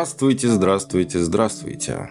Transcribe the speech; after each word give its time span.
Здравствуйте, 0.00 0.48
здравствуйте, 0.48 1.18
здравствуйте. 1.18 2.08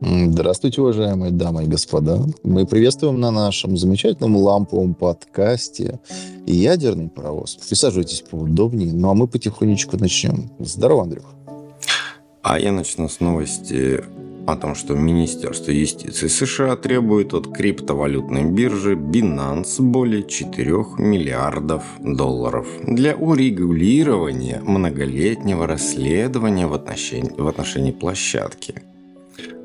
Здравствуйте, 0.00 0.80
уважаемые 0.80 1.30
дамы 1.30 1.64
и 1.64 1.66
господа. 1.66 2.18
Мы 2.42 2.64
приветствуем 2.64 3.20
на 3.20 3.30
нашем 3.30 3.76
замечательном 3.76 4.34
ламповом 4.34 4.94
подкасте 4.94 6.00
«Ядерный 6.46 7.10
паровоз». 7.10 7.56
Присаживайтесь 7.56 8.22
поудобнее, 8.22 8.94
ну 8.94 9.10
а 9.10 9.14
мы 9.14 9.28
потихонечку 9.28 9.98
начнем. 9.98 10.50
Здорово, 10.60 11.02
Андрюх. 11.02 11.26
А 12.40 12.58
я 12.58 12.72
начну 12.72 13.06
с 13.10 13.20
новости 13.20 14.02
о 14.46 14.56
том, 14.56 14.74
что 14.74 14.94
Министерство 14.94 15.70
юстиции 15.70 16.28
США 16.28 16.76
требует 16.76 17.32
от 17.34 17.48
криптовалютной 17.54 18.44
биржи 18.44 18.94
Binance 18.94 19.80
более 19.80 20.22
4 20.22 20.70
миллиардов 20.98 21.82
долларов 22.00 22.66
для 22.82 23.16
урегулирования 23.16 24.60
многолетнего 24.60 25.66
расследования 25.66 26.66
в 26.66 26.74
отношении, 26.74 27.32
в 27.36 27.46
отношении 27.48 27.92
площадки. 27.92 28.82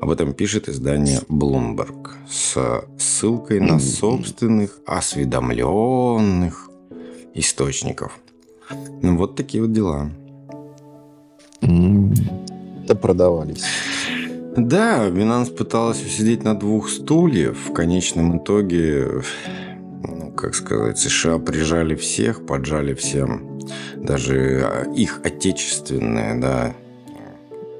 Об 0.00 0.10
этом 0.10 0.32
пишет 0.32 0.68
издание 0.68 1.20
Bloomberg 1.28 2.12
с 2.28 2.84
ссылкой 2.98 3.60
на 3.60 3.78
собственных 3.80 4.78
осведомленных 4.86 6.70
источников. 7.34 8.18
Ну, 9.02 9.16
вот 9.16 9.36
такие 9.36 9.62
вот 9.62 9.72
дела. 9.72 10.10
Это 11.60 12.94
продавались. 12.94 13.64
Да, 14.66 15.08
Binance 15.08 15.54
пыталась 15.54 16.04
усидеть 16.04 16.44
на 16.44 16.54
двух 16.54 16.90
стульях. 16.90 17.56
В 17.56 17.72
конечном 17.72 18.38
итоге, 18.38 19.22
ну, 20.02 20.32
как 20.32 20.54
сказать, 20.54 20.98
США 20.98 21.38
прижали 21.38 21.94
всех, 21.94 22.44
поджали 22.44 22.92
всем. 22.92 23.58
Даже 23.96 24.62
а, 24.64 24.92
их 24.92 25.20
отечественные, 25.24 26.38
да, 26.40 26.74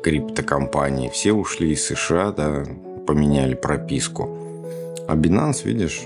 криптокомпании. 0.02 1.10
Все 1.10 1.32
ушли 1.32 1.72
из 1.72 1.84
США, 1.84 2.32
да, 2.32 2.64
поменяли 3.06 3.54
прописку. 3.54 4.38
А 5.06 5.16
Binance, 5.16 5.64
видишь, 5.64 6.02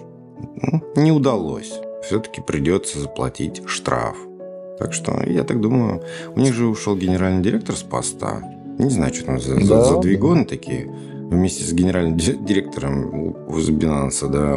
ну, 0.57 0.83
не 0.97 1.13
удалось. 1.13 1.73
Все-таки 2.03 2.41
придется 2.41 2.99
заплатить 2.99 3.63
штраф. 3.67 4.17
Так 4.79 4.93
что, 4.93 5.23
я 5.25 5.45
так 5.45 5.61
думаю, 5.61 6.03
у 6.35 6.41
них 6.41 6.53
же 6.53 6.67
ушел 6.67 6.97
генеральный 6.97 7.43
директор 7.43 7.77
с 7.77 7.83
поста. 7.83 8.43
Не 8.79 8.91
знаю, 8.91 9.15
что 9.15 9.27
там 9.27 9.41
за, 9.41 9.55
да, 9.57 9.65
за, 9.65 9.85
за 9.85 9.99
двигоны 10.01 10.45
такие. 10.45 10.91
Вместе 11.31 11.65
с 11.65 11.73
генеральным 11.73 12.17
директором 12.17 13.35
Binance, 13.49 14.29
да, 14.29 14.57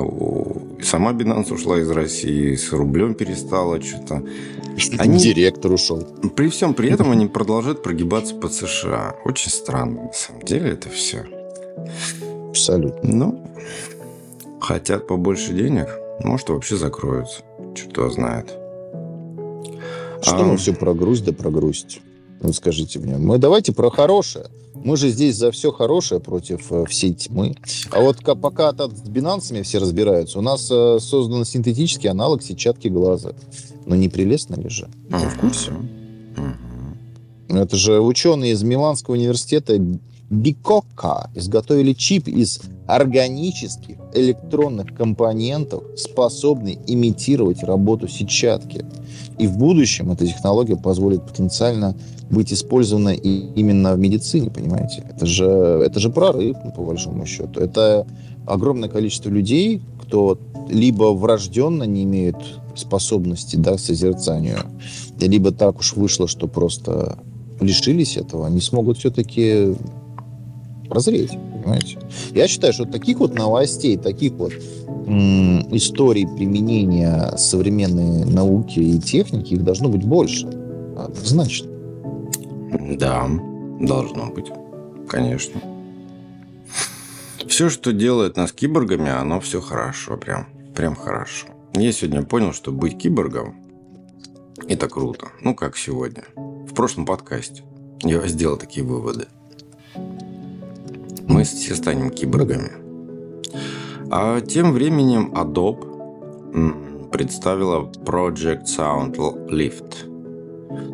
сама 0.84 1.14
Binance 1.14 1.54
ушла 1.54 1.80
из 1.80 1.90
России, 1.90 2.56
с 2.56 2.72
рублем 2.74 3.14
перестала 3.16 3.82
что-то. 3.82 4.24
Они, 5.00 5.18
Директор 5.18 5.72
ушел. 5.72 6.04
При 6.36 6.50
всем 6.50 6.74
при 6.74 6.92
этом 6.92 7.12
они 7.12 7.28
продолжают 7.28 7.82
прогибаться 7.82 8.36
под 8.36 8.54
США. 8.54 9.16
Очень 9.26 9.50
странно, 9.50 10.04
на 10.04 10.14
самом 10.14 10.42
деле, 10.44 10.72
это 10.72 10.90
все. 10.90 11.26
Абсолютно. 12.50 13.16
Ну, 13.16 13.48
хотят 14.59 15.08
побольше 15.08 15.54
денег, 15.54 15.88
может, 16.24 16.50
вообще 16.50 16.76
закроются. 16.76 17.42
Что 17.76 18.09
знает. 18.09 18.47
Что 20.22 20.40
а... 20.40 20.44
мы 20.44 20.58
все 20.58 20.74
прогрусь 20.74 21.22
да 21.22 21.31
прогрузить? 21.34 22.02
Вот 22.42 22.56
скажите 22.56 23.00
мне. 23.00 23.18
Мы 23.18 23.38
давайте 23.38 23.74
про 23.74 23.90
хорошее. 23.90 24.46
Мы 24.75 24.96
же 24.96 25.09
здесь 25.09 25.36
за 25.36 25.52
все 25.52 25.72
хорошее 25.72 26.22
против 26.22 26.72
э, 26.72 26.86
всей 26.86 27.14
тьмы. 27.14 27.56
А 27.92 28.00
вот 28.00 28.18
пока 28.24 28.72
с 28.72 29.09
бинансами 29.09 29.64
все 29.64 29.80
разбираются, 29.80 30.40
у 30.40 30.42
нас 30.42 30.70
э, 30.72 31.00
создан 31.02 31.46
синтетический 31.46 32.09
аналог 32.09 32.44
сетчатки 32.44 32.88
глаза. 32.88 33.34
Но 33.86 33.96
не 33.96 34.08
прелестно 34.08 34.56
ли 34.56 34.70
же? 34.70 34.88
Вы 35.09 35.30
в 35.30 35.40
курсе? 35.40 35.72
Это 37.50 37.76
же 37.76 38.02
ученые 38.02 38.52
из 38.52 38.62
Миланского 38.64 39.16
университета 39.16 39.80
Бикока 40.30 41.30
изготовили 41.36 41.94
чип 41.94 42.28
из 42.28 42.59
органических 42.86 43.96
электронных 44.14 44.94
компонентов, 44.94 45.84
способный 45.96 46.78
имитировать 46.86 47.64
работу 47.64 48.09
сетчатки. 48.09 48.86
И 49.38 49.47
в 49.47 49.58
будущем 49.58 50.12
эта 50.12 50.28
технология 50.28 50.76
позволит 50.76 51.26
потенциально 51.26 51.96
быть 52.30 52.52
использована 52.52 53.10
и 53.10 53.30
именно 53.56 53.94
в 53.94 54.00
медицине, 54.00 54.50
понимаете? 54.50 55.04
Это 55.10 55.26
же, 55.26 55.46
это 55.46 56.00
же 56.00 56.10
прорыв, 56.10 56.58
по 56.76 56.84
большому 56.84 57.26
счету. 57.26 57.60
Это 57.60 58.06
огромное 58.46 58.90
количество 58.90 59.30
людей, 59.30 59.82
кто 60.02 60.38
либо 60.70 61.14
врожденно 61.14 61.84
не 61.84 62.04
имеют 62.04 62.38
способности 62.76 63.56
да, 63.56 63.76
к 63.76 63.80
созерцанию, 63.80 64.60
либо 65.20 65.52
так 65.52 65.80
уж 65.80 65.96
вышло, 65.96 66.28
что 66.28 66.48
просто 66.48 67.18
лишились 67.60 68.18
этого, 68.18 68.48
они 68.48 68.62
смогут 68.62 68.98
все-таки 68.98 69.74
прозреть, 70.90 71.32
понимаете? 71.32 71.98
Я 72.34 72.48
считаю, 72.48 72.74
что 72.74 72.86
таких 72.86 73.20
вот 73.20 73.34
новостей, 73.34 73.98
таких 73.98 74.34
вот 74.34 74.54
историй 75.72 76.28
применения 76.28 77.34
современной 77.38 78.26
науки 78.26 78.80
и 78.80 79.00
техники, 79.00 79.54
их 79.54 79.64
должно 79.64 79.90
быть 79.90 80.04
больше. 80.04 80.48
Однозначно. 80.98 81.70
Да, 82.72 83.29
должно 83.79 84.28
быть. 84.28 84.51
Конечно. 85.07 85.61
Все, 87.47 87.69
что 87.69 87.94
делает 87.94 88.35
нас 88.35 88.51
киборгами, 88.51 89.09
оно 89.09 89.39
все 89.39 89.61
хорошо, 89.61 90.17
прям, 90.17 90.47
прям 90.75 90.95
хорошо. 90.95 91.47
Я 91.73 91.91
сегодня 91.91 92.23
понял, 92.23 92.53
что 92.53 92.72
быть 92.72 92.97
киборгом– 92.97 93.55
это 94.67 94.89
круто. 94.89 95.29
Ну, 95.41 95.55
как 95.55 95.78
сегодня. 95.78 96.23
В 96.35 96.73
прошлом 96.73 97.05
подкасте 97.05 97.63
я 98.03 98.28
сделал 98.28 98.57
такие 98.57 98.85
выводы. 98.85 99.28
Мы 101.28 101.44
все 101.44 101.75
станем 101.75 102.09
киборгами. 102.09 102.72
А 104.11 104.41
тем 104.41 104.73
временем 104.73 105.31
Adobe 105.34 107.09
представила 107.11 107.89
Project 108.03 108.66
Sound 108.66 109.16
Lift– 109.49 110.11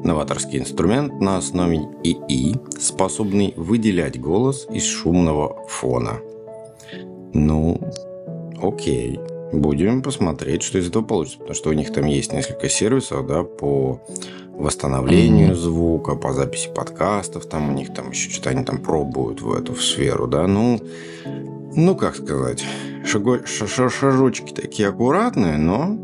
Новаторский 0.03 0.59
инструмент 0.59 1.19
на 1.19 1.37
основе 1.37 1.79
ИИ, 2.03 2.55
способный 2.79 3.53
выделять 3.55 4.19
голос 4.19 4.67
из 4.71 4.83
шумного 4.83 5.65
фона. 5.67 6.19
Ну, 7.33 7.79
окей. 8.61 9.19
Будем 9.51 10.01
посмотреть, 10.01 10.63
что 10.63 10.79
из 10.79 10.87
этого 10.87 11.03
получится. 11.03 11.39
Потому 11.39 11.55
что 11.55 11.69
у 11.69 11.73
них 11.73 11.93
там 11.93 12.05
есть 12.05 12.33
несколько 12.33 12.69
сервисов, 12.69 13.27
да, 13.27 13.43
по 13.43 14.01
восстановлению 14.55 15.51
mm-hmm. 15.51 15.55
звука, 15.55 16.15
по 16.15 16.33
записи 16.33 16.69
подкастов, 16.73 17.45
там 17.45 17.69
у 17.69 17.73
них 17.73 17.93
там 17.93 18.11
еще 18.11 18.29
что-то 18.29 18.51
они 18.51 18.63
там 18.63 18.77
пробуют 18.77 19.41
в 19.41 19.51
эту 19.51 19.73
в 19.73 19.83
сферу, 19.83 20.27
да, 20.27 20.45
ну, 20.45 20.79
ну 21.75 21.95
как 21.95 22.15
сказать, 22.15 22.63
шаго, 23.05 23.45
ш, 23.45 23.67
шажочки 23.67 24.53
такие 24.53 24.89
аккуратные, 24.89 25.57
но, 25.57 25.97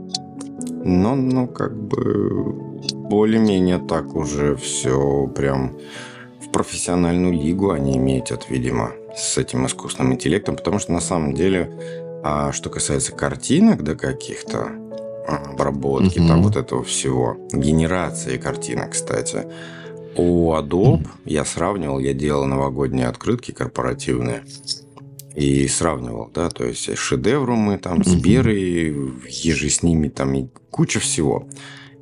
но, 0.84 1.16
ну 1.16 1.48
как 1.48 1.80
бы 1.80 2.69
более-менее 3.10 3.80
так 3.80 4.16
уже 4.16 4.56
все 4.56 5.28
прям 5.36 5.78
в 6.40 6.50
профессиональную 6.52 7.34
лигу 7.34 7.72
они 7.72 7.98
метят, 7.98 8.50
видимо, 8.50 8.92
с 9.16 9.38
этим 9.38 9.66
искусственным 9.66 10.14
интеллектом, 10.14 10.56
потому 10.56 10.80
что 10.80 10.92
на 10.92 11.02
самом 11.02 11.34
деле, 11.34 11.72
а 12.24 12.52
что 12.52 12.70
касается 12.70 13.12
картинок, 13.12 13.84
да 13.84 13.96
каких-то 13.96 14.70
а, 15.28 15.52
обработки, 15.52 16.20
mm-hmm. 16.20 16.28
там 16.28 16.44
вот 16.44 16.56
этого 16.56 16.84
всего, 16.84 17.38
генерации 17.52 18.38
картинок, 18.38 18.92
кстати, 18.92 19.46
у 20.16 20.54
Adobe 20.54 21.08
я 21.26 21.46
сравнивал, 21.46 22.00
я 22.00 22.14
делал 22.14 22.46
новогодние 22.46 23.08
открытки 23.08 23.52
корпоративные, 23.52 24.44
и 25.36 25.68
сравнивал, 25.68 26.30
да, 26.34 26.50
то 26.50 26.66
есть 26.66 26.98
шедевры 26.98 27.56
мы 27.56 27.78
там, 27.78 28.04
Сберы, 28.04 29.14
ежи 29.30 29.70
с 29.70 29.84
ними 29.84 30.10
там 30.10 30.34
и 30.34 30.48
куча 30.70 31.00
всего. 31.00 31.48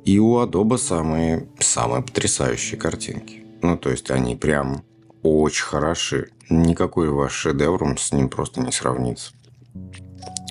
И 0.08 0.18
у 0.18 0.38
Adobe 0.38 0.78
самые, 0.78 1.48
самые 1.58 2.02
потрясающие 2.02 2.80
картинки. 2.80 3.44
Ну, 3.60 3.76
то 3.76 3.90
есть 3.90 4.10
они 4.10 4.36
прям 4.36 4.82
очень 5.22 5.64
хороши. 5.64 6.30
Никакой 6.48 7.10
ваш 7.10 7.34
шедевр 7.34 7.94
с 7.98 8.10
ним 8.14 8.30
просто 8.30 8.62
не 8.62 8.72
сравнится. 8.72 9.32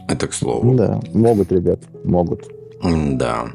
Это 0.07 0.27
к 0.27 0.33
слову. 0.33 0.75
Да, 0.75 1.01
могут, 1.11 1.51
ребят, 1.51 1.79
могут. 2.03 2.47
Да. 2.83 3.47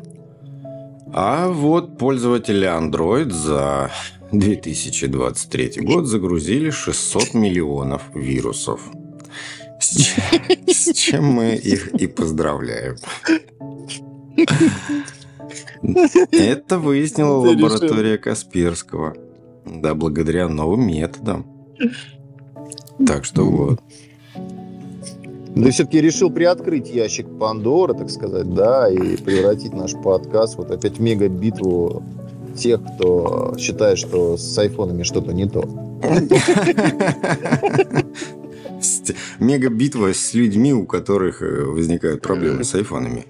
А 1.14 1.48
вот 1.48 1.98
пользователи 1.98 2.66
Android 2.66 3.30
за 3.30 3.92
2023 4.32 5.82
год 5.82 6.06
загрузили 6.06 6.70
600 6.70 7.34
миллионов 7.34 8.02
вирусов. 8.12 8.90
С 9.78 10.92
чем 10.94 11.26
мы 11.26 11.54
их 11.54 11.94
и 11.94 12.08
поздравляем. 12.08 12.96
Это 16.30 16.78
выяснила 16.78 17.36
лаборатория 17.36 18.18
Касперского. 18.18 19.14
Да, 19.64 19.94
благодаря 19.94 20.48
новым 20.48 20.86
методам. 20.86 21.46
Так 23.06 23.24
что 23.24 23.44
вот. 23.44 23.80
Да 25.54 25.70
все-таки 25.70 26.00
решил 26.00 26.30
приоткрыть 26.30 26.88
ящик 26.88 27.26
Пандоры, 27.38 27.94
так 27.94 28.10
сказать, 28.10 28.52
да, 28.54 28.88
и 28.88 29.16
превратить 29.16 29.74
наш 29.74 29.92
подкаст 29.92 30.56
вот 30.56 30.70
опять 30.70 30.96
в 30.96 31.00
мега-битву 31.00 32.02
тех, 32.56 32.80
кто 32.82 33.54
считает, 33.58 33.98
что 33.98 34.36
с 34.36 34.58
айфонами 34.58 35.02
что-то 35.02 35.32
не 35.32 35.46
то. 35.46 35.62
Мега-битва 39.38 40.12
с 40.12 40.34
людьми, 40.34 40.72
у 40.72 40.86
которых 40.86 41.42
э, 41.42 41.64
возникают 41.64 42.22
проблемы 42.22 42.64
с 42.64 42.74
айфонами. 42.74 43.26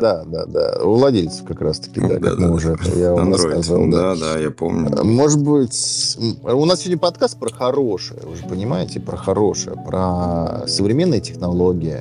Да, 0.00 0.24
да, 0.24 0.46
да. 0.46 0.80
У 0.82 0.94
владельцев 0.94 1.46
как 1.46 1.60
раз-таки, 1.60 2.00
да, 2.00 2.18
как 2.18 2.38
мы 2.38 2.54
уже, 2.54 2.76
я 2.96 3.12
вам 3.12 3.32
рассказывал. 3.32 3.90
Да, 3.90 4.14
да, 4.16 4.38
я 4.38 4.50
помню. 4.50 5.04
Может 5.04 5.42
быть, 5.42 6.16
у 6.42 6.64
нас 6.64 6.80
сегодня 6.80 6.98
подкаст 6.98 7.38
про 7.38 7.50
хорошее, 7.50 8.20
вы 8.24 8.36
же 8.36 8.44
понимаете, 8.44 9.00
про 9.00 9.16
хорошее, 9.16 9.76
про 9.86 10.64
современные 10.66 11.20
технологии, 11.20 12.00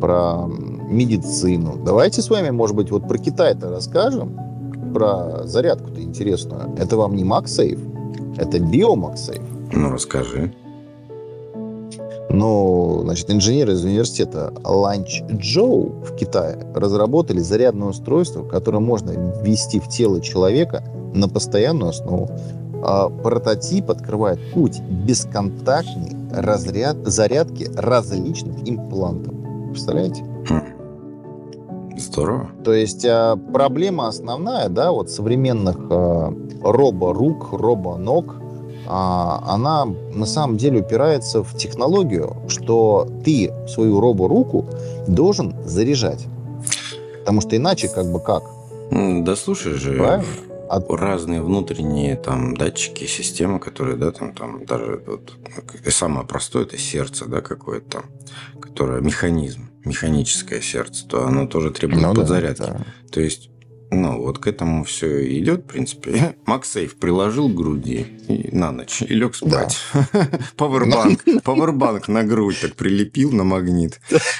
про 0.00 0.46
медицину. 0.46 1.76
Давайте 1.84 2.22
с 2.22 2.30
вами, 2.30 2.50
может 2.50 2.76
быть, 2.76 2.90
вот 2.90 3.06
про 3.06 3.18
Китай-то 3.18 3.70
расскажем, 3.70 4.38
про 4.94 5.44
зарядку-то 5.44 6.02
интересную. 6.02 6.74
Это 6.78 6.96
вам 6.96 7.14
не 7.14 7.24
MagSafe, 7.24 8.36
это 8.38 8.58
BioMagSafe. 8.58 9.42
Ну, 9.72 9.90
расскажи. 9.90 10.54
Но, 12.30 13.00
значит, 13.04 13.30
инженеры 13.30 13.72
из 13.72 13.84
университета 13.84 14.52
Ланчжоу 14.62 16.02
в 16.02 16.14
Китае 16.16 16.58
разработали 16.74 17.40
зарядное 17.40 17.88
устройство, 17.88 18.42
которое 18.44 18.80
можно 18.80 19.12
ввести 19.42 19.80
в 19.80 19.88
тело 19.88 20.20
человека 20.20 20.84
на 21.14 21.28
постоянную 21.28 21.90
основу. 21.90 22.30
А 22.82 23.08
прототип 23.08 23.90
открывает 23.90 24.38
путь 24.52 24.80
бесконтактной 24.80 26.12
разряд, 26.30 26.96
зарядки 27.06 27.70
различных 27.74 28.56
имплантов. 28.68 29.34
Представляете? 29.70 30.22
Хм. 30.48 30.62
Здорово. 31.96 32.50
То 32.62 32.74
есть 32.74 33.04
а, 33.04 33.36
проблема 33.36 34.06
основная, 34.06 34.68
да, 34.68 34.92
вот 34.92 35.10
современных 35.10 35.76
а, 35.90 36.32
робо-рук, 36.62 37.52
робо-ног– 37.52 38.36
она 38.88 39.84
на 39.84 40.26
самом 40.26 40.56
деле 40.56 40.80
упирается 40.80 41.42
в 41.42 41.56
технологию, 41.56 42.36
что 42.48 43.08
ты 43.24 43.52
свою 43.68 44.00
робо-руку 44.00 44.66
должен 45.06 45.54
заряжать. 45.64 46.26
Потому 47.20 47.42
что 47.42 47.56
иначе 47.56 47.88
как 47.88 48.10
бы 48.10 48.20
как? 48.20 48.44
Да 48.90 49.36
слушай 49.36 49.74
же, 49.74 49.92
Правильно? 49.92 50.26
От... 50.70 50.90
разные 50.90 51.42
внутренние 51.42 52.16
там 52.16 52.56
датчики, 52.56 53.04
системы, 53.04 53.58
которые, 53.58 53.96
да, 53.96 54.12
там, 54.12 54.32
там 54.32 54.64
даже 54.64 55.02
вот, 55.06 55.32
самое 55.88 56.26
простое 56.26 56.64
это 56.64 56.78
сердце, 56.78 57.26
да, 57.26 57.40
какое-то 57.40 57.90
там, 57.90 58.04
которое 58.60 59.00
механизм, 59.00 59.68
механическое 59.84 60.60
сердце, 60.60 61.06
то 61.06 61.26
оно 61.26 61.46
тоже 61.46 61.70
требует 61.70 62.02
ну, 62.02 62.14
подзарядки. 62.14 62.60
Да, 62.62 62.72
да. 62.72 62.84
То 63.10 63.20
есть 63.20 63.50
ну, 63.90 64.20
вот 64.20 64.38
к 64.38 64.46
этому 64.46 64.84
все 64.84 65.38
идет, 65.38 65.60
в 65.60 65.68
принципе. 65.68 66.36
Максейф 66.44 66.96
приложил 66.96 67.48
к 67.48 67.54
груди 67.54 68.06
и 68.28 68.54
на 68.54 68.70
ночь 68.70 69.00
и 69.00 69.14
лег 69.14 69.34
спать. 69.34 69.78
Пауэрбанк. 70.56 71.24
Пауэрбанк 71.42 72.08
на 72.08 72.22
грудь 72.22 72.60
так 72.60 72.74
прилепил 72.74 73.32
на 73.32 73.44
магнит. 73.44 73.98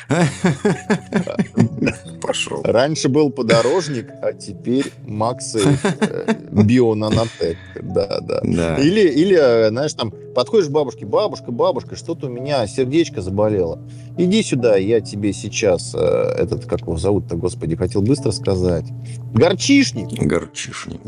Пошел. 2.21 2.61
Раньше 2.63 3.09
был 3.09 3.31
подорожник, 3.31 4.11
а 4.23 4.35
теперь 4.35 4.93
Максейф 5.07 5.83
э, 5.83 6.35
Бионанотек. 6.51 7.57
Да, 7.81 8.21
да. 8.21 8.77
Или, 8.77 9.09
или, 9.09 9.39
э, 9.39 9.71
знаешь, 9.71 9.95
там 9.95 10.13
подходишь 10.35 10.69
к 10.69 10.73
бабушке, 10.73 11.07
бабушка, 11.07 11.53
бабушка, 11.53 11.97
что-то 11.97 12.27
у 12.27 12.31
меня 12.31 12.67
сердечко 12.67 13.23
заболело. 13.23 13.83
Иди 14.19 14.43
сюда, 14.43 14.77
я 14.77 15.01
тебе 15.01 15.33
сейчас, 15.33 15.95
э, 15.95 15.99
этот, 15.99 16.67
как 16.67 16.83
его 16.83 16.97
зовут-то, 16.97 17.37
господи, 17.37 17.77
хотел 17.77 18.03
быстро 18.03 18.33
сказать. 18.33 18.85
Горчишник. 19.39 20.09
Горчишник. 20.23 21.01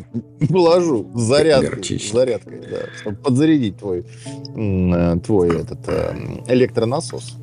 Положу 0.49 1.11
зарядкой. 1.15 1.99
Зарядкой, 1.99 2.61
да, 2.71 2.79
чтобы 3.01 3.17
подзарядить 3.17 3.79
твой, 3.79 4.05
э, 4.57 5.17
твой 5.25 5.61
этот 5.61 5.81
э, 5.89 6.15
электронасос. 6.49 7.37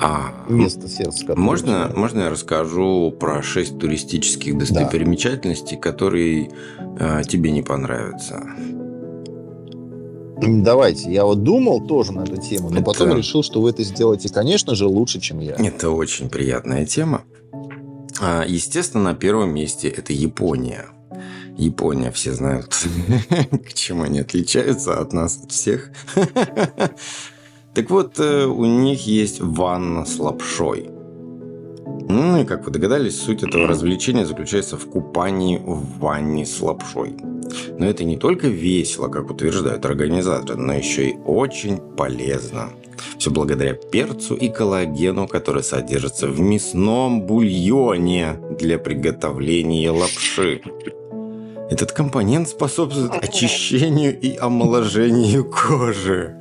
А, 0.00 0.32
место 0.48 0.88
сердца. 0.88 1.34
Можно, 1.36 1.92
можно 1.94 2.20
я 2.20 2.30
расскажу 2.30 3.10
про 3.18 3.42
шесть 3.42 3.78
туристических 3.78 4.56
достопримечательностей, 4.56 5.76
да. 5.76 5.82
которые 5.82 6.50
э, 6.98 7.22
тебе 7.28 7.50
не 7.50 7.62
понравятся? 7.62 8.42
Давайте. 10.40 11.12
Я 11.12 11.24
вот 11.24 11.42
думал 11.42 11.86
тоже 11.86 12.12
на 12.12 12.22
эту 12.22 12.36
тему, 12.36 12.70
но 12.70 12.76
это... 12.76 12.84
потом 12.84 13.16
решил, 13.16 13.42
что 13.42 13.60
вы 13.60 13.70
это 13.70 13.82
сделаете, 13.82 14.28
конечно 14.28 14.74
же, 14.76 14.86
лучше, 14.86 15.20
чем 15.20 15.40
я. 15.40 15.54
Это 15.54 15.90
очень 15.90 16.30
приятная 16.30 16.86
тема. 16.86 17.24
А, 18.20 18.44
естественно, 18.46 19.04
на 19.04 19.14
первом 19.14 19.54
месте 19.54 19.88
это 19.88 20.12
Япония. 20.12 20.86
Япония, 21.56 22.10
все 22.10 22.32
знают, 22.32 22.74
к 23.68 23.72
чему 23.72 24.04
они 24.04 24.20
отличаются 24.20 25.00
от 25.00 25.12
нас, 25.12 25.40
от 25.42 25.52
всех. 25.52 25.90
Так 27.74 27.90
вот, 27.90 28.18
э, 28.18 28.44
у 28.44 28.64
них 28.64 29.06
есть 29.06 29.40
ванна 29.40 30.04
с 30.04 30.18
лапшой. 30.18 30.90
Ну 32.08 32.40
и, 32.40 32.44
как 32.44 32.64
вы 32.64 32.72
догадались, 32.72 33.20
суть 33.20 33.44
этого 33.44 33.68
развлечения 33.68 34.26
заключается 34.26 34.76
в 34.76 34.86
купании 34.90 35.58
в 35.58 35.98
ванне 36.00 36.44
с 36.44 36.60
лапшой. 36.60 37.14
Но 37.78 37.86
это 37.86 38.02
не 38.02 38.16
только 38.16 38.48
весело, 38.48 39.06
как 39.06 39.30
утверждают 39.30 39.84
организаторы, 39.84 40.58
но 40.58 40.72
еще 40.72 41.10
и 41.10 41.16
очень 41.24 41.76
полезно. 41.76 42.70
Все 43.18 43.30
благодаря 43.30 43.74
перцу 43.74 44.36
и 44.36 44.48
коллагену, 44.48 45.26
который 45.26 45.64
содержится 45.64 46.28
в 46.28 46.38
мясном 46.40 47.22
бульоне 47.22 48.36
для 48.58 48.78
приготовления 48.78 49.90
лапши. 49.90 50.62
Этот 51.70 51.92
компонент 51.92 52.48
способствует 52.48 53.12
очищению 53.12 54.18
и 54.18 54.36
омоложению 54.36 55.44
кожи. 55.44 56.40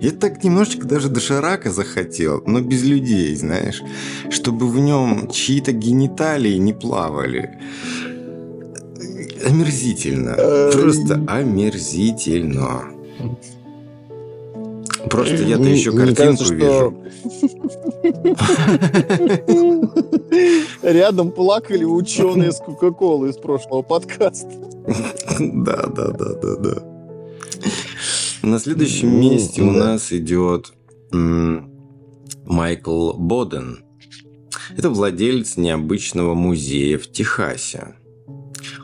Я 0.00 0.10
так 0.10 0.42
немножечко 0.42 0.86
даже 0.86 1.08
доширака 1.08 1.70
захотел, 1.70 2.42
но 2.44 2.60
без 2.60 2.82
людей, 2.82 3.36
знаешь, 3.36 3.82
чтобы 4.30 4.66
в 4.68 4.78
нем 4.80 5.30
чьи-то 5.30 5.72
гениталии 5.72 6.56
не 6.56 6.72
плавали. 6.72 7.58
Омерзительно. 9.46 10.34
Просто 10.72 11.22
омерзительно. 11.28 12.90
Просто 15.10 15.36
я-то 15.36 15.64
еще 15.64 15.92
картинку 15.92 16.44
вижу. 16.54 16.96
Рядом 20.82 21.30
плакали 21.30 21.84
ученые 21.84 22.52
с 22.52 22.58
Кока-Колы 22.58 23.30
из 23.30 23.36
прошлого 23.36 23.82
подкаста. 23.82 24.50
Да, 25.38 25.86
да, 25.86 26.10
да, 26.10 26.34
да, 26.34 26.56
да. 26.56 26.82
На 28.42 28.58
следующем 28.58 29.20
месте 29.20 29.62
у 29.62 29.70
нас 29.70 30.12
идет 30.12 30.72
Майкл 32.44 33.12
Боден. 33.12 33.84
Это 34.76 34.90
владелец 34.90 35.56
необычного 35.56 36.34
музея 36.34 36.98
в 36.98 37.06
Техасе. 37.06 37.94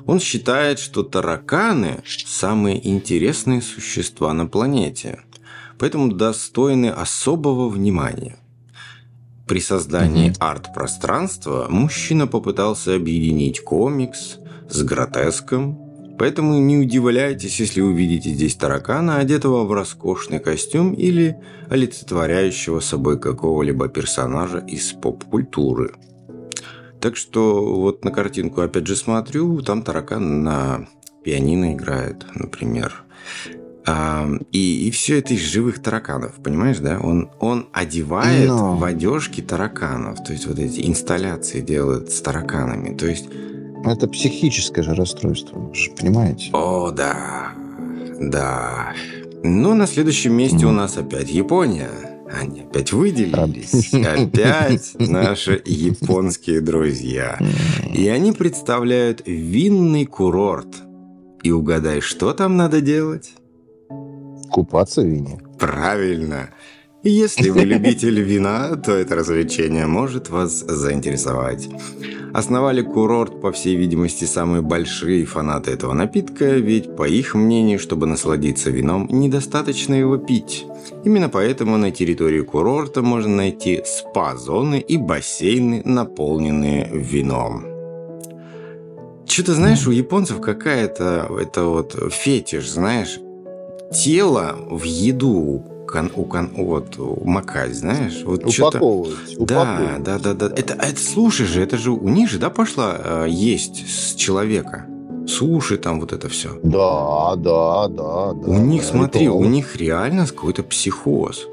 Он 0.07 0.21
считает, 0.21 0.79
что 0.79 1.03
тараканы– 1.03 2.03
самые 2.27 2.89
интересные 2.89 3.61
существа 3.61 4.33
на 4.33 4.47
планете, 4.47 5.21
поэтому 5.79 6.13
достойны 6.13 6.87
особого 6.87 7.69
внимания. 7.69 8.37
При 9.47 9.61
создании 9.61 10.31
mm-hmm. 10.31 10.39
арт-пространства 10.41 11.67
мужчина 11.71 12.27
попытался 12.27 12.95
объединить 12.95 13.61
комикс 13.61 14.39
с 14.69 14.83
гротеском 14.83 15.89
Поэтому 16.19 16.59
не 16.59 16.77
удивляйтесь, 16.77 17.61
если 17.61 17.81
увидите 17.81 18.31
здесь 18.31 18.57
таракана, 18.57 19.19
одетого 19.19 19.65
в 19.65 19.73
роскошный 19.73 20.41
костюм 20.41 20.93
или 20.93 21.37
олицетворяющего 21.71 22.81
собой 22.81 23.21
какого-либо 23.21 23.89
персонажа 23.89 24.59
из 24.59 24.93
поп-культуры. 24.93 25.95
Так 27.01 27.17
что 27.17 27.65
вот 27.77 28.05
на 28.05 28.11
картинку 28.11 28.63
опять 28.63 28.89
же 28.89 28.97
смотрю, 28.97 29.63
там 29.63 29.83
таракан 29.83 30.43
на 30.43 30.89
пианино 31.23 31.75
играет, 31.75 32.27
например. 32.35 33.05
А, 33.91 34.29
и, 34.53 34.87
и 34.87 34.91
все 34.91 35.19
это 35.19 35.33
из 35.33 35.41
живых 35.41 35.81
тараканов, 35.81 36.35
понимаешь, 36.43 36.79
да? 36.79 37.01
Он, 37.03 37.31
он 37.41 37.69
одевает 37.73 38.47
Но... 38.47 38.77
в 38.77 38.85
одежки 38.85 39.41
тараканов, 39.41 40.23
то 40.23 40.33
есть 40.35 40.47
вот 40.47 40.59
эти 40.59 40.87
инсталляции 40.87 41.63
делает 41.63 42.13
с 42.13 42.21
тараканами. 42.21 42.95
То 42.95 43.07
есть 43.07 43.31
это 43.85 44.07
психическое 44.07 44.83
же 44.83 44.95
расстройство, 44.95 45.59
вы 45.59 45.75
же 45.75 45.91
понимаете? 45.93 46.51
О, 46.53 46.91
да. 46.91 47.53
Да. 48.21 48.93
Ну, 49.43 49.75
на 49.75 49.87
следующем 49.87 50.35
месте 50.35 50.67
mm. 50.67 50.69
у 50.69 50.73
нас 50.73 50.99
опять 50.99 51.31
Япония. 51.31 51.89
Они 52.31 52.61
опять 52.61 52.93
выделились. 52.93 53.95
Опять 53.95 54.97
наши 54.99 55.63
японские 55.65 56.61
друзья. 56.61 57.39
И 57.95 58.07
они 58.09 58.33
представляют 58.33 59.23
винный 59.25 60.05
курорт. 60.05 60.77
И 61.43 61.51
угадай, 61.53 62.03
что 62.03 62.35
там 62.35 62.59
надо 62.59 62.83
делать? 62.83 63.31
Купаться 64.51 65.03
в 65.03 65.07
вине. 65.07 65.41
Правильно. 65.59 66.51
Если 67.05 67.51
вы 67.51 67.61
любитель 67.61 68.21
вина, 68.21 68.75
то 68.77 68.93
это 68.93 69.15
развлечение 69.15 69.87
может 69.87 70.31
вас 70.31 70.53
заинтересовать. 70.53 71.69
Основали 72.35 72.83
курорт, 72.83 73.41
по 73.41 73.53
всей 73.53 73.77
видимости, 73.77 74.25
самые 74.25 74.63
большие 74.63 75.25
фанаты 75.25 75.71
этого 75.71 75.95
напитка, 75.95 76.57
ведь, 76.57 76.97
по 76.97 77.09
их 77.09 77.35
мнению, 77.35 77.79
чтобы 77.79 78.07
насладиться 78.07 78.71
вином, 78.71 79.09
недостаточно 79.11 79.95
его 79.95 80.19
пить. 80.19 80.67
Именно 81.05 81.29
поэтому 81.29 81.77
на 81.77 81.91
территории 81.91 82.41
курорта 82.41 83.01
можно 83.01 83.37
найти 83.37 83.81
спа-зоны 83.85 84.81
и 84.81 84.97
бассейны, 84.97 85.83
наполненные 85.85 86.91
вином. 86.93 87.65
Что-то, 89.27 89.55
знаешь, 89.55 89.87
у 89.87 89.93
японцев 89.93 90.41
какая-то 90.41 91.29
это 91.41 91.65
вот 91.65 91.97
фетиш, 92.13 92.69
знаешь, 92.69 93.21
тело 93.93 94.57
в 94.71 94.83
еду 94.83 95.65
кон, 95.89 96.13
у, 96.15 96.25
кон, 96.25 96.51
вот, 96.55 96.99
макать, 97.25 97.75
знаешь? 97.75 98.23
Вот 98.25 98.45
упаковывать, 98.45 99.37
Да, 99.39 99.97
да, 99.99 100.19
да, 100.19 100.35
да. 100.35 100.47
Это, 100.47 100.75
это, 100.75 101.01
слушай 101.01 101.47
же, 101.47 101.63
это 101.63 101.79
же 101.79 101.91
у 101.91 102.09
них 102.09 102.31
же, 102.31 102.39
да, 102.39 102.51
пошла 102.51 102.97
э, 102.99 103.27
есть 103.29 103.89
с 103.89 104.15
человека? 104.15 104.87
Суши 105.27 105.77
там, 105.77 106.01
вот 106.01 106.13
это 106.13 106.29
все. 106.29 106.59
Да, 106.63 107.37
да, 107.37 107.89
да. 107.89 108.33
да 108.33 108.51
у 108.51 108.59
них, 108.59 108.83
да, 108.83 108.89
смотри, 108.89 109.25
это... 109.25 109.33
у 109.33 109.45
них 109.45 109.77
реально 109.77 110.27
какой-то 110.27 110.63
психоз. 110.63 111.47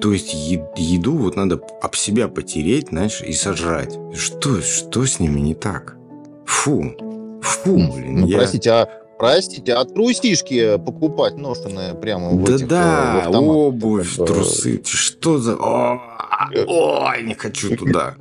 То 0.00 0.12
есть 0.12 0.34
еду 0.76 1.16
вот 1.16 1.36
надо 1.36 1.60
об 1.82 1.94
себя 1.94 2.28
потереть, 2.28 2.88
знаешь, 2.88 3.22
и 3.22 3.32
сожрать. 3.32 3.98
Что, 4.14 4.60
что 4.62 5.04
с 5.04 5.20
ними 5.20 5.40
не 5.40 5.54
так? 5.54 5.96
Фу. 6.46 6.94
Фу, 7.42 7.76
блин. 7.76 8.20
Ну, 8.20 8.26
я... 8.26 8.38
простите, 8.38 8.70
а 8.70 8.88
Простите, 9.20 9.74
а 9.74 9.84
трусишки 9.84 10.78
покупать 10.78 11.36
ношеные 11.36 11.94
прямо 11.94 12.30
в 12.30 12.42
да 12.42 12.54
этих 12.54 12.68
Да, 12.68 13.28
да, 13.30 13.38
обувь, 13.38 14.14
это... 14.14 14.24
трусы. 14.24 14.82
Что 14.82 15.36
за... 15.36 15.56
О, 15.56 16.00
ой, 16.66 17.22
не 17.24 17.34
хочу 17.34 17.76
туда. 17.76 18.16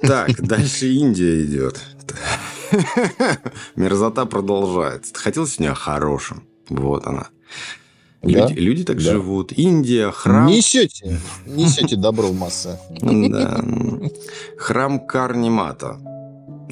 Так, 0.00 0.42
дальше 0.42 0.88
Индия 0.88 1.44
идет. 1.44 1.80
Мерзота 3.76 4.26
продолжается. 4.26 5.12
Ты 5.12 5.20
хотел 5.20 5.46
сегодня 5.46 5.70
о 5.70 5.76
хорошем? 5.76 6.42
Вот 6.68 7.06
она. 7.06 7.28
Люди, 8.22 8.54
да? 8.54 8.60
люди 8.60 8.84
так 8.84 8.96
да. 8.96 9.02
живут. 9.02 9.52
Индия, 9.52 10.10
храм... 10.10 10.46
Несете, 10.46 11.18
несете 11.46 11.96
добро 11.96 12.28
в 12.28 12.38
массы. 12.38 12.78
Да. 13.00 13.64
Храм 14.56 15.04
Карнимата. 15.06 15.98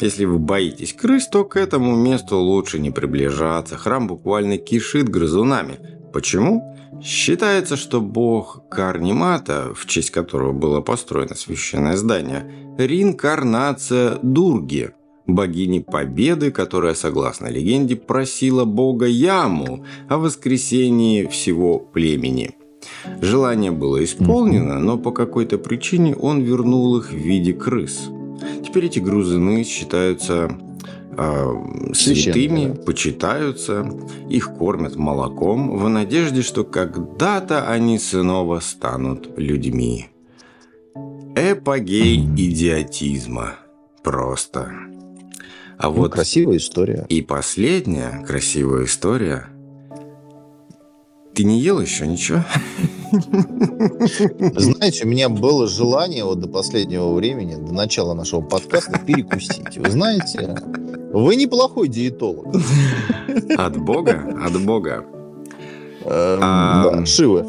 Если 0.00 0.25
вы 0.25 0.38
боитесь 0.38 0.95
крыс, 0.95 1.28
то 1.28 1.45
к 1.45 1.57
этому 1.57 1.95
месту 1.97 2.38
лучше 2.38 2.78
не 2.78 2.90
приближаться. 2.90 3.76
Храм 3.76 4.07
буквально 4.07 4.57
кишит 4.57 5.09
грызунами. 5.09 5.78
Почему? 6.12 6.62
Считается, 7.02 7.76
что 7.76 8.00
бог 8.00 8.69
Карнимата, 8.71 9.73
в 9.75 9.87
честь 9.87 10.11
которого 10.11 10.52
было 10.52 10.80
построено 10.80 11.35
священное 11.35 11.97
здание, 11.97 12.50
реинкарнация 12.78 14.19
Дурги, 14.23 14.92
богини 15.34 15.80
Победы, 15.80 16.50
которая, 16.50 16.94
согласно 16.94 17.49
легенде, 17.49 17.96
просила 17.96 18.64
бога 18.64 19.06
Яму 19.06 19.84
о 20.08 20.18
воскресении 20.18 21.26
всего 21.26 21.78
племени. 21.78 22.54
Желание 23.20 23.70
было 23.70 24.02
исполнено, 24.04 24.78
но 24.78 24.99
по 24.99 25.10
какой-то 25.10 25.58
причине 25.58 26.14
он 26.14 26.40
вернул 26.40 26.96
их 26.96 27.10
в 27.10 27.16
виде 27.16 27.52
крыс. 27.52 28.10
Теперь 28.64 28.87
эти 28.87 28.99
грузины 28.99 29.64
считаются 29.64 30.50
э, 31.16 31.92
святыми, 31.92 32.66
да. 32.66 32.82
почитаются, 32.82 33.90
их 34.28 34.54
кормят 34.54 34.96
молоком 34.96 35.76
в 35.76 35.88
надежде, 35.88 36.42
что 36.42 36.64
когда-то 36.64 37.68
они 37.68 37.99
снова 37.99 38.60
станут 38.60 39.30
людьми. 39.37 40.08
Эпогей 41.37 42.16
идиотизма. 42.16 43.56
Просто. 44.02 44.89
А 45.82 45.88
ну, 45.88 45.92
вот 45.94 46.12
красивая 46.12 46.58
история. 46.58 47.06
И 47.08 47.22
последняя 47.22 48.22
красивая 48.26 48.84
история. 48.84 49.46
Ты 51.34 51.44
не 51.44 51.58
ел 51.58 51.80
еще 51.80 52.06
ничего? 52.06 52.44
Знаете, 54.56 55.04
у 55.04 55.08
меня 55.08 55.30
было 55.30 55.66
желание 55.66 56.25
вот 56.25 56.40
до 56.40 56.49
последнего 56.49 57.14
времени, 57.14 57.54
до 57.54 57.72
начала 57.72 58.12
нашего 58.12 58.42
подкаста, 58.42 58.99
перекусить. 58.99 59.78
Вы 59.78 59.90
знаете, 59.90 60.54
вы 61.14 61.37
неплохой 61.37 61.88
диетолог. 61.88 62.54
От 63.56 63.78
Бога? 63.78 64.38
От 64.44 64.60
Бога. 64.62 65.06
Эм, 66.04 66.40
да, 66.40 67.06
Шивы. 67.06 67.46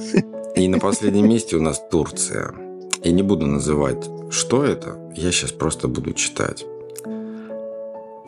И 0.56 0.70
на 0.70 0.80
последнем 0.80 1.28
месте 1.28 1.58
у 1.58 1.62
нас 1.62 1.82
Турция. 1.92 2.54
Я 3.04 3.12
не 3.12 3.24
буду 3.24 3.46
называть, 3.46 4.10
что 4.30 4.64
это. 4.64 4.98
Я 5.18 5.34
сейчас 5.34 5.52
просто 5.52 5.90
буду 5.90 6.14
читать. 6.14 6.66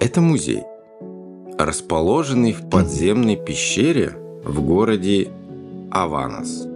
Это 0.04 0.20
музей, 0.20 0.64
расположенный 1.58 2.52
в 2.52 2.70
подземной 2.70 3.38
пещере 3.38 4.12
в 4.44 4.62
городе 4.62 5.30
Аванас. 5.92 6.68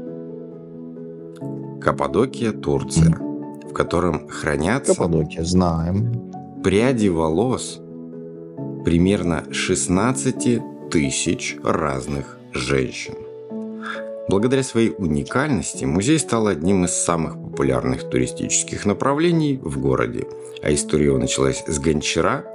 Каппадокия, 1.81 2.53
Турция, 2.53 3.17
в 3.69 3.73
котором 3.73 4.29
хранятся 4.29 4.95
Каппадокия, 4.95 5.43
знаем. 5.43 6.31
пряди 6.63 7.09
волос 7.09 7.81
примерно 8.85 9.43
16 9.51 10.89
тысяч 10.89 11.57
разных 11.61 12.37
женщин. 12.53 13.15
Благодаря 14.29 14.63
своей 14.63 14.93
уникальности 14.97 15.83
музей 15.83 16.19
стал 16.19 16.47
одним 16.47 16.85
из 16.85 16.93
самых 16.93 17.33
популярных 17.33 18.09
туристических 18.09 18.85
направлений 18.85 19.59
в 19.61 19.81
городе, 19.81 20.27
а 20.63 20.73
история 20.73 21.07
его 21.07 21.17
началась 21.17 21.65
с 21.67 21.77
гончара, 21.77 22.45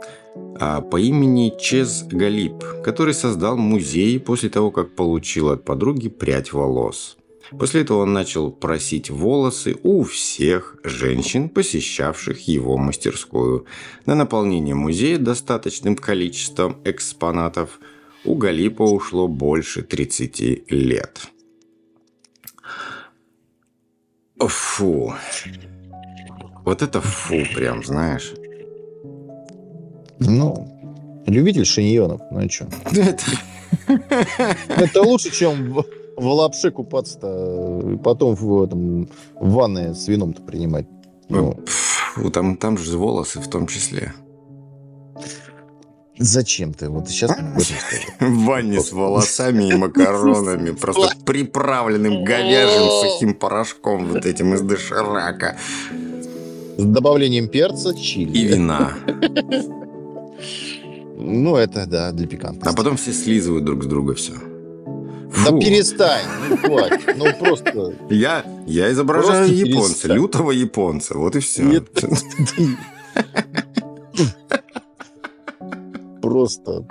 по 0.90 0.96
имени 0.98 1.52
Чез 1.58 2.04
Галип, 2.04 2.64
который 2.84 3.14
создал 3.14 3.56
музей 3.56 4.18
после 4.20 4.48
того, 4.48 4.70
как 4.70 4.94
получил 4.94 5.50
от 5.50 5.64
подруги 5.64 6.08
прядь 6.08 6.52
волос. 6.52 7.16
После 7.58 7.82
этого 7.82 8.02
он 8.02 8.12
начал 8.12 8.50
просить 8.50 9.10
волосы 9.10 9.76
у 9.82 10.04
всех 10.04 10.76
женщин, 10.84 11.48
посещавших 11.48 12.48
его 12.48 12.78
мастерскую. 12.78 13.66
На 14.06 14.14
наполнение 14.14 14.74
музея 14.74 15.18
достаточным 15.18 15.96
количеством 15.96 16.80
экспонатов 16.84 17.78
у 18.24 18.36
Галипа 18.36 18.82
ушло 18.82 19.28
больше 19.28 19.82
30 19.82 20.70
лет. 20.70 21.28
Фу. 24.38 25.14
Вот 26.64 26.82
это 26.82 27.00
фу 27.00 27.44
прям, 27.54 27.84
знаешь. 27.84 28.32
Ну, 30.26 31.22
любитель 31.26 31.64
шиньонов, 31.64 32.20
ну 32.30 32.40
и 32.40 32.48
что? 32.48 32.66
Это 34.68 35.02
лучше, 35.02 35.30
чем 35.30 35.72
в, 35.72 35.84
в 36.16 36.26
лапше 36.26 36.70
купаться-то, 36.70 37.98
потом 38.02 38.34
в, 38.34 38.62
этом, 38.62 39.08
в 39.38 39.52
ванной 39.52 39.94
с 39.94 40.08
вином-то 40.08 40.42
принимать. 40.42 40.86
Ну. 41.28 41.58
Там, 42.32 42.56
там 42.56 42.76
же 42.76 42.98
волосы 42.98 43.40
в 43.40 43.48
том 43.48 43.66
числе. 43.66 44.12
Зачем 46.18 46.74
ты? 46.74 46.88
Вот 46.88 47.08
сейчас 47.08 47.36
В 48.20 48.44
ванне 48.44 48.80
с 48.80 48.92
волосами 48.92 49.70
и 49.70 49.74
макаронами, 49.74 50.70
просто 50.80 51.16
приправленным 51.24 52.24
говяжьим 52.24 52.90
сухим 53.00 53.34
порошком 53.34 54.06
вот 54.06 54.26
этим 54.26 54.54
из 54.54 54.60
доширака. 54.60 55.56
С 56.76 56.84
добавлением 56.84 57.48
перца, 57.48 57.94
чили. 57.94 58.38
И 58.38 58.44
вина. 58.44 58.92
Ну, 61.24 61.56
это, 61.56 61.86
да, 61.86 62.12
для 62.12 62.26
пикантности. 62.26 62.68
А 62.68 62.72
потом 62.76 62.96
все 62.96 63.12
слизывают 63.12 63.64
друг 63.64 63.84
с 63.84 63.86
друга 63.86 64.14
все. 64.14 64.32
Фу. 64.32 65.50
Да 65.50 65.58
перестань, 65.58 66.26
ну 66.50 66.56
хватит, 66.58 67.16
ну 67.16 67.24
просто... 67.38 67.94
Я, 68.10 68.44
я 68.66 68.92
изображаю 68.92 69.46
просто 69.46 69.54
японца, 69.54 69.88
перестань. 69.88 70.16
лютого 70.16 70.50
японца, 70.50 71.16
вот 71.16 71.36
и 71.36 71.40
все. 71.40 71.62
Нет, 71.62 71.88
просто... 76.20 76.84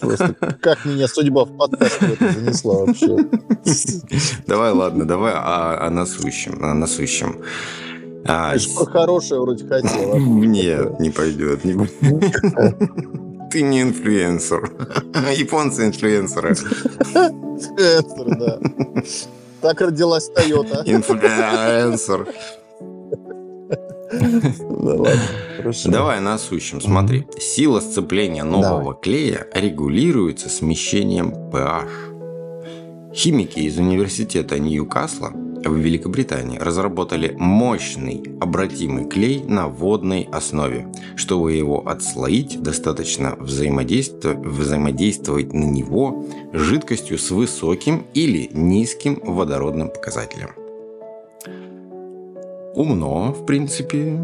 Просто 0.00 0.34
как 0.60 0.84
меня 0.84 1.06
судьба 1.06 1.44
в 1.44 1.56
подкаст 1.56 2.02
это 2.02 2.32
занесла 2.32 2.86
вообще. 2.86 3.16
Давай, 4.46 4.72
ладно, 4.72 5.04
давай 5.04 5.32
о, 5.34 5.86
о 5.86 5.90
насущем. 5.90 6.64
О 6.64 6.74
насущем. 6.74 7.42
А, 8.26 8.54
про 8.76 8.86
хорошее 8.86 9.40
вроде 9.40 9.66
хотел. 9.66 10.18
Нет, 10.18 11.00
не 11.00 11.10
пойдет. 11.10 11.64
Не... 11.64 11.74
Ты 13.50 13.62
не 13.62 13.82
инфлюенсер. 13.82 14.72
Японцы 15.36 15.86
инфлюенсеры. 15.86 16.50
Инфлюенсер, 16.50 18.38
да. 18.38 18.58
Так 19.60 19.80
родилась 19.80 20.28
Тойота. 20.30 20.82
Инфлюенсер. 20.86 22.28
Да 24.10 24.94
ладно, 24.94 25.20
хорошо. 25.56 25.90
Давай 25.90 26.20
насущим. 26.20 26.80
Смотри. 26.80 27.26
Сила 27.38 27.80
сцепления 27.80 28.44
нового 28.44 28.94
клея 28.94 29.46
регулируется 29.54 30.48
смещением 30.48 31.32
pH 31.52 31.88
Химики 33.14 33.60
из 33.60 33.78
университета 33.78 34.58
Ньюкасла 34.58 35.32
в 35.64 35.76
Великобритании 35.76 36.58
разработали 36.58 37.34
мощный 37.38 38.22
обратимый 38.40 39.06
клей 39.06 39.42
на 39.42 39.68
водной 39.68 40.28
основе. 40.32 40.86
Чтобы 41.16 41.52
его 41.52 41.86
отслоить, 41.88 42.62
достаточно 42.62 43.36
взаимодействовать, 43.38 44.38
взаимодействовать 44.38 45.52
на 45.52 45.64
него 45.64 46.26
жидкостью 46.52 47.18
с 47.18 47.30
высоким 47.30 48.06
или 48.14 48.48
низким 48.52 49.20
водородным 49.22 49.88
показателем. 49.88 50.50
Умно, 52.74 53.32
в 53.32 53.46
принципе. 53.46 54.18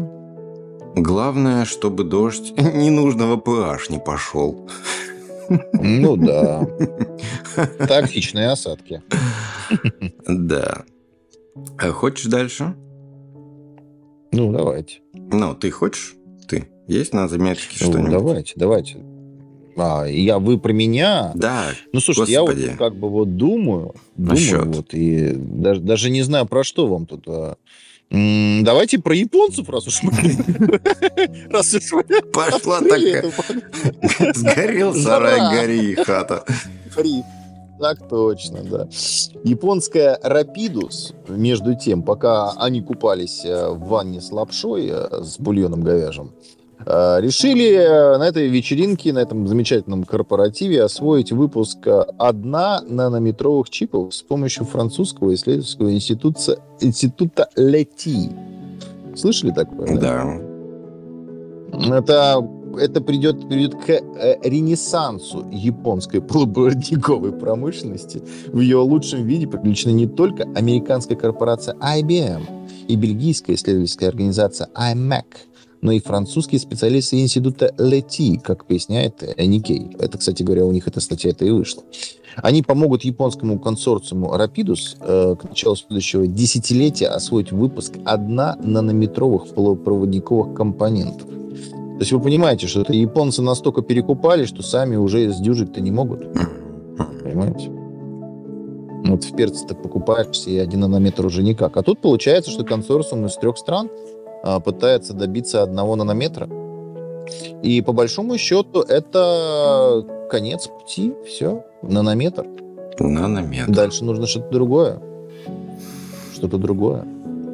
Главное, 0.95 1.65
чтобы 1.65 2.03
дождь 2.03 2.51
ненужного 2.57 3.37
pH 3.37 3.89
не 3.89 3.99
пошел. 3.99 4.69
Ну 5.73 6.15
да. 6.17 6.67
Токсичные 7.87 8.49
осадки. 8.49 9.01
Да. 10.27 10.83
А 11.77 11.91
хочешь 11.91 12.25
дальше? 12.25 12.75
Ну, 14.31 14.51
давайте. 14.51 14.99
Ну, 15.13 15.55
ты 15.55 15.71
хочешь? 15.71 16.15
Ты. 16.47 16.69
Есть 16.87 17.13
на 17.13 17.27
заметке 17.27 17.77
ну, 17.81 17.87
что-нибудь? 17.91 18.11
Давайте, 18.11 18.53
давайте. 18.55 18.97
А, 19.77 20.05
я, 20.05 20.39
вы 20.39 20.59
про 20.59 20.73
меня? 20.73 21.31
Да. 21.35 21.65
Ну, 21.93 21.99
слушайте, 21.99 22.39
Господи. 22.39 22.61
я 22.61 22.69
вот 22.69 22.77
как 22.77 22.95
бы 22.95 23.09
вот 23.09 23.35
думаю, 23.35 23.95
Насчет. 24.15 24.59
думаю, 24.59 24.73
вот, 24.73 24.93
и 24.93 25.33
даже, 25.33 25.81
даже 25.81 26.09
не 26.09 26.21
знаю, 26.23 26.45
про 26.45 26.63
что 26.63 26.87
вам 26.87 27.05
тут. 27.05 27.23
А, 27.27 27.55
Давайте 28.11 28.99
про 28.99 29.15
японцев, 29.15 29.69
раз 29.69 29.87
уж 29.87 30.03
мы... 30.03 30.11
Раз 31.49 31.73
уж 31.73 31.91
мы... 31.93 32.03
Пошла 32.33 32.81
такая... 32.81 33.23
Сгорел 34.33 34.93
сарай, 35.01 35.39
гори 35.55 35.95
хата. 35.95 36.43
Так 37.81 38.07
точно, 38.07 38.59
да. 38.63 38.87
Японская 39.43 40.19
Рапидус, 40.21 41.13
между 41.27 41.73
тем, 41.73 42.03
пока 42.03 42.51
они 42.51 42.79
купались 42.79 43.43
э, 43.43 43.69
в 43.69 43.87
ванне 43.87 44.21
с 44.21 44.31
лапшой, 44.31 44.91
э, 44.93 45.23
с 45.23 45.39
бульоном 45.39 45.81
говяжьим, 45.81 46.31
э, 46.85 47.17
решили 47.19 48.17
на 48.19 48.27
этой 48.27 48.49
вечеринке, 48.49 49.11
на 49.13 49.19
этом 49.19 49.47
замечательном 49.47 50.03
корпоративе 50.03 50.83
освоить 50.83 51.31
выпуск 51.31 51.79
одна 52.19 52.81
нанометровых 52.87 53.71
чипов 53.71 54.13
с 54.13 54.21
помощью 54.21 54.65
французского 54.65 55.33
исследовательского 55.33 55.91
института, 55.91 56.59
института 56.81 57.49
Лети. 57.55 58.29
Слышали 59.15 59.49
такое? 59.49 59.97
Да. 59.97 60.39
Это 61.97 62.47
это 62.77 63.01
придет, 63.01 63.47
придет 63.47 63.75
к 63.75 63.89
э, 63.89 64.37
ренессансу 64.43 65.47
японской 65.51 66.21
полупроводниковой 66.21 67.31
промышленности. 67.31 68.21
В 68.47 68.59
ее 68.59 68.77
лучшем 68.77 69.25
виде 69.25 69.47
привлечена 69.47 69.91
не 69.91 70.07
только 70.07 70.43
американская 70.55 71.17
корпорация 71.17 71.75
IBM 71.75 72.87
и 72.87 72.95
бельгийская 72.95 73.55
исследовательская 73.55 74.09
организация 74.09 74.69
IMAC, 74.75 75.25
но 75.81 75.91
и 75.91 75.99
французские 75.99 76.59
специалисты 76.59 77.19
института 77.19 77.73
Лети, 77.77 78.37
как 78.37 78.65
поясняет 78.65 79.21
Никей. 79.37 79.89
Это, 79.99 80.17
кстати 80.17 80.43
говоря, 80.43 80.65
у 80.65 80.71
них 80.71 80.87
эта 80.87 80.99
статья 80.99 81.31
это 81.31 81.45
и 81.45 81.49
вышла. 81.49 81.83
Они 82.37 82.61
помогут 82.61 83.03
японскому 83.03 83.59
консорциуму 83.59 84.33
Rapidus 84.33 84.95
э, 85.01 85.35
к 85.35 85.43
началу 85.43 85.75
следующего 85.75 86.27
десятилетия 86.27 87.07
освоить 87.07 87.51
выпуск 87.51 87.93
1 88.05 88.35
нанометровых 88.35 89.53
полупроводниковых 89.53 90.55
компонентов. 90.55 91.27
То 92.01 92.03
есть 92.03 92.13
вы 92.13 92.19
понимаете, 92.19 92.65
что 92.65 92.81
это 92.81 92.93
японцы 92.93 93.43
настолько 93.43 93.83
перекупали, 93.83 94.45
что 94.45 94.63
сами 94.63 94.95
уже 94.95 95.29
сдюжить-то 95.29 95.81
не 95.81 95.91
могут. 95.91 96.33
Понимаете? 97.21 97.69
Вот 99.07 99.23
в 99.23 99.35
перце-то 99.35 99.75
покупаешься, 99.75 100.49
и 100.49 100.57
один 100.57 100.79
нанометр 100.79 101.27
уже 101.27 101.43
никак. 101.43 101.77
А 101.77 101.83
тут 101.83 101.99
получается, 101.99 102.49
что 102.49 102.63
консорциум 102.63 103.27
из 103.27 103.35
трех 103.35 103.55
стран 103.55 103.91
а, 104.41 104.59
пытается 104.59 105.13
добиться 105.13 105.61
одного 105.61 105.95
нанометра. 105.95 106.49
И 107.61 107.83
по 107.83 107.93
большому 107.93 108.35
счету 108.39 108.81
это 108.81 110.03
конец 110.31 110.69
пути. 110.69 111.13
Все, 111.27 111.63
нанометр. 111.83 112.47
Нанометр. 112.97 113.71
Дальше 113.71 114.03
нужно 114.05 114.25
что-то 114.25 114.49
другое. 114.49 114.99
Что-то 116.33 116.57
другое. 116.57 117.05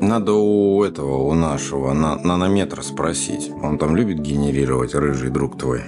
Надо 0.01 0.33
у 0.33 0.83
этого, 0.83 1.17
у 1.23 1.33
нашего 1.33 1.93
на, 1.93 2.17
нанометра 2.17 2.81
спросить. 2.81 3.51
Он 3.63 3.77
там 3.77 3.95
любит 3.95 4.19
генерировать 4.19 4.93
рыжий 4.93 5.29
друг 5.29 5.57
твой. 5.57 5.81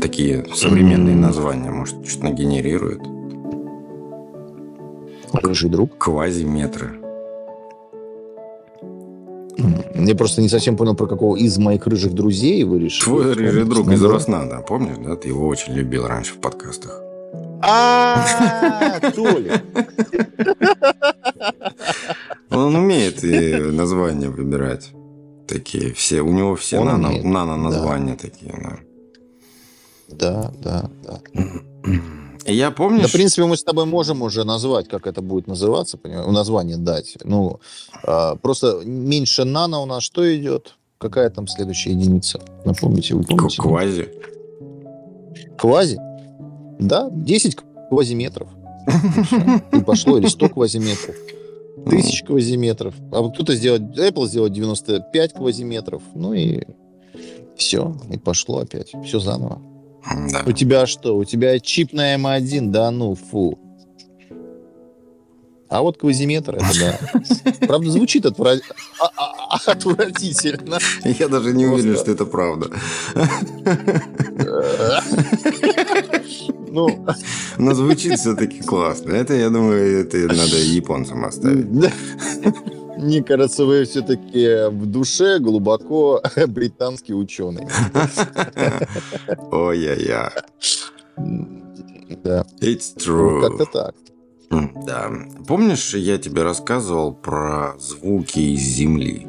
Такие 0.00 0.46
современные 0.54 1.14
названия, 1.14 1.70
может, 1.70 2.06
что-то 2.06 2.26
нагенерирует. 2.26 3.00
Рыжий 5.32 5.68
друг? 5.68 5.98
Квазиметры. 5.98 7.00
Я 9.94 10.14
просто 10.14 10.42
не 10.42 10.48
совсем 10.48 10.76
понял, 10.76 10.94
про 10.94 11.06
какого 11.06 11.36
из 11.36 11.58
моих 11.58 11.86
рыжих 11.86 12.12
друзей 12.12 12.64
вы 12.64 12.78
решили. 12.80 13.04
Твой 13.04 13.32
рыжий 13.32 13.64
друг 13.64 13.90
из 13.90 14.02
Роснада, 14.02 14.64
помнишь, 14.66 14.98
да? 15.04 15.16
Ты 15.16 15.28
его 15.28 15.46
очень 15.46 15.74
любил 15.74 16.06
раньше 16.06 16.34
в 16.34 16.38
подкастах. 16.38 17.02
А, 17.62 19.00
Толя. 19.14 19.62
Он 22.56 22.74
умеет 22.74 23.22
и 23.22 23.54
названия 23.56 24.28
выбирать. 24.28 24.90
Такие 25.46 25.92
все. 25.92 26.22
У 26.22 26.32
него 26.32 26.56
все 26.56 26.82
нано, 26.82 27.10
нано 27.22 27.56
названия 27.56 28.16
да. 28.20 28.28
такие. 28.28 28.54
Да, 30.08 30.52
да, 30.62 30.90
да. 31.04 31.20
да. 31.34 32.00
Я 32.46 32.70
помню. 32.70 33.02
Да, 33.02 33.08
в 33.08 33.12
принципе, 33.12 33.44
мы 33.44 33.56
с 33.56 33.64
тобой 33.64 33.86
можем 33.86 34.22
уже 34.22 34.44
назвать, 34.44 34.88
как 34.88 35.06
это 35.06 35.20
будет 35.20 35.48
называться, 35.48 35.98
понимаешь, 35.98 36.26
название 36.28 36.76
дать. 36.76 37.18
Ну, 37.24 37.60
а, 38.04 38.36
просто 38.36 38.82
меньше 38.84 39.44
нано 39.44 39.80
у 39.80 39.86
нас 39.86 40.04
что 40.04 40.22
идет? 40.36 40.76
Какая 40.98 41.28
там 41.30 41.48
следующая 41.48 41.90
единица? 41.90 42.40
Напомните, 42.64 43.14
вы 43.14 43.24
помните? 43.24 43.60
Квази. 43.60 44.08
Квази? 45.58 45.98
Да, 46.78 47.10
10 47.10 47.56
квазиметров. 47.90 48.48
И 49.72 49.80
пошло, 49.80 50.18
или 50.18 50.26
100 50.26 50.48
квазиметров 50.48 51.16
тысяч 51.84 52.22
квазиметров. 52.22 52.94
А 53.12 53.20
вот 53.20 53.34
кто-то 53.34 53.54
сделал, 53.54 53.78
Apple 53.78 54.26
сделал 54.26 54.48
95 54.48 55.34
квазиметров. 55.34 56.02
Ну 56.14 56.32
и 56.32 56.62
все, 57.56 57.94
и 58.10 58.18
пошло 58.18 58.58
опять. 58.58 58.92
Все 59.04 59.20
заново. 59.20 59.60
Да. 60.30 60.42
У 60.46 60.52
тебя 60.52 60.86
что? 60.86 61.16
У 61.16 61.24
тебя 61.24 61.58
чип 61.58 61.92
на 61.92 62.14
M1, 62.14 62.70
да 62.70 62.90
ну, 62.90 63.14
фу. 63.14 63.58
А 65.68 65.82
вот 65.82 65.98
квазиметр, 65.98 66.56
это 66.56 66.66
да. 66.80 66.98
Правда, 67.66 67.90
звучит 67.90 68.24
отвра... 68.24 68.52
А, 69.00 69.10
а, 69.16 69.34
а, 69.50 69.72
отвратительно. 69.72 70.78
Я 71.04 71.28
даже 71.28 71.52
не 71.52 71.64
Просто... 71.64 71.82
уверен, 71.82 72.00
что 72.00 72.12
это 72.12 72.24
правда. 72.24 72.70
Ну, 76.76 77.06
но 77.58 77.74
звучит 77.74 78.18
все-таки 78.18 78.60
классно. 78.60 79.12
Это, 79.12 79.32
я 79.32 79.48
думаю, 79.48 80.00
это 80.00 80.18
надо 80.18 80.58
японцам 80.58 81.24
оставить. 81.24 81.66
Мне 82.98 83.22
кажется, 83.22 83.64
вы 83.64 83.84
все-таки 83.84 84.68
в 84.68 84.84
душе 84.84 85.38
глубоко 85.38 86.22
британский 86.48 87.14
ученый. 87.14 87.66
Ой-я-я. 89.50 90.32
Да. 92.22 92.44
It's 92.60 92.94
true. 92.96 93.40
Вот 93.40 93.48
как-то 93.48 93.64
так. 93.72 93.94
Да. 94.86 95.10
Помнишь, 95.48 95.94
я 95.94 96.18
тебе 96.18 96.42
рассказывал 96.42 97.14
про 97.14 97.74
звуки 97.78 98.38
из 98.38 98.60
Земли? 98.60 99.26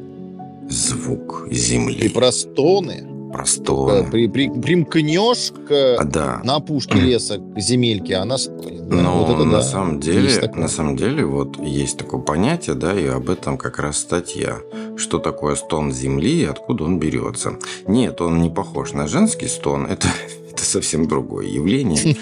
Звук 0.70 1.48
Земли. 1.50 2.08
И 2.08 2.10
про 2.10 2.32
стоны 2.34 3.17
простого. 3.32 4.04
При, 4.04 4.28
при, 4.28 4.50
примкнешь 4.50 5.52
к, 5.68 5.98
а, 6.00 6.04
да. 6.04 6.42
на 6.44 6.56
опушке 6.56 7.00
леса 7.00 7.38
к 7.38 7.60
земельке, 7.60 8.16
она 8.16 8.38
стонет. 8.38 8.88
Да, 8.88 8.96
Но 8.96 9.24
вот 9.24 9.36
это, 9.36 9.44
на 9.44 9.58
да, 9.58 9.62
самом 9.62 10.00
деле, 10.00 10.52
на 10.56 10.68
самом 10.68 10.96
деле, 10.96 11.26
вот 11.26 11.60
есть 11.60 11.98
такое 11.98 12.22
понятие, 12.22 12.76
да, 12.76 12.94
и 12.98 13.06
об 13.08 13.30
этом 13.30 13.58
как 13.58 13.80
раз 13.80 13.98
статья. 13.98 14.58
Что 14.96 15.20
такое 15.20 15.56
стон 15.56 15.92
земли 15.92 16.42
и 16.42 16.46
откуда 16.46 16.86
он 16.86 17.00
берется? 17.00 17.58
Нет, 17.88 18.22
он 18.22 18.42
не 18.42 18.50
похож 18.50 18.94
на 18.94 19.08
женский 19.08 19.48
стон. 19.48 19.86
Это 19.86 20.08
совсем 20.78 21.08
другое 21.08 21.48
явление. 21.48 22.16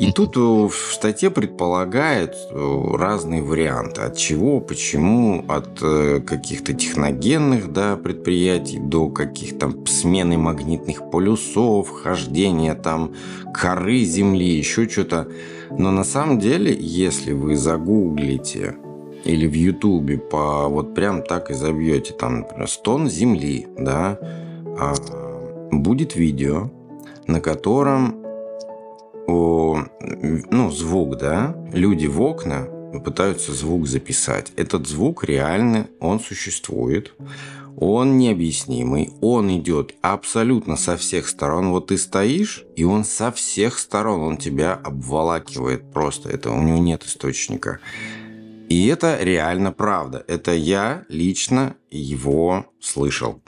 И 0.00 0.12
тут 0.14 0.36
в 0.36 0.72
статье 0.92 1.30
предполагает 1.30 2.34
разные 2.52 3.42
варианты. 3.42 4.02
От 4.02 4.16
чего, 4.16 4.60
почему, 4.60 5.44
от 5.48 5.78
э, 5.82 6.20
каких-то 6.20 6.72
техногенных 6.72 7.72
да, 7.72 7.96
предприятий 7.96 8.78
до 8.78 9.08
каких-то 9.08 9.72
смены 9.86 10.36
магнитных 10.36 11.10
полюсов, 11.10 11.90
хождения 11.90 12.74
там 12.74 13.12
коры 13.54 14.00
Земли, 14.04 14.58
еще 14.58 14.88
что-то. 14.88 15.28
Но 15.70 15.90
на 15.90 16.04
самом 16.04 16.38
деле, 16.38 16.76
если 16.78 17.32
вы 17.32 17.56
загуглите 17.56 18.74
или 19.24 19.46
в 19.46 19.54
Ютубе 19.54 20.18
по 20.18 20.68
вот 20.68 20.94
прям 20.94 21.22
так 21.22 21.50
и 21.50 21.54
забьете 21.54 22.12
там, 22.14 22.40
например, 22.40 22.68
стон 22.68 23.08
Земли, 23.08 23.66
да, 23.78 24.18
а, 24.78 24.94
будет 25.70 26.16
видео, 26.16 26.70
на 27.26 27.40
котором 27.40 28.22
о, 29.26 29.84
ну, 30.00 30.70
звук, 30.70 31.16
да, 31.16 31.56
люди 31.72 32.06
в 32.06 32.20
окна 32.20 32.66
пытаются 33.04 33.52
звук 33.52 33.86
записать. 33.86 34.52
Этот 34.56 34.86
звук 34.86 35.24
реально, 35.24 35.88
он 36.00 36.20
существует. 36.20 37.14
Он 37.76 38.18
необъяснимый, 38.18 39.10
он 39.22 39.56
идет 39.56 39.94
абсолютно 40.02 40.76
со 40.76 40.98
всех 40.98 41.26
сторон. 41.26 41.70
Вот 41.70 41.86
ты 41.86 41.96
стоишь, 41.96 42.64
и 42.76 42.84
он 42.84 43.04
со 43.04 43.32
всех 43.32 43.78
сторон, 43.78 44.20
он 44.20 44.36
тебя 44.36 44.74
обволакивает 44.74 45.90
просто. 45.90 46.28
Это 46.28 46.50
у 46.50 46.62
него 46.62 46.78
нет 46.78 47.04
источника. 47.04 47.80
И 48.68 48.86
это 48.88 49.18
реально 49.22 49.72
правда. 49.72 50.22
Это 50.28 50.52
я 50.52 51.04
лично 51.08 51.74
его 51.90 52.66
слышал. 52.78 53.40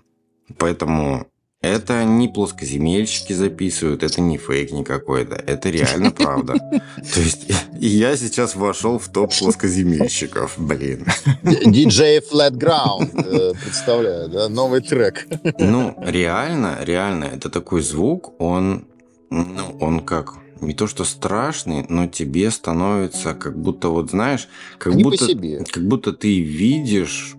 Поэтому 0.58 1.26
это 1.64 2.04
не 2.04 2.28
плоскоземельщики 2.28 3.32
записывают, 3.32 4.02
это 4.02 4.20
не 4.20 4.38
фейк 4.38 4.72
никакой-то, 4.72 5.34
это 5.34 5.70
реально 5.70 6.10
правда. 6.16 6.54
То 6.54 7.20
есть 7.20 7.46
я 7.78 8.16
сейчас 8.16 8.54
вошел 8.54 8.98
в 8.98 9.08
топ 9.08 9.32
плоскоземельщиков, 9.36 10.54
блин. 10.58 11.06
DJ 11.42 12.22
Flat 12.30 12.52
Ground, 12.52 13.10
э, 13.14 13.54
представляю, 13.62 14.28
да, 14.28 14.48
новый 14.48 14.80
трек. 14.80 15.26
Ну, 15.58 15.96
реально, 16.04 16.78
реально, 16.82 17.24
это 17.24 17.50
такой 17.50 17.82
звук, 17.82 18.40
он, 18.40 18.86
ну, 19.30 19.76
он 19.80 20.00
как, 20.00 20.34
не 20.60 20.74
то 20.74 20.86
что 20.86 21.04
страшный, 21.04 21.84
но 21.88 22.06
тебе 22.06 22.50
становится 22.50 23.34
как 23.34 23.58
будто 23.58 23.88
вот 23.88 24.10
знаешь, 24.10 24.48
как 24.78 24.94
Не 24.94 25.04
будто 25.04 25.26
как 25.70 25.86
будто 25.86 26.12
ты 26.12 26.40
видишь 26.40 27.36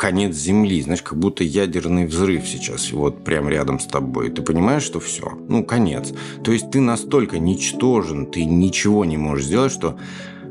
конец 0.00 0.34
Земли, 0.34 0.80
знаешь, 0.80 1.02
как 1.02 1.18
будто 1.18 1.44
ядерный 1.44 2.06
взрыв 2.06 2.48
сейчас 2.48 2.90
вот 2.90 3.22
прям 3.22 3.50
рядом 3.50 3.78
с 3.78 3.84
тобой. 3.84 4.30
Ты 4.30 4.40
понимаешь, 4.40 4.82
что 4.82 4.98
все, 4.98 5.38
ну 5.46 5.62
конец. 5.62 6.14
То 6.42 6.52
есть 6.52 6.70
ты 6.70 6.80
настолько 6.80 7.38
ничтожен, 7.38 8.24
ты 8.24 8.46
ничего 8.46 9.04
не 9.04 9.18
можешь 9.18 9.44
сделать, 9.44 9.72
что 9.72 9.98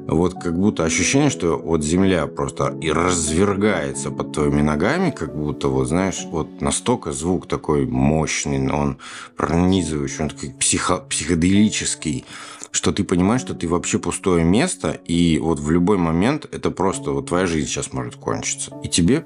вот 0.06 0.36
как 0.36 0.56
будто 0.56 0.86
ощущение, 0.86 1.32
что 1.32 1.58
вот 1.58 1.84
земля 1.84 2.28
просто 2.28 2.78
и 2.80 2.92
развергается 2.92 4.12
под 4.12 4.34
твоими 4.34 4.62
ногами, 4.62 5.10
как 5.10 5.36
будто 5.36 5.68
вот, 5.68 5.88
знаешь, 5.88 6.22
вот 6.26 6.62
настолько 6.62 7.12
звук 7.12 7.48
такой 7.48 7.88
мощный, 7.88 8.72
он 8.72 9.00
пронизывающий, 9.36 10.26
он 10.26 10.30
такой 10.30 10.52
психо 10.52 10.98
психоделический, 10.98 12.24
что 12.70 12.92
ты 12.92 13.04
понимаешь, 13.04 13.42
что 13.42 13.56
ты 13.56 13.68
вообще 13.68 13.98
пустое 13.98 14.44
место, 14.44 14.92
и 15.08 15.40
вот 15.40 15.60
в 15.60 15.72
любой 15.72 15.98
момент 15.98 16.48
это 16.52 16.70
просто 16.70 17.10
вот 17.10 17.30
твоя 17.30 17.48
жизнь 17.48 17.68
сейчас 17.68 17.94
может 17.94 18.16
кончиться. 18.16 18.80
И 18.84 18.90
тебе... 18.90 19.26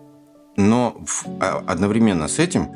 Но 0.56 0.96
в- 1.06 1.26
а- 1.40 1.64
одновременно 1.68 2.28
с 2.28 2.40
этим 2.40 2.70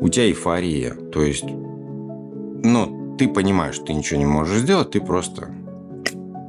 у 0.00 0.08
тебя 0.08 0.26
эйфория. 0.26 0.94
То 0.94 1.22
есть, 1.22 1.44
ну, 1.44 3.16
ты 3.18 3.28
понимаешь, 3.28 3.74
что 3.76 3.86
ты 3.86 3.94
ничего 3.94 4.18
не 4.18 4.26
можешь 4.26 4.58
сделать, 4.60 4.90
ты 4.90 5.00
просто 5.00 5.48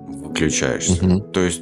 выключаешься. 0.08 1.06
Мгм. 1.06 1.22
То 1.32 1.42
есть, 1.42 1.62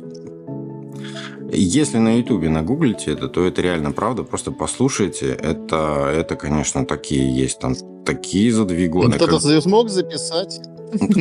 если 1.51 1.97
на 1.97 2.17
Ютубе 2.17 2.49
нагуглите 2.49 3.11
это, 3.13 3.27
то 3.27 3.43
это 3.45 3.61
реально 3.61 3.91
правда. 3.91 4.23
Просто 4.23 4.51
послушайте. 4.51 5.27
Это, 5.33 6.09
это 6.13 6.35
конечно, 6.35 6.85
такие 6.85 7.35
есть 7.35 7.59
там 7.59 7.75
такие 8.05 8.51
задвигоны. 8.53 9.15
Кто-то 9.15 9.39
как- 9.39 9.61
смог 9.63 9.89
записать? 9.89 10.61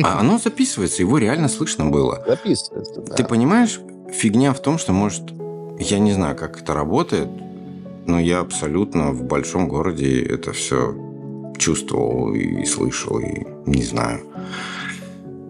А 0.03 0.19
оно 0.19 0.37
записывается, 0.37 1.01
его 1.01 1.17
реально 1.17 1.47
слышно 1.47 1.85
было. 1.85 2.23
Записывается, 2.27 3.01
да. 3.01 3.15
Ты 3.15 3.23
понимаешь, 3.23 3.79
фигня 4.11 4.53
в 4.53 4.59
том, 4.61 4.77
что, 4.77 4.91
может, 4.93 5.23
я 5.79 5.99
не 5.99 6.11
знаю, 6.11 6.35
как 6.35 6.61
это 6.61 6.73
работает, 6.73 7.29
но 8.11 8.19
я 8.19 8.39
абсолютно 8.41 9.11
в 9.11 9.23
большом 9.23 9.67
городе 9.69 10.21
это 10.21 10.51
все 10.51 10.93
чувствовал 11.57 12.33
и 12.33 12.65
слышал, 12.65 13.19
и 13.19 13.45
не 13.65 13.83
знаю. 13.83 14.19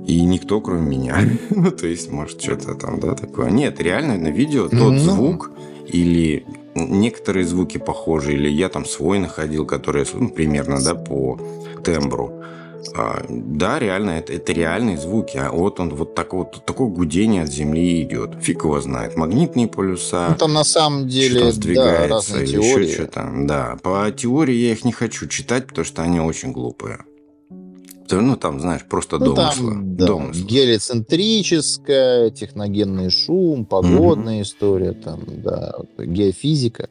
И 0.08 0.21
никто, 0.21 0.62
кроме 0.62 0.97
меня. 0.97 1.17
Ну, 1.50 1.71
то 1.71 1.88
есть, 1.88 2.12
может, 2.12 2.41
что-то 2.41 2.76
там, 2.76 3.00
да, 3.00 3.15
такое. 3.15 3.50
Нет, 3.50 3.82
реально 3.82 4.17
на 4.17 4.28
видео 4.28 4.67
тот 4.69 4.93
Ну. 4.93 5.00
звук 5.00 5.52
или 5.93 6.45
некоторые 6.76 7.45
звуки 7.45 7.78
похожи, 7.80 8.34
или 8.34 8.50
я 8.50 8.69
там 8.69 8.86
свой 8.86 9.19
находил, 9.19 9.65
который, 9.65 10.06
ну, 10.13 10.30
примерно, 10.30 10.80
да, 10.84 10.93
по 10.95 11.39
тембру. 11.84 12.32
А, 12.93 13.23
да, 13.30 13.80
реально, 13.80 14.12
это, 14.12 14.34
это 14.34 14.51
реальные 14.54 14.97
звуки. 14.97 15.38
А 15.38 15.51
вот 15.51 15.80
он 15.80 15.89
вот, 15.95 16.13
так, 16.15 16.34
вот 16.34 16.65
такое 16.65 16.88
гудение 16.89 17.43
от 17.43 17.49
Земли 17.51 18.01
идет. 18.01 18.36
Фиг 18.41 18.63
его 18.63 18.82
знает. 18.82 19.15
Магнитные 19.15 19.67
полюса. 19.67 20.27
Ну, 20.30 20.36
там 20.36 20.54
на 20.54 20.63
самом 20.63 21.08
деле, 21.08 21.39
там 21.39 21.47
да, 21.49 21.51
сдвигается 21.54 22.08
разные 22.10 22.43
или 22.43 22.51
теории. 22.51 22.86
еще 22.88 22.93
что-то. 23.04 23.32
Да, 23.43 23.77
по 23.82 24.12
теории 24.12 24.56
я 24.56 24.71
их 24.73 24.84
не 24.84 24.91
хочу 24.91 25.27
читать, 25.27 25.67
потому 25.67 25.86
что 25.86 26.01
они 26.01 26.19
очень 26.19 26.51
глупые. 26.51 26.99
Ну, 28.13 28.36
там, 28.36 28.60
знаешь, 28.60 28.82
просто 28.84 29.19
Ну, 29.19 29.34
домыслы. 29.34 29.71
там, 29.71 29.95
да, 29.95 30.06
Домыслы. 30.08 30.43
гелицентрическая, 30.45 32.30
техногенный 32.30 33.10
шум, 33.10 33.65
погодная 33.65 34.41
история, 34.41 34.91
там, 34.91 35.21
да, 35.27 35.75
геофизика. 35.97 36.89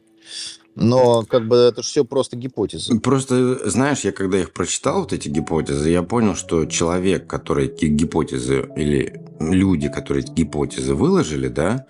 Но 0.77 1.25
как 1.29 1.49
бы 1.49 1.57
это 1.57 1.83
же 1.83 1.89
все 1.89 2.05
просто 2.05 2.37
гипотезы. 2.37 2.99
Просто, 3.01 3.69
знаешь, 3.69 4.01
я 4.01 4.13
когда 4.13 4.39
их 4.39 4.53
прочитал, 4.53 5.01
вот 5.01 5.13
эти 5.13 5.29
гипотезы, 5.29 5.91
я 5.91 6.03
понял, 6.03 6.35
что 6.35 6.65
человек, 6.67 7.27
который 7.27 7.67
эти 7.67 7.87
гипотезы, 7.87 8.69
или 8.77 9.21
люди, 9.41 9.89
которые 9.89 10.25
эти 10.25 10.33
гипотезы 10.33 10.95
выложили, 10.95 11.49
да, 11.49 11.87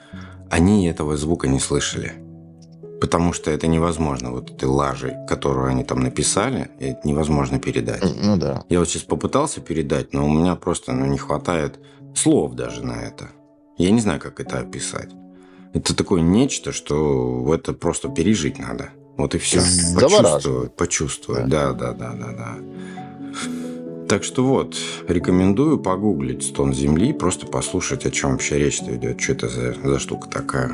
они 0.51 0.87
этого 0.87 1.16
звука 1.16 1.47
не 1.47 1.61
слышали. 1.61 2.14
Потому 3.01 3.33
что 3.33 3.51
это 3.51 3.66
невозможно, 3.66 4.31
вот 4.31 4.51
этой 4.51 4.69
лажей, 4.69 5.14
которую 5.27 5.69
они 5.69 5.85
там 5.85 6.01
написали, 6.01 6.71
это 6.79 7.07
невозможно 7.07 7.59
передать. 7.59 8.03
Ну 8.23 8.37
да. 8.37 8.64
Я 8.69 8.79
вот 8.79 8.88
сейчас 8.88 9.05
попытался 9.05 9.61
передать, 9.61 10.12
но 10.12 10.27
у 10.27 10.31
меня 10.31 10.55
просто 10.55 10.93
ну, 10.93 11.07
не 11.07 11.16
хватает 11.16 11.79
слов 12.14 12.55
даже 12.55 12.85
на 12.85 13.01
это. 13.01 13.31
Я 13.79 13.90
не 13.90 14.01
знаю, 14.01 14.21
как 14.21 14.40
это 14.40 14.59
описать. 14.59 15.11
Это 15.73 15.95
такое 15.95 16.21
нечто, 16.21 16.73
что 16.73 17.53
это 17.55 17.73
просто 17.73 18.09
пережить 18.09 18.59
надо. 18.59 18.91
Вот 19.17 19.35
и 19.35 19.39
все. 19.39 19.61
Почувствовать, 19.95 20.77
почувствовать. 20.77 21.49
Да, 21.49 21.73
да, 21.73 21.93
да, 21.93 22.13
да, 22.13 22.33
да. 22.33 22.57
Так 24.09 24.25
что 24.25 24.45
вот, 24.45 24.77
рекомендую 25.07 25.79
погуглить 25.79 26.43
«Стон 26.43 26.75
земли», 26.75 27.13
просто 27.13 27.47
послушать, 27.47 28.07
о 28.07 28.11
чем 28.11 28.33
вообще 28.33 28.59
речь-то 28.59 28.97
идет, 28.97 29.21
что 29.21 29.33
это 29.35 29.49
за, 29.49 29.75
за 29.75 29.99
штука 30.01 30.29
такая. 30.29 30.73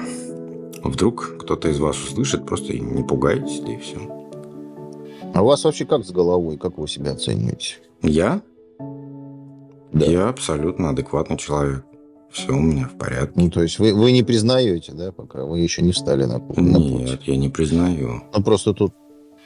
Вдруг 0.83 1.37
кто-то 1.41 1.69
из 1.69 1.79
вас 1.79 2.03
услышит, 2.03 2.47
просто 2.47 2.73
не 2.73 3.03
пугайтесь, 3.03 3.61
да 3.61 3.73
и 3.73 3.79
все. 3.79 3.99
А 5.35 5.43
у 5.43 5.47
вас 5.47 5.65
вообще 5.65 5.85
как 5.85 6.07
с 6.07 6.13
головой? 6.13 6.57
Как 6.57 6.79
вы 6.79 6.89
себя 6.89 7.13
оцениваете? 7.13 7.75
Я? 8.01 8.41
Да. 9.93 10.07
Я 10.07 10.29
абсолютно 10.31 10.91
адекватный 10.91 11.37
человек. 11.37 11.85
Все 12.31 12.53
у 12.53 12.61
меня 12.61 12.89
в 12.93 12.99
порядке. 12.99 13.33
Ну, 13.37 13.51
то 13.51 13.63
есть 13.63 13.79
вы, 13.79 13.95
вы 13.95 14.13
не 14.13 14.23
признаете, 14.23 14.93
да, 14.93 15.13
пока 15.13 15.45
вы 15.45 15.61
еще 15.61 15.83
не 15.83 15.93
встали 15.93 16.25
на, 16.25 16.35
пу- 16.37 16.61
на 16.61 16.79
путь? 16.81 17.03
Нет, 17.11 17.21
я 17.25 17.37
не 17.37 17.49
признаю. 17.49 18.23
Ну, 18.37 18.43
просто 18.43 18.73
тут, 18.75 18.93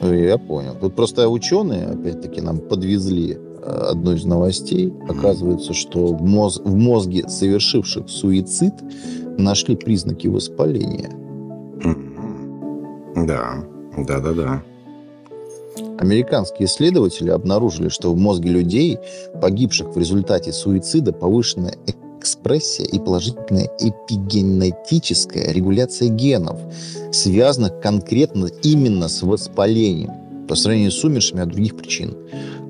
э, 0.01 0.27
я 0.29 0.39
понял. 0.39 0.75
Тут 0.81 0.97
просто 0.97 1.29
ученые, 1.29 1.87
опять-таки, 1.87 2.41
нам 2.41 2.59
подвезли 2.59 3.35
э, 3.35 3.89
одну 3.91 4.13
из 4.13 4.25
новостей. 4.25 4.93
Оказывается, 5.09 5.73
что 5.73 6.07
в, 6.07 6.23
моз- 6.23 6.61
в 6.65 6.75
мозге 6.75 7.29
совершивших 7.29 8.09
суицид 8.09 8.75
нашли 9.39 9.77
признаки 9.77 10.27
воспаления. 10.27 11.11
Да, 13.15 13.65
да, 13.99 14.21
да, 14.21 14.33
да. 14.33 14.63
Американские 15.99 16.67
исследователи 16.67 17.31
обнаружили, 17.31 17.89
что 17.89 18.13
в 18.13 18.17
мозге 18.17 18.51
людей, 18.51 18.99
погибших 19.41 19.95
в 19.95 19.99
результате 19.99 20.53
суицида, 20.53 21.13
повышенная 21.13 21.75
экспрессия 22.21 22.87
и 22.87 22.99
положительная 22.99 23.69
эпигенетическая 23.79 25.53
регуляция 25.53 26.09
генов, 26.09 26.59
связанных 27.13 27.81
конкретно 27.81 28.47
именно 28.63 29.09
с 29.09 29.23
воспалением, 29.23 30.47
по 30.47 30.55
сравнению 30.55 30.93
с 30.93 31.03
умершими 31.05 31.43
от 31.43 31.49
других 31.49 31.77
причин. 31.77 32.17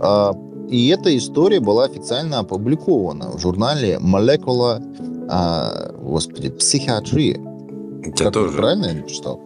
А, 0.01 0.35
И 0.71 0.89
эта 0.89 1.17
история 1.17 1.61
была 1.61 1.85
официально 1.85 2.39
опубликована 2.39 3.31
в 3.33 3.39
журнале 3.41 3.99
Molecular 4.01 4.81
а, 5.29 5.93
господи, 6.01 6.49
Psychiatry. 6.49 7.39
Я 8.05 8.13
Как 8.13 8.33
тоже. 8.33 8.57
правильно 8.57 8.87
я 8.87 9.03
читал? 9.03 9.41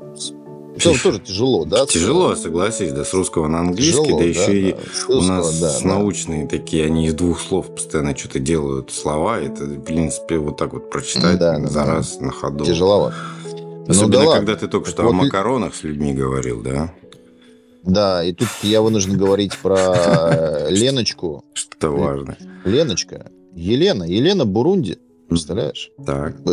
Тоже, 0.82 1.02
тоже 1.02 1.18
тяжело, 1.20 1.64
да? 1.64 1.86
Тяжело, 1.86 2.34
согласись, 2.34 2.92
да, 2.92 3.04
с 3.04 3.12
русского 3.14 3.46
на 3.46 3.60
английский, 3.60 4.02
Тяжело, 4.02 4.18
да 4.18 4.24
еще 4.24 4.60
и 4.60 4.72
да. 4.72 4.78
У 4.78 5.12
русского, 5.14 5.22
нас 5.22 5.60
да, 5.60 5.70
с 5.70 5.82
да. 5.82 5.88
научные 5.88 6.46
такие, 6.48 6.84
они 6.86 7.06
из 7.06 7.14
двух 7.14 7.40
слов 7.40 7.72
постоянно 7.74 8.16
что-то 8.16 8.40
делают 8.40 8.90
слова. 8.90 9.40
Это, 9.40 9.64
в 9.64 9.80
принципе, 9.82 10.38
вот 10.38 10.56
так 10.56 10.72
вот 10.72 10.90
прочитать 10.90 11.38
Да, 11.38 11.58
да, 11.58 11.66
за 11.68 11.74
да. 11.84 11.86
раз 11.86 12.18
на 12.20 12.30
ходу. 12.32 12.64
Тяжеловато. 12.64 13.14
Особенно, 13.86 14.06
Ну 14.06 14.08
да 14.08 14.18
ладно. 14.28 14.34
когда 14.46 14.56
ты 14.56 14.66
только 14.68 14.88
что 14.90 15.02
Вот 15.02 15.10
о 15.10 15.12
макаронах 15.12 15.74
с 15.74 15.82
людьми 15.84 16.12
говорил, 16.14 16.62
да? 16.62 16.92
Да, 17.82 18.24
и 18.24 18.32
тут 18.32 18.48
я 18.62 18.80
вынужден 18.80 19.16
говорить 19.18 19.56
про 19.58 19.76
э, 19.78 20.66
Леночку. 20.70 21.44
Что-то 21.52 21.90
важное. 21.90 22.38
Леночка. 22.64 23.30
Елена. 23.54 24.04
Елена 24.04 24.44
Бурунди. 24.46 24.98
Представляешь? 25.28 25.90
Так. 26.04 26.34
Э, 26.46 26.50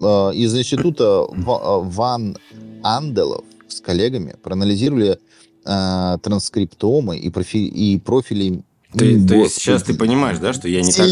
э, 0.00 0.34
Из 0.34 0.56
института 0.56 1.26
Ва- 1.28 1.80
Ван 1.80 2.36
Анделов 2.84 3.44
с 3.68 3.80
коллегами 3.80 4.34
проанализировали 4.42 5.18
э, 5.64 6.18
транскриптомы 6.22 7.18
и, 7.18 7.30
профи- 7.30 7.68
и 7.68 7.98
профили 7.98 8.62
Ты, 8.92 9.26
то 9.26 9.34
есть 9.34 9.56
сейчас 9.56 9.82
ты 9.82 9.92
понимаешь, 9.92 10.38
да, 10.38 10.54
что 10.54 10.66
я 10.66 10.80
не 10.80 10.90
так, 10.92 11.06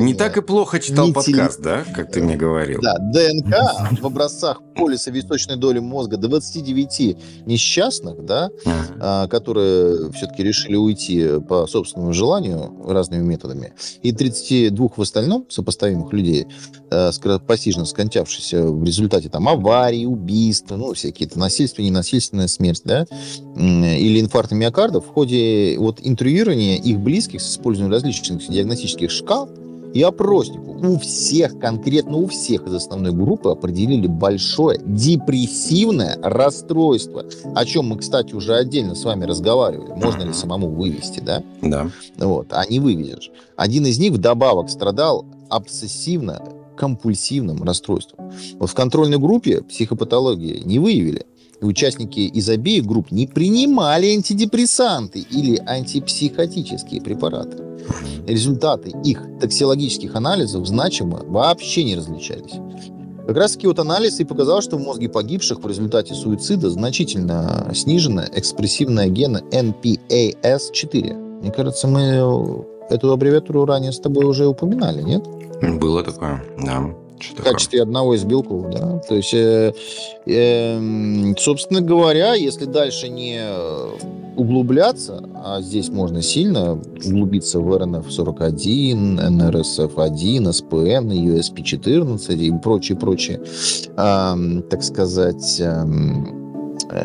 не 0.00 0.14
так 0.14 0.36
и 0.36 0.42
плохо 0.42 0.78
читал 0.78 1.12
подкаст, 1.12 1.60
да, 1.60 1.84
как 1.94 2.12
ты 2.12 2.22
мне 2.22 2.36
говорил? 2.36 2.80
Да, 2.80 2.94
ДНК 2.98 4.00
в 4.00 4.06
образцах 4.06 4.62
полиса 4.76 5.10
височной 5.10 5.56
доли 5.56 5.80
мозга 5.80 6.18
29 6.18 7.16
несчастных, 7.46 8.24
да, 8.24 8.50
ага. 8.64 9.26
которые 9.28 10.12
все-таки 10.12 10.44
решили 10.44 10.76
уйти 10.76 11.40
по 11.48 11.66
собственному 11.66 12.12
желанию 12.12 12.72
разными 12.86 13.24
методами, 13.24 13.72
и 14.02 14.12
32 14.12 14.88
в 14.96 15.00
остальном 15.02 15.46
сопоставимых 15.48 16.12
людей, 16.12 16.46
э, 16.90 17.10
постижно 17.46 17.84
скончавшихся 17.84 18.66
в 18.66 18.84
результате 18.84 19.28
там 19.28 19.48
аварий, 19.48 20.06
убийств, 20.06 20.70
ну, 20.70 20.92
всякие-то 20.94 21.38
насильственные, 21.38 21.90
ненасильственная 21.90 22.48
смерть, 22.48 22.82
да, 22.84 23.06
или 23.56 24.20
инфаркта 24.20 24.54
миокарда, 24.54 25.00
в 25.00 25.08
ходе 25.08 25.76
вот 25.78 26.00
интервьюирования 26.02 26.76
их 26.76 26.98
близких 26.98 27.40
с 27.40 27.52
использованием 27.52 27.92
различных 27.92 28.46
диагностических 28.48 29.10
шкал 29.10 29.48
и 29.94 30.02
опроснику 30.02 30.76
у 30.82 30.98
всех, 30.98 31.58
конкретно 31.58 32.18
у 32.18 32.26
всех 32.26 32.66
из 32.66 32.74
основной 32.74 33.12
группы 33.12 33.48
определили 33.50 34.06
большое 34.06 34.78
депрессивное 34.84 36.18
расстройство, 36.22 37.24
о 37.54 37.64
чем 37.64 37.86
мы, 37.86 37.98
кстати, 37.98 38.34
уже 38.34 38.54
отдельно 38.54 38.94
с 38.94 39.04
вами 39.04 39.24
разговаривали. 39.24 39.92
Можно 39.92 40.24
ли 40.24 40.32
самому 40.34 40.68
вывести, 40.68 41.20
да? 41.20 41.42
Да. 41.62 41.90
Вот, 42.18 42.48
а 42.50 42.66
не 42.66 42.78
вывезешь. 42.78 43.30
Один 43.56 43.86
из 43.86 43.98
них 43.98 44.12
вдобавок 44.12 44.68
страдал 44.68 45.24
обсессивно 45.48 46.42
компульсивным 46.76 47.62
расстройством. 47.62 48.32
Вот 48.58 48.70
в 48.70 48.74
контрольной 48.74 49.18
группе 49.18 49.62
психопатологии 49.62 50.62
не 50.64 50.78
выявили 50.78 51.26
и 51.60 51.64
участники 51.64 52.20
из 52.20 52.48
обеих 52.48 52.84
групп 52.84 53.10
не 53.10 53.26
принимали 53.26 54.08
антидепрессанты 54.08 55.20
или 55.20 55.56
антипсихотические 55.66 57.00
препараты. 57.00 57.58
Результаты 58.26 58.92
их 59.04 59.22
токсиологических 59.40 60.14
анализов 60.14 60.66
значимо 60.66 61.22
вообще 61.24 61.84
не 61.84 61.96
различались. 61.96 62.54
Как 63.26 63.36
раз 63.36 63.52
таки 63.52 63.66
вот 63.66 63.78
анализ 63.78 64.20
и 64.20 64.24
показал, 64.24 64.62
что 64.62 64.76
в 64.76 64.80
мозге 64.80 65.08
погибших 65.08 65.60
в 65.60 65.66
результате 65.66 66.14
суицида 66.14 66.70
значительно 66.70 67.70
снижена 67.74 68.28
экспрессивная 68.32 69.08
гена 69.08 69.42
NPAS4. 69.50 71.40
Мне 71.40 71.50
кажется, 71.50 71.88
мы 71.88 72.64
эту 72.88 73.12
аббревиатуру 73.12 73.64
ранее 73.64 73.90
с 73.92 73.98
тобой 73.98 74.26
уже 74.26 74.46
упоминали, 74.46 75.02
нет? 75.02 75.26
Было 75.62 76.02
такое, 76.02 76.42
да. 76.58 76.94
Что 77.18 77.42
в 77.42 77.44
качестве 77.44 77.82
одного 77.82 78.14
из 78.14 78.24
белков, 78.24 78.70
да. 78.70 78.98
То 78.98 79.14
есть, 79.14 79.32
э, 79.32 79.72
э, 80.26 81.34
собственно 81.38 81.80
говоря, 81.80 82.34
если 82.34 82.66
дальше 82.66 83.08
не 83.08 83.40
углубляться, 84.36 85.24
а 85.34 85.62
здесь 85.62 85.88
можно 85.88 86.20
сильно 86.20 86.72
углубиться 86.72 87.60
в 87.60 87.74
РНФ-41, 87.74 89.30
НРСФ-1, 89.30 90.52
СПН, 90.52 91.10
USP-14 91.10 92.36
и 92.36 92.52
прочие-прочие, 92.62 93.40
э, 93.96 94.62
так 94.68 94.82
сказать, 94.82 95.58
э, 95.58 95.84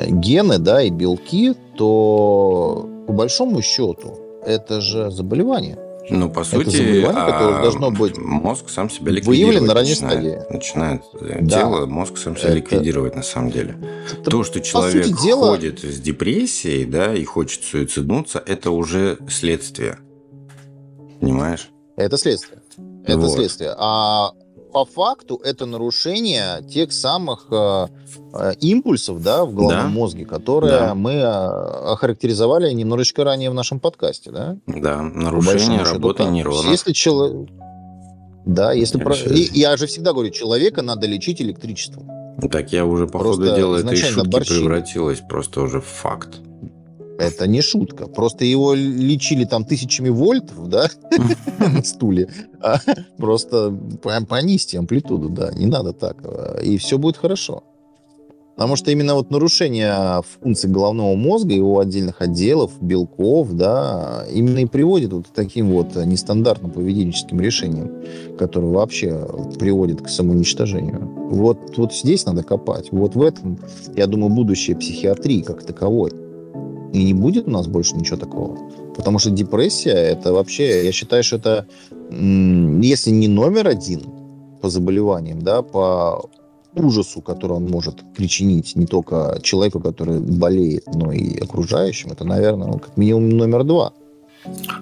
гены, 0.10 0.58
да, 0.58 0.82
и 0.82 0.90
белки, 0.90 1.54
то 1.78 2.90
по 3.08 3.14
большому 3.14 3.62
счету 3.62 4.18
это 4.46 4.82
же 4.82 5.10
заболевание– 5.10 5.78
ну, 6.10 6.30
по 6.30 6.44
сути, 6.44 7.04
а 7.06 7.62
должно 7.62 7.92
быть 7.92 8.18
мозг 8.18 8.70
сам 8.70 8.90
себя 8.90 9.12
ликвидирует. 9.12 9.48
Выявлен 9.48 9.66
на 9.68 9.74
ранней 9.74 9.96
стадии. 9.96 10.40
Начинает 10.50 11.04
э, 11.20 11.40
да. 11.42 11.60
дело, 11.60 11.86
мозг 11.86 12.18
сам 12.18 12.36
себя 12.36 12.50
это... 12.50 12.58
ликвидировать 12.58 13.16
на 13.16 13.24
самом 13.24 13.52
деле. 13.52 13.78
Это, 14.12 14.30
То, 14.30 14.44
что 14.44 14.60
человек 14.60 15.06
дела... 15.22 15.48
ходит 15.50 15.80
с 15.80 16.00
депрессией, 16.00 16.86
да, 16.86 17.14
и 17.16 17.24
хочет 17.24 17.64
суициднуться, 17.64 18.44
это 18.46 18.72
уже 18.72 19.20
следствие. 19.30 20.00
Понимаешь? 21.20 21.70
Это 21.96 22.18
следствие. 22.18 22.62
Это 23.06 23.18
вот. 23.18 23.34
следствие. 23.34 23.74
А 23.78 24.32
по 24.72 24.86
факту 24.86 25.40
это 25.44 25.66
нарушение 25.66 26.64
тех 26.68 26.92
самых 26.92 27.48
э, 27.52 27.88
э, 28.34 28.54
импульсов 28.62 29.22
да, 29.22 29.46
в 29.46 29.54
головном 29.54 29.84
да? 29.84 29.88
мозге, 29.88 30.26
которые 30.26 30.72
да. 30.72 30.96
мы 30.96 31.12
э, 31.12 31.26
охарактеризовали 31.26 32.72
немножечко 32.72 33.24
ранее 33.24 33.50
в 33.50 33.54
нашем 33.54 33.80
подкасте. 33.80 34.32
Да, 34.32 34.58
да 34.68 35.02
нарушение 35.02 35.84
работы 35.84 36.24
нейронов. 36.26 36.66
Если 36.66 36.94
человек... 36.94 37.50
Да, 38.46 38.72
если 38.72 38.98
про... 38.98 39.16
И, 39.16 39.60
я 39.60 39.78
же 39.78 39.86
всегда 39.86 40.14
говорю, 40.14 40.32
человека 40.32 40.82
надо 40.82 41.06
лечить 41.06 41.42
электричеством. 41.42 42.10
Так 42.50 42.72
я 42.72 42.86
уже, 42.86 43.08
по 43.08 43.20
ходу 43.20 43.56
дела, 43.56 43.78
этой 43.78 43.96
шутки 43.96 44.28
борщи. 44.28 44.60
превратилась 44.60 45.20
просто 45.20 45.62
уже 45.62 45.80
в 45.80 45.86
факт. 45.86 46.40
Это 47.22 47.48
не 47.48 47.62
шутка. 47.62 48.08
Просто 48.08 48.46
его 48.46 48.74
лечили 48.74 49.46
там 49.46 49.64
тысячами 49.64 50.10
вольтов, 50.10 50.68
да, 50.68 50.90
на 51.60 51.84
стуле. 51.84 52.30
А 52.62 52.78
просто 53.18 53.72
понизьте 54.28 54.80
амплитуду, 54.80 55.30
да, 55.30 55.52
не 55.54 55.68
надо 55.68 55.94
так. 55.94 56.18
И 56.64 56.78
все 56.78 56.98
будет 56.98 57.18
хорошо. 57.18 57.64
Потому 58.56 58.76
что 58.76 58.92
именно 58.92 59.16
вот 59.16 59.32
нарушение 59.32 60.22
функций 60.40 60.70
головного 60.70 61.16
мозга, 61.16 61.54
его 61.54 61.80
отдельных 61.80 62.22
отделов, 62.22 62.72
белков, 62.82 63.54
да, 63.54 64.26
именно 64.32 64.60
и 64.60 64.66
приводит 64.66 65.14
вот 65.14 65.28
к 65.28 65.32
таким 65.32 65.72
вот 65.72 65.96
нестандартным 65.96 66.70
поведенческим 66.70 67.40
решениям, 67.40 67.92
которые 68.38 68.72
вообще 68.72 69.28
приводят 69.58 70.02
к 70.02 70.10
самоуничтожению. 70.10 71.10
Вот, 71.32 71.76
вот 71.78 71.94
здесь 71.94 72.26
надо 72.26 72.44
копать. 72.44 72.90
Вот 72.92 73.16
в 73.16 73.22
этом, 73.24 73.58
я 73.96 74.06
думаю, 74.06 74.32
будущее 74.32 74.76
психиатрии 74.76 75.42
как 75.42 75.64
таковой. 75.64 76.12
И 76.94 77.04
не 77.04 77.14
будет 77.14 77.48
у 77.48 77.52
нас 77.52 77.68
больше 77.68 77.96
ничего 77.96 78.18
такого. 78.18 78.58
Потому 78.96 79.20
что 79.20 79.30
депрессия, 79.30 79.94
это 79.94 80.34
вообще, 80.34 80.86
я 80.86 80.92
считаю, 80.92 81.24
что 81.24 81.38
это, 81.38 81.66
если 82.10 83.12
не 83.12 83.28
номер 83.28 83.68
один 83.68 84.02
по 84.62 84.70
заболеваниям, 84.70 85.42
да, 85.42 85.62
по 85.62 86.30
ужасу, 86.76 87.22
который 87.22 87.54
он 87.54 87.68
может 87.68 88.04
причинить 88.16 88.76
не 88.76 88.86
только 88.86 89.40
человеку, 89.42 89.80
который 89.80 90.20
болеет, 90.20 90.86
но 90.94 91.12
и 91.12 91.38
окружающим, 91.40 92.12
это, 92.12 92.24
наверное, 92.26 92.74
как 92.74 92.98
минимум 92.98 93.30
номер 93.30 93.64
два. 93.64 93.94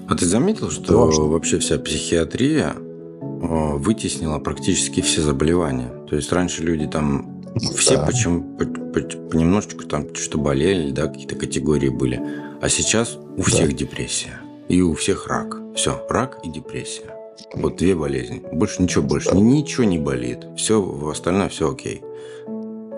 А 0.07 0.15
ты 0.15 0.25
заметил, 0.25 0.69
что 0.71 1.07
вообще 1.27 1.59
вся 1.59 1.77
психиатрия 1.77 2.75
э, 2.75 3.75
вытеснила 3.75 4.39
практически 4.39 5.01
все 5.01 5.21
заболевания? 5.21 5.91
То 6.09 6.15
есть 6.15 6.31
раньше 6.31 6.63
люди 6.63 6.87
там 6.87 7.38
все 7.75 7.97
да. 7.97 8.05
почему 8.05 8.57
по, 8.57 8.65
по, 8.65 9.01
понемножечку 9.29 9.83
там 9.83 10.13
что 10.15 10.37
болели, 10.37 10.91
да, 10.91 11.07
какие-то 11.07 11.35
категории 11.35 11.89
были. 11.89 12.21
А 12.61 12.69
сейчас 12.69 13.17
у 13.37 13.41
всех 13.43 13.69
да. 13.69 13.75
депрессия. 13.75 14.39
И 14.67 14.81
у 14.81 14.93
всех 14.93 15.27
рак. 15.27 15.57
Все, 15.75 16.05
рак 16.09 16.39
и 16.43 16.49
депрессия. 16.49 17.15
Вот 17.53 17.77
две 17.77 17.95
болезни. 17.95 18.43
Больше 18.51 18.81
ничего 18.83 19.03
больше. 19.03 19.31
Да. 19.31 19.37
Ничего 19.37 19.83
не 19.85 19.97
болит. 19.97 20.45
Все, 20.57 21.09
остальное 21.09 21.49
все 21.49 21.71
окей. 21.71 22.01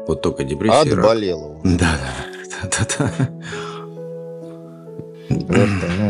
Вот 0.08 0.22
только 0.22 0.44
депрессия 0.44 0.94
Отболело. 0.94 1.62
и 1.64 1.68
рак. 1.68 1.78
Да, 1.78 2.00
да, 2.98 3.30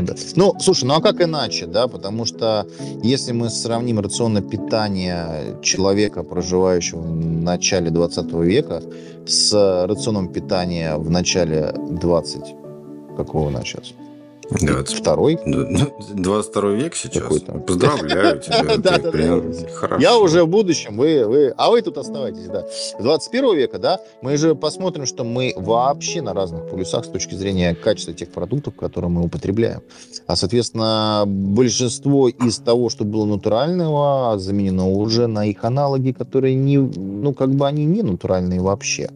да. 0.01 0.15
Ну, 0.35 0.55
слушай, 0.59 0.85
ну 0.85 0.95
а 0.95 1.01
как 1.01 1.21
иначе, 1.21 1.65
да? 1.65 1.87
Потому 1.87 2.25
что 2.25 2.67
если 3.03 3.31
мы 3.31 3.49
сравним 3.49 3.99
рационное 3.99 4.41
питание 4.41 5.57
человека, 5.61 6.23
проживающего 6.23 7.01
в 7.01 7.15
начале 7.15 7.89
20 7.89 8.31
века, 8.33 8.81
с 9.25 9.85
рационом 9.87 10.31
питания 10.31 10.95
в 10.95 11.09
начале 11.09 11.73
20 11.73 12.41
какого 13.17 13.47
у 13.47 13.49
нас 13.49 13.63
сейчас? 13.63 13.93
22-й? 14.51 16.15
22 16.15 16.69
век 16.71 16.95
сейчас. 16.95 17.23
Поздравляю 17.65 18.39
тебя. 18.39 18.63
да, 18.77 18.97
да, 18.97 19.11
да. 19.11 19.97
Я 19.99 20.17
уже 20.17 20.43
в 20.43 20.47
будущем, 20.47 20.97
вы, 20.97 21.25
вы, 21.25 21.53
а 21.57 21.69
вы 21.69 21.81
тут 21.81 21.97
оставайтесь, 21.97 22.47
да. 22.47 22.65
21 22.99 23.55
века, 23.55 23.79
да, 23.79 23.99
мы 24.21 24.37
же 24.37 24.55
посмотрим, 24.55 25.05
что 25.05 25.23
мы 25.23 25.53
вообще 25.55 26.21
на 26.21 26.33
разных 26.33 26.69
полюсах 26.69 27.05
с 27.05 27.07
точки 27.07 27.35
зрения 27.35 27.75
качества 27.75 28.13
тех 28.13 28.29
продуктов, 28.29 28.75
которые 28.75 29.09
мы 29.09 29.23
употребляем. 29.23 29.81
А, 30.27 30.35
соответственно, 30.35 31.23
большинство 31.25 32.27
из 32.27 32.57
того, 32.57 32.89
что 32.89 33.05
было 33.05 33.25
натурального, 33.25 34.37
заменено 34.37 34.89
уже 34.89 35.27
на 35.27 35.45
их 35.45 35.63
аналоги, 35.63 36.11
которые 36.11 36.55
не, 36.55 36.77
ну, 36.77 37.33
как 37.33 37.53
бы 37.53 37.67
они 37.67 37.85
не 37.85 38.01
натуральные 38.01 38.61
вообще. 38.61 39.09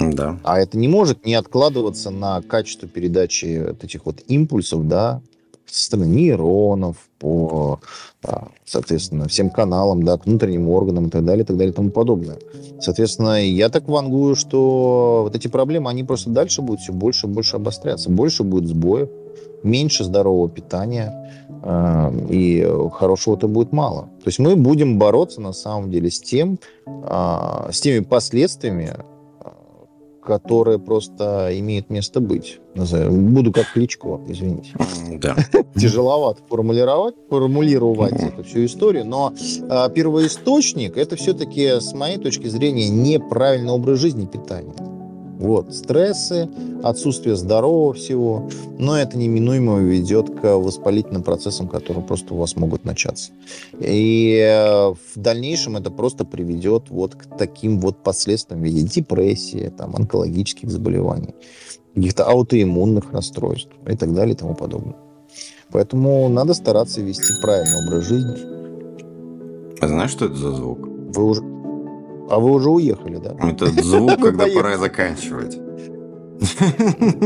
Да. 0.00 0.38
А 0.44 0.58
это 0.58 0.78
не 0.78 0.88
может 0.88 1.26
не 1.26 1.34
откладываться 1.34 2.10
на 2.10 2.40
качество 2.42 2.88
передачи 2.88 3.64
вот 3.68 3.84
этих 3.84 4.06
вот 4.06 4.22
импульсов, 4.26 4.88
да, 4.88 5.20
со 5.66 5.84
стороны 5.84 6.06
нейронов, 6.06 6.96
по, 7.18 7.80
соответственно, 8.64 9.28
всем 9.28 9.50
каналам, 9.50 10.02
да, 10.02 10.16
к 10.16 10.26
внутренним 10.26 10.68
органам 10.68 11.06
и 11.06 11.10
так 11.10 11.24
далее, 11.24 11.44
и 11.44 11.46
так 11.46 11.56
далее, 11.56 11.72
и 11.72 11.76
тому 11.76 11.90
подобное. 11.90 12.38
Соответственно, 12.80 13.44
я 13.44 13.68
так 13.68 13.88
вангую, 13.88 14.34
что 14.34 15.20
вот 15.24 15.36
эти 15.36 15.48
проблемы, 15.48 15.90
они 15.90 16.02
просто 16.02 16.30
дальше 16.30 16.62
будут 16.62 16.80
все 16.80 16.92
больше 16.92 17.26
и 17.26 17.30
больше 17.30 17.56
обостряться. 17.56 18.10
Больше 18.10 18.42
будет 18.42 18.68
сбоев, 18.68 19.10
меньше 19.62 20.04
здорового 20.04 20.48
питания, 20.48 21.30
э, 21.62 22.12
и 22.30 22.66
хорошего-то 22.92 23.46
будет 23.46 23.72
мало. 23.72 24.02
То 24.22 24.28
есть 24.28 24.38
мы 24.38 24.56
будем 24.56 24.98
бороться 24.98 25.40
на 25.40 25.52
самом 25.52 25.90
деле 25.90 26.10
с 26.10 26.20
тем, 26.20 26.58
э, 26.86 27.68
с 27.70 27.80
теми 27.80 28.00
последствиями, 28.02 28.96
которое 30.30 30.78
просто 30.78 31.48
имеет 31.58 31.90
место 31.90 32.20
быть. 32.20 32.60
Буду 32.76 33.50
как 33.50 33.72
Кличко, 33.72 34.20
извините. 34.28 34.70
Да. 35.18 35.34
Тяжеловато 35.74 36.40
формулировать, 36.48 37.16
формулировать 37.28 38.12
эту 38.12 38.44
всю 38.44 38.64
историю, 38.64 39.04
но 39.06 39.34
а, 39.68 39.88
первоисточник 39.88 40.96
это 40.96 41.16
все-таки, 41.16 41.80
с 41.80 41.92
моей 41.94 42.18
точки 42.18 42.46
зрения, 42.46 42.88
неправильный 42.88 43.72
образ 43.72 43.98
жизни 43.98 44.26
питания. 44.26 44.72
Вот, 45.40 45.74
стрессы, 45.74 46.50
отсутствие 46.82 47.34
здорового 47.34 47.94
всего, 47.94 48.50
но 48.78 48.98
это 48.98 49.16
неминуемо 49.16 49.78
ведет 49.78 50.28
к 50.38 50.58
воспалительным 50.58 51.22
процессам, 51.22 51.66
которые 51.66 52.04
просто 52.04 52.34
у 52.34 52.36
вас 52.36 52.56
могут 52.56 52.84
начаться. 52.84 53.32
И 53.80 54.38
э, 54.38 54.90
в 54.90 55.16
дальнейшем 55.16 55.78
это 55.78 55.90
просто 55.90 56.26
приведет 56.26 56.90
вот 56.90 57.14
к 57.14 57.38
таким 57.38 57.80
вот 57.80 58.02
последствиям 58.02 58.60
в 58.60 58.64
виде 58.64 58.82
депрессии, 58.82 59.72
там, 59.74 59.96
онкологических 59.96 60.70
заболеваний, 60.70 61.34
каких-то 61.94 62.26
аутоиммунных 62.26 63.10
расстройств 63.10 63.72
и 63.88 63.96
так 63.96 64.12
далее 64.12 64.34
и 64.34 64.36
тому 64.36 64.54
подобное. 64.54 64.96
Поэтому 65.72 66.28
надо 66.28 66.52
стараться 66.52 67.00
вести 67.00 67.32
правильный 67.40 67.86
образ 67.86 68.04
жизни. 68.04 68.36
А 69.80 69.88
знаешь, 69.88 70.10
что 70.10 70.26
это 70.26 70.34
за 70.34 70.52
звук? 70.52 70.80
Вы 70.86 71.24
уже, 71.24 71.42
а 72.30 72.38
вы 72.38 72.52
уже 72.52 72.70
уехали, 72.70 73.16
да? 73.16 73.34
Это 73.46 73.66
звук, 73.66 74.16
когда 74.22 74.46
пора 74.46 74.78
заканчивать. 74.78 75.58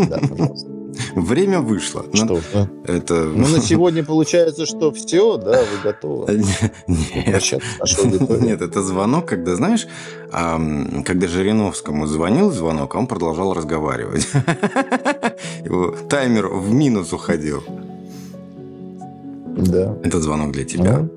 Да, 0.08 0.18
пожалуйста. 0.18 0.74
Время 1.14 1.60
вышло. 1.60 2.04
Ну, 2.12 2.16
что? 2.16 2.40
Ну, 2.52 2.68
это... 2.84 3.14
ну, 3.24 3.48
на 3.48 3.60
сегодня 3.60 4.04
получается, 4.04 4.64
что 4.64 4.92
все, 4.92 5.36
да, 5.36 5.60
вы 5.60 5.82
готовы. 5.82 6.32
Нет, 6.86 8.42
Нет 8.42 8.62
это 8.62 8.82
звонок, 8.82 9.26
когда, 9.26 9.56
знаешь, 9.56 9.86
когда 10.30 11.26
Жириновскому 11.26 12.06
звонил 12.06 12.50
звонок, 12.52 12.94
а 12.94 12.98
он 12.98 13.06
продолжал 13.06 13.54
разговаривать. 13.54 14.26
Его 15.64 15.94
таймер 16.08 16.48
в 16.48 16.72
минус 16.72 17.12
уходил. 17.12 17.62
Да. 19.56 19.96
Это 20.02 20.20
звонок 20.20 20.52
для 20.52 20.64
тебя. 20.64 21.08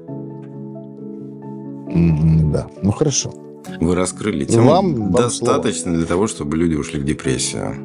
Да, 1.88 2.67
ну 2.82 2.91
хорошо. 2.91 3.34
Вы 3.80 3.95
раскрыли 3.95 4.45
тему 4.45 4.69
вам, 4.69 5.12
достаточно 5.12 5.91
вам 5.91 5.99
для 5.99 6.08
того, 6.08 6.27
чтобы 6.27 6.58
люди 6.58 6.75
ушли 6.75 6.99
в 6.99 7.06
депрессию. 7.06 7.75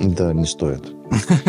Да, 0.00 0.32
не 0.32 0.44
стоит. 0.44 0.82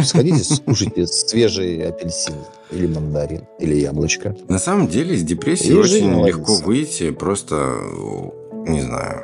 Сходите, 0.04 0.44
скушайте 0.44 1.08
свежий 1.08 1.88
апельсин 1.88 2.36
или 2.72 2.88
мандарин, 2.88 3.46
или 3.60 3.76
яблочко. 3.76 4.36
На 4.48 4.60
самом 4.60 4.88
деле 4.88 5.16
из 5.16 5.24
депрессии 5.24 5.70
и 5.70 5.74
очень 5.74 6.26
легко 6.26 6.56
выйти, 6.58 7.12
просто, 7.12 7.78
не 8.68 8.82
знаю, 8.82 9.24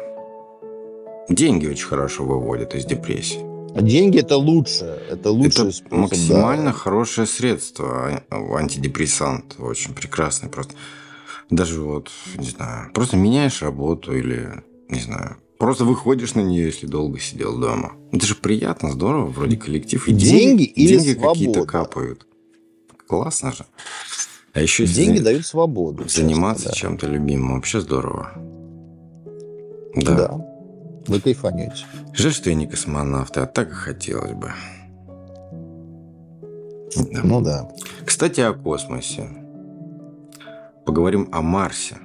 деньги 1.30 1.68
очень 1.68 1.88
хорошо 1.88 2.24
выводят 2.26 2.74
из 2.76 2.86
депрессии. 2.86 3.40
Деньги 3.80 4.20
это 4.20 4.36
лучше, 4.36 5.00
это 5.10 5.32
лучший 5.32 5.70
это 5.70 5.72
способ. 5.72 5.98
Максимально 5.98 6.66
да. 6.66 6.72
хорошее 6.74 7.26
средство, 7.26 8.22
а, 8.30 8.56
антидепрессант, 8.58 9.56
очень 9.60 9.94
прекрасный 9.94 10.50
просто. 10.50 10.74
Даже 11.52 11.82
вот, 11.82 12.10
не 12.38 12.50
знаю, 12.50 12.92
просто 12.94 13.18
меняешь 13.18 13.62
работу 13.62 14.16
или, 14.16 14.64
не 14.88 15.02
знаю, 15.02 15.36
просто 15.60 15.84
выходишь 15.84 16.34
на 16.34 16.40
нее, 16.40 16.68
если 16.68 16.88
долго 16.88 17.20
сидел 17.20 17.60
дома. 17.60 17.92
Это 18.14 18.26
же 18.26 18.36
приятно, 18.36 18.92
здорово, 18.92 19.26
вроде 19.26 19.58
коллектив. 19.58 20.08
И 20.08 20.14
деньги, 20.14 20.30
деньги, 20.32 20.64
или 20.64 20.98
деньги 20.98 21.20
какие-то 21.20 21.66
капают. 21.66 22.26
Классно 23.06 23.52
же. 23.52 23.66
А 24.54 24.62
еще 24.62 24.86
деньги 24.86 25.18
за... 25.18 25.26
дают 25.26 25.46
свободу. 25.46 26.08
Заниматься 26.08 26.70
да. 26.70 26.72
чем-то 26.72 27.08
любимым 27.08 27.56
вообще 27.56 27.82
здорово. 27.82 28.32
Да. 29.96 30.16
да. 30.16 30.48
Вы 31.08 31.20
кайфанете. 31.20 31.86
Жаль, 32.14 32.32
что 32.32 32.50
я 32.50 32.56
не 32.56 32.68
космонавт, 32.68 33.38
а 33.38 33.46
так 33.46 33.70
и 33.72 33.74
хотелось 33.74 34.34
бы. 34.34 34.54
Да. 36.96 37.22
Ну 37.24 37.42
да. 37.42 37.70
Кстати, 38.06 38.40
о 38.40 38.54
космосе 38.54 39.41
поговорим 40.92 41.30
о 41.32 41.42
Марсе. 41.42 42.00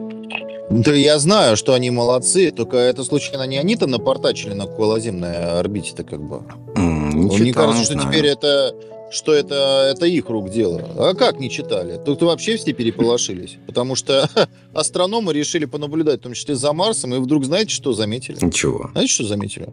Да 0.68 0.92
я 0.92 1.18
знаю, 1.18 1.56
что 1.56 1.74
они 1.74 1.90
молодцы, 1.90 2.50
только 2.50 2.76
это 2.76 3.04
случайно 3.04 3.46
не 3.46 3.56
они-то 3.56 3.86
напортачили 3.86 4.52
на 4.52 4.64
околоземной 4.64 5.58
орбите-то 5.60 6.02
как 6.02 6.20
бы. 6.20 6.42
Mm, 6.74 7.38
Мне 7.38 7.52
кажется, 7.52 7.84
что 7.84 7.92
знаю. 7.92 8.08
теперь 8.08 8.26
это 8.26 8.74
что 9.08 9.32
это, 9.32 9.88
это 9.92 10.06
их 10.06 10.28
рук 10.28 10.50
дело. 10.50 10.82
А 10.98 11.14
как 11.14 11.38
не 11.38 11.48
читали? 11.48 12.00
Тут 12.04 12.22
вообще 12.22 12.56
все 12.56 12.72
переполошились. 12.72 13.56
Потому 13.66 13.94
что 13.94 14.28
астрономы 14.74 15.32
решили 15.32 15.64
понаблюдать, 15.64 16.20
в 16.20 16.22
том 16.24 16.32
числе 16.32 16.56
за 16.56 16.72
Марсом, 16.72 17.14
и 17.14 17.18
вдруг 17.18 17.44
знаете, 17.44 17.72
что 17.72 17.92
заметили? 17.92 18.36
Ничего. 18.44 18.90
Знаете, 18.92 19.12
что 19.12 19.24
заметили? 19.24 19.72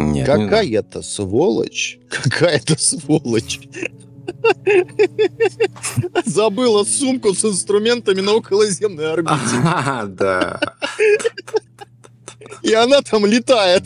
Нет, 0.00 0.26
Какая-то 0.26 1.02
сволочь. 1.02 1.98
Какая-то 2.08 2.78
сволочь. 2.78 3.60
Забыла 6.24 6.84
сумку 6.84 7.34
с 7.34 7.44
инструментами 7.44 8.20
на 8.20 8.34
околоземной 8.34 9.12
орбите. 9.12 9.36
А, 9.64 10.06
да. 10.06 10.60
И 12.62 12.72
она 12.72 13.02
там 13.02 13.26
летает. 13.26 13.84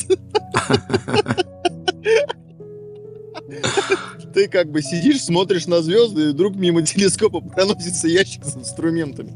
Ты 4.34 4.48
как 4.48 4.70
бы 4.70 4.82
сидишь, 4.82 5.22
смотришь 5.22 5.66
на 5.66 5.80
звезды, 5.80 6.22
и 6.22 6.28
вдруг 6.32 6.56
мимо 6.56 6.82
телескопа 6.82 7.40
проносится 7.40 8.08
ящик 8.08 8.44
с 8.44 8.56
инструментами. 8.56 9.32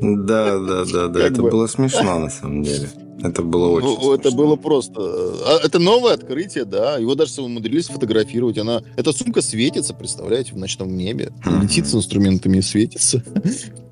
Да, 0.00 0.58
да, 0.58 0.84
да, 0.84 1.08
да. 1.08 1.20
Это 1.20 1.42
было 1.42 1.68
смешно 1.68 2.18
на 2.18 2.28
самом 2.28 2.64
деле. 2.64 2.88
Это 3.22 3.42
было 3.42 3.68
очень 3.68 3.88
ну, 3.88 4.12
Это 4.12 4.30
было 4.32 4.56
просто... 4.56 5.00
А, 5.00 5.60
это 5.64 5.78
новое 5.78 6.14
открытие, 6.14 6.64
да. 6.64 6.98
Его 6.98 7.14
даже 7.14 7.40
умудрились 7.42 7.86
фотографировать. 7.86 8.58
Она... 8.58 8.82
Эта 8.96 9.12
сумка 9.12 9.42
светится, 9.42 9.94
представляете, 9.94 10.52
в 10.52 10.56
ночном 10.56 10.96
небе. 10.96 11.32
Летит 11.62 11.86
с 11.86 11.94
инструментами 11.94 12.58
и 12.58 12.62
светится. 12.62 13.22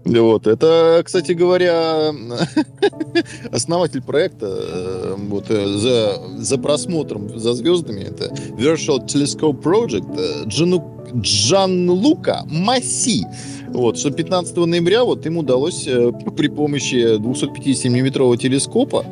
Вот. 0.02 0.46
Это, 0.46 1.02
кстати 1.04 1.32
говоря, 1.32 2.12
основатель 3.52 4.02
проекта 4.02 4.46
э, 4.48 5.14
вот, 5.18 5.50
э, 5.50 5.66
за, 5.76 6.22
за 6.38 6.56
просмотром 6.56 7.38
за 7.38 7.52
звездами, 7.52 8.00
это 8.00 8.32
Virtual 8.58 9.06
Telescope 9.06 9.62
Project 9.62 10.18
э, 10.18 10.48
Джану, 10.48 11.04
Джан 11.14 11.90
Лука 11.90 12.44
Масси. 12.46 13.26
Вот, 13.72 13.98
что 13.98 14.10
15 14.10 14.56
ноября 14.56 15.04
вот 15.04 15.24
им 15.26 15.38
удалось 15.38 15.84
при 15.84 16.48
помощи 16.48 17.16
250-миллиметрового 17.16 18.36
телескопа 18.36 19.06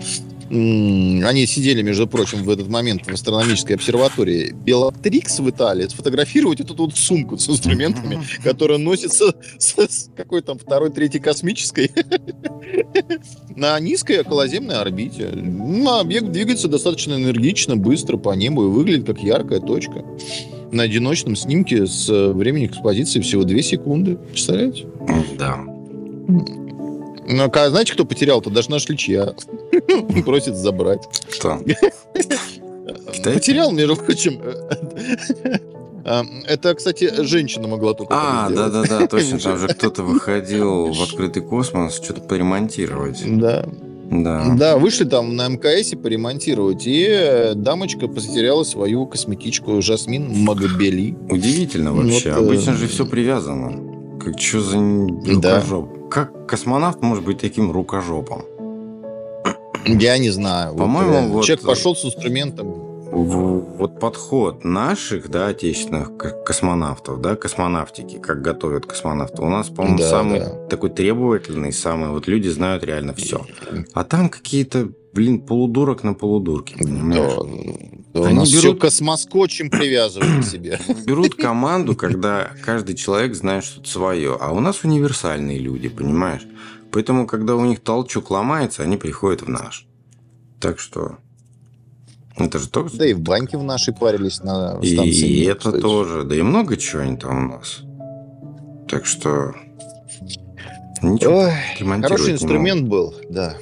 Они 0.50 1.46
сидели, 1.46 1.82
между 1.82 2.06
прочим, 2.08 2.42
в 2.42 2.50
этот 2.50 2.68
момент 2.68 3.06
в 3.06 3.12
астрономической 3.12 3.76
обсерватории 3.76 4.52
Белатрикс 4.52 5.38
в 5.38 5.48
Италии, 5.48 5.86
сфотографировать 5.86 6.60
эту 6.60 6.74
вот 6.74 6.96
сумку 6.96 7.38
с 7.38 7.48
инструментами, 7.48 8.20
которая 8.42 8.78
носится 8.78 9.34
с 9.58 10.10
какой 10.16 10.42
там 10.42 10.58
второй, 10.58 10.90
третьей 10.90 11.20
космической 11.20 11.92
на 13.56 13.78
низкой 13.78 14.20
околоземной 14.20 14.76
орбите. 14.76 15.28
Ну, 15.34 15.88
объект 15.98 16.30
двигается 16.30 16.66
достаточно 16.68 17.14
энергично, 17.14 17.76
быстро 17.76 18.16
по 18.16 18.34
небу 18.34 18.64
и 18.64 18.68
выглядит 18.68 19.06
как 19.06 19.22
яркая 19.22 19.60
точка 19.60 20.04
на 20.72 20.82
одиночном 20.82 21.36
снимке 21.36 21.86
с 21.86 22.08
временем 22.08 22.66
экспозиции 22.66 23.20
всего 23.20 23.44
2 23.44 23.62
секунды. 23.62 24.16
Представляете? 24.16 24.86
Да. 25.38 25.56
Ну, 27.30 27.50
а 27.52 27.70
знаете, 27.70 27.92
кто 27.92 28.04
потерял-то? 28.04 28.50
Даже 28.50 28.70
наш 28.70 28.88
Личья. 28.88 29.34
Просит 30.24 30.56
забрать. 30.56 31.02
Что? 31.30 31.60
Потерял, 33.22 33.70
между 33.72 33.96
прочим. 33.96 34.40
А, 36.04 36.24
это, 36.46 36.74
кстати, 36.74 37.22
женщина 37.22 37.68
могла 37.68 37.92
только 37.92 38.14
А, 38.16 38.48
да-да-да, 38.48 39.06
точно. 39.06 39.38
Там 39.38 39.58
же 39.58 39.68
кто-то 39.74 40.02
выходил 40.02 40.92
в 40.92 41.02
открытый 41.02 41.42
космос 41.42 41.96
что-то 41.96 42.22
поремонтировать. 42.22 43.22
Да. 43.38 43.66
Да. 44.10 44.54
Да, 44.56 44.78
вышли 44.78 45.04
там 45.04 45.36
на 45.36 45.48
МКС 45.48 45.90
поремонтировать, 45.90 46.84
и 46.86 47.52
дамочка 47.54 48.08
потеряла 48.08 48.64
свою 48.64 49.06
косметичку 49.06 49.82
Жасмин 49.82 50.44
Магабели. 50.44 51.14
Удивительно 51.28 51.92
вообще. 51.92 52.32
Вот, 52.32 52.44
Обычно 52.44 52.74
же 52.74 52.88
все 52.88 53.04
привязано. 53.04 54.18
Как 54.18 54.40
что 54.40 54.60
за 54.60 54.78
рукожоп? 54.78 55.88
Да. 55.92 56.08
Как 56.10 56.48
космонавт 56.48 57.02
может 57.02 57.24
быть 57.24 57.38
таким 57.38 57.70
рукожопом? 57.70 58.44
Я 59.86 60.18
не 60.18 60.30
знаю. 60.30 60.74
По-моему, 60.74 61.28
вот, 61.28 61.32
вот 61.32 61.44
человек 61.44 61.64
пошел 61.64 61.94
с 61.94 62.04
инструментом. 62.04 62.87
Вот 63.10 64.00
подход 64.00 64.64
наших, 64.64 65.30
да, 65.30 65.48
отечественных 65.48 66.16
космонавтов, 66.44 67.20
да, 67.20 67.36
космонавтики, 67.36 68.18
как 68.18 68.42
готовят 68.42 68.86
космонавтов, 68.86 69.40
у 69.40 69.48
нас, 69.48 69.68
по-моему, 69.68 69.98
да, 69.98 70.08
самый 70.08 70.40
да. 70.40 70.66
такой 70.68 70.90
требовательный, 70.90 71.72
самый, 71.72 72.10
вот 72.10 72.28
люди 72.28 72.48
знают 72.48 72.84
реально 72.84 73.14
все. 73.14 73.46
А 73.94 74.04
там 74.04 74.28
какие-то, 74.28 74.90
блин, 75.14 75.40
полудурок 75.40 76.02
на 76.02 76.14
полудурке, 76.14 76.76
понимаешь? 76.76 77.32
Да, 78.12 78.26
Они 78.26 78.38
берут 78.38 78.48
все 78.48 78.74
космоскотчем 78.74 79.70
привязывают 79.70 80.44
к 80.44 80.48
себе. 80.48 80.78
Берут 81.06 81.34
команду, 81.34 81.94
когда 81.94 82.50
каждый 82.64 82.94
человек 82.94 83.34
знает 83.34 83.64
что-то 83.64 83.88
свое, 83.88 84.36
а 84.40 84.52
у 84.52 84.60
нас 84.60 84.84
универсальные 84.84 85.58
люди, 85.58 85.88
понимаешь? 85.88 86.46
Поэтому, 86.90 87.26
когда 87.26 87.54
у 87.54 87.64
них 87.64 87.80
толчок 87.80 88.30
ломается, 88.30 88.82
они 88.82 88.96
приходят 88.96 89.42
в 89.42 89.48
наш. 89.48 89.86
Так 90.60 90.78
что 90.78 91.18
это 92.38 92.58
же 92.58 92.68
тоже... 92.68 92.96
Да 92.96 93.06
и 93.06 93.12
в 93.12 93.20
банке 93.20 93.58
в 93.58 93.64
нашей 93.64 93.94
парились 93.94 94.40
на 94.42 94.82
станции. 94.82 95.28
И 95.28 95.44
это 95.44 95.58
кстати. 95.58 95.80
тоже. 95.80 96.24
Да 96.24 96.34
и 96.36 96.42
много 96.42 96.76
чего 96.76 97.02
они 97.02 97.16
там 97.16 97.46
у 97.46 97.48
нас. 97.56 97.80
Так 98.88 99.06
что... 99.06 99.54
Ничего 101.00 101.44
Ой, 101.44 102.02
хороший 102.02 102.32
инструмент 102.32 102.88
был, 102.88 103.14
да. 103.30 103.54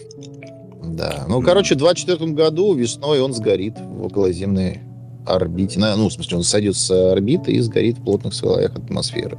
Да. 0.82 1.26
Ну, 1.28 1.42
короче, 1.42 1.74
в 1.74 1.78
24 1.78 2.32
году 2.32 2.72
весной 2.72 3.20
он 3.20 3.34
сгорит 3.34 3.78
в 3.78 4.06
околоземной 4.06 4.80
орбите. 5.26 5.78
Ну, 5.78 6.08
в 6.08 6.12
смысле, 6.12 6.38
он 6.38 6.42
сойдет 6.44 6.76
с 6.76 6.90
орбиты 6.90 7.52
и 7.52 7.60
сгорит 7.60 7.98
в 7.98 8.04
плотных 8.04 8.32
слоях 8.32 8.74
атмосферы. 8.76 9.36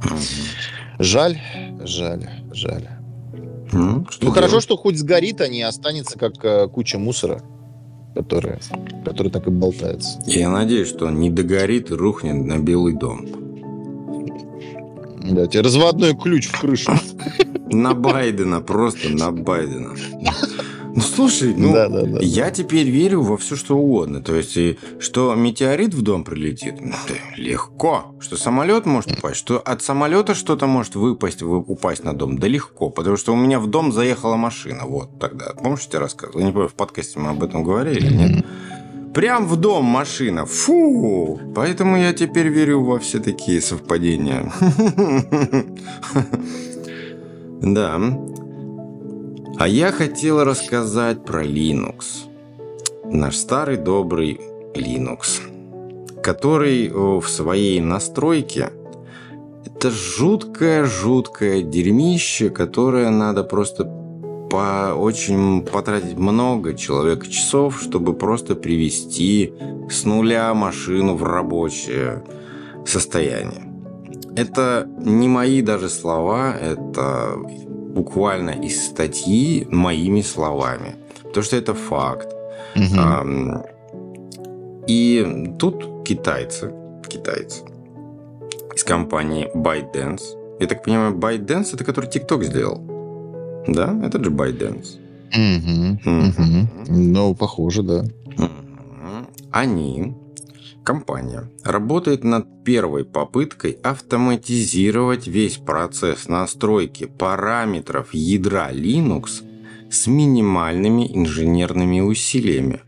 Жаль, 0.98 1.38
жаль, 1.84 2.28
жаль. 2.52 2.88
Ну, 3.72 4.06
ну 4.20 4.30
хорошо, 4.30 4.60
что 4.60 4.76
хоть 4.76 4.98
сгорит, 4.98 5.40
а 5.40 5.48
не 5.48 5.62
останется 5.62 6.18
как 6.18 6.42
э, 6.42 6.68
куча 6.68 6.98
мусора, 6.98 7.42
которая, 8.18 8.58
которая 9.04 9.32
так 9.32 9.46
и 9.46 9.50
болтается. 9.50 10.20
Я 10.26 10.50
надеюсь, 10.50 10.88
что 10.88 11.06
он 11.06 11.20
не 11.20 11.30
догорит 11.30 11.92
и 11.92 11.94
рухнет 11.94 12.34
на 12.34 12.58
Белый 12.58 12.94
дом. 12.94 13.24
Да, 15.30 15.46
тебе 15.46 15.62
разводной 15.62 16.16
ключ 16.16 16.48
в 16.48 16.60
крышу. 16.60 16.92
На 17.70 17.94
Байдена, 17.94 18.60
просто 18.60 19.10
на 19.10 19.30
Байдена. 19.30 19.94
Ну, 20.98 21.04
слушай, 21.04 21.54
ну, 21.54 21.72
да, 21.72 21.88
да, 21.88 22.02
да, 22.02 22.18
я 22.20 22.50
теперь 22.50 22.88
верю 22.88 23.22
во 23.22 23.36
все, 23.36 23.54
что 23.54 23.78
угодно. 23.78 24.20
То 24.20 24.34
есть, 24.34 24.56
и, 24.56 24.78
что 24.98 25.32
метеорит 25.36 25.94
в 25.94 26.02
дом 26.02 26.24
прилетит, 26.24 26.80
ну, 26.80 26.92
да, 27.06 27.14
легко. 27.36 28.16
Что 28.18 28.36
самолет 28.36 28.84
может 28.84 29.12
упасть, 29.12 29.36
что 29.36 29.60
от 29.60 29.80
самолета 29.80 30.34
что-то 30.34 30.66
может 30.66 30.96
выпасть, 30.96 31.40
упасть 31.42 32.02
на 32.02 32.14
дом, 32.14 32.38
да 32.38 32.48
легко. 32.48 32.90
Потому 32.90 33.16
что 33.16 33.32
у 33.32 33.36
меня 33.36 33.60
в 33.60 33.68
дом 33.68 33.92
заехала 33.92 34.34
машина. 34.34 34.86
Вот 34.86 35.20
тогда. 35.20 35.52
Помнишь, 35.62 35.82
я 35.84 35.90
тебе 35.90 35.98
рассказывал? 36.00 36.40
Я 36.40 36.46
не 36.46 36.52
помню, 36.52 36.68
в 36.68 36.74
подкасте 36.74 37.20
мы 37.20 37.30
об 37.30 37.44
этом 37.44 37.62
говорили 37.62 37.98
или 37.98 38.12
нет. 38.12 38.46
Прям 39.14 39.46
в 39.46 39.54
дом 39.54 39.84
машина. 39.84 40.46
Фу! 40.46 41.40
Поэтому 41.54 41.96
я 41.96 42.12
теперь 42.12 42.48
верю 42.48 42.82
во 42.82 42.98
все 42.98 43.20
такие 43.20 43.60
совпадения. 43.60 44.52
Да. 47.60 47.98
А 49.58 49.66
я 49.66 49.90
хотел 49.90 50.44
рассказать 50.44 51.24
про 51.24 51.44
Linux. 51.44 52.28
Наш 53.04 53.34
старый 53.34 53.76
добрый 53.76 54.40
Linux, 54.74 55.40
который 56.22 56.88
в 56.90 57.26
своей 57.28 57.80
настройке 57.80 58.70
это 59.66 59.90
жуткое-жуткое 59.90 61.62
дерьмище, 61.62 62.50
которое 62.50 63.10
надо 63.10 63.42
просто 63.42 63.84
по 64.48 64.94
очень 64.96 65.62
потратить 65.62 66.16
много 66.16 66.74
человек 66.74 67.26
часов, 67.26 67.82
чтобы 67.82 68.14
просто 68.14 68.54
привести 68.54 69.52
с 69.90 70.04
нуля 70.04 70.54
машину 70.54 71.16
в 71.16 71.24
рабочее 71.24 72.22
состояние. 72.86 73.64
Это 74.36 74.88
не 75.00 75.26
мои 75.26 75.62
даже 75.62 75.88
слова, 75.88 76.54
это 76.54 77.36
буквально 77.98 78.50
из 78.50 78.86
статьи 78.86 79.66
моими 79.70 80.22
словами. 80.22 80.94
Потому 81.24 81.44
что 81.44 81.56
это 81.56 81.74
факт. 81.74 82.28
Угу. 82.76 83.64
И 84.86 85.52
тут 85.58 86.04
китайцы, 86.04 86.72
китайцы 87.08 87.62
из 88.74 88.84
компании 88.84 89.50
ByteDance. 89.54 90.22
Я 90.60 90.66
так 90.66 90.84
понимаю, 90.84 91.14
ByteDance 91.14 91.74
это 91.74 91.84
который 91.84 92.08
TikTok 92.08 92.44
сделал. 92.44 92.80
Да, 93.66 93.98
это 94.04 94.22
же 94.24 94.30
ByteDance. 94.30 94.98
Угу, 95.34 96.10
угу. 96.28 96.68
Ну, 96.88 97.34
похоже, 97.34 97.82
да. 97.82 98.04
Они 99.50 100.14
Компания 100.88 101.50
работает 101.64 102.24
над 102.24 102.64
первой 102.64 103.04
попыткой 103.04 103.72
автоматизировать 103.72 105.26
весь 105.26 105.58
процесс 105.58 106.28
настройки 106.28 107.04
параметров 107.04 108.14
ядра 108.14 108.72
Linux 108.72 109.42
с 109.90 110.06
минимальными 110.06 111.14
инженерными 111.14 112.00
усилиями. 112.00 112.80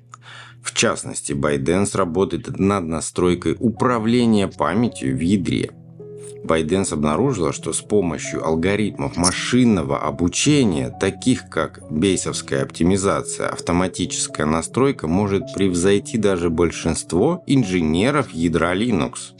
В 0.62 0.72
частности, 0.72 1.32
ByteDance 1.34 1.94
работает 1.94 2.58
над 2.58 2.86
настройкой 2.86 3.54
управления 3.60 4.48
памятью 4.48 5.14
в 5.14 5.20
ядре– 5.20 5.72
Байденс 6.44 6.92
обнаружила, 6.92 7.52
что 7.52 7.72
с 7.72 7.80
помощью 7.80 8.44
алгоритмов 8.44 9.16
машинного 9.16 10.00
обучения, 10.00 10.90
таких 11.00 11.48
как 11.48 11.80
бейсовская 11.90 12.62
оптимизация, 12.62 13.48
автоматическая 13.48 14.46
настройка 14.46 15.06
может 15.06 15.52
превзойти 15.54 16.18
даже 16.18 16.50
большинство 16.50 17.42
инженеров 17.46 18.30
ядра 18.32 18.74
Linux. 18.74 19.34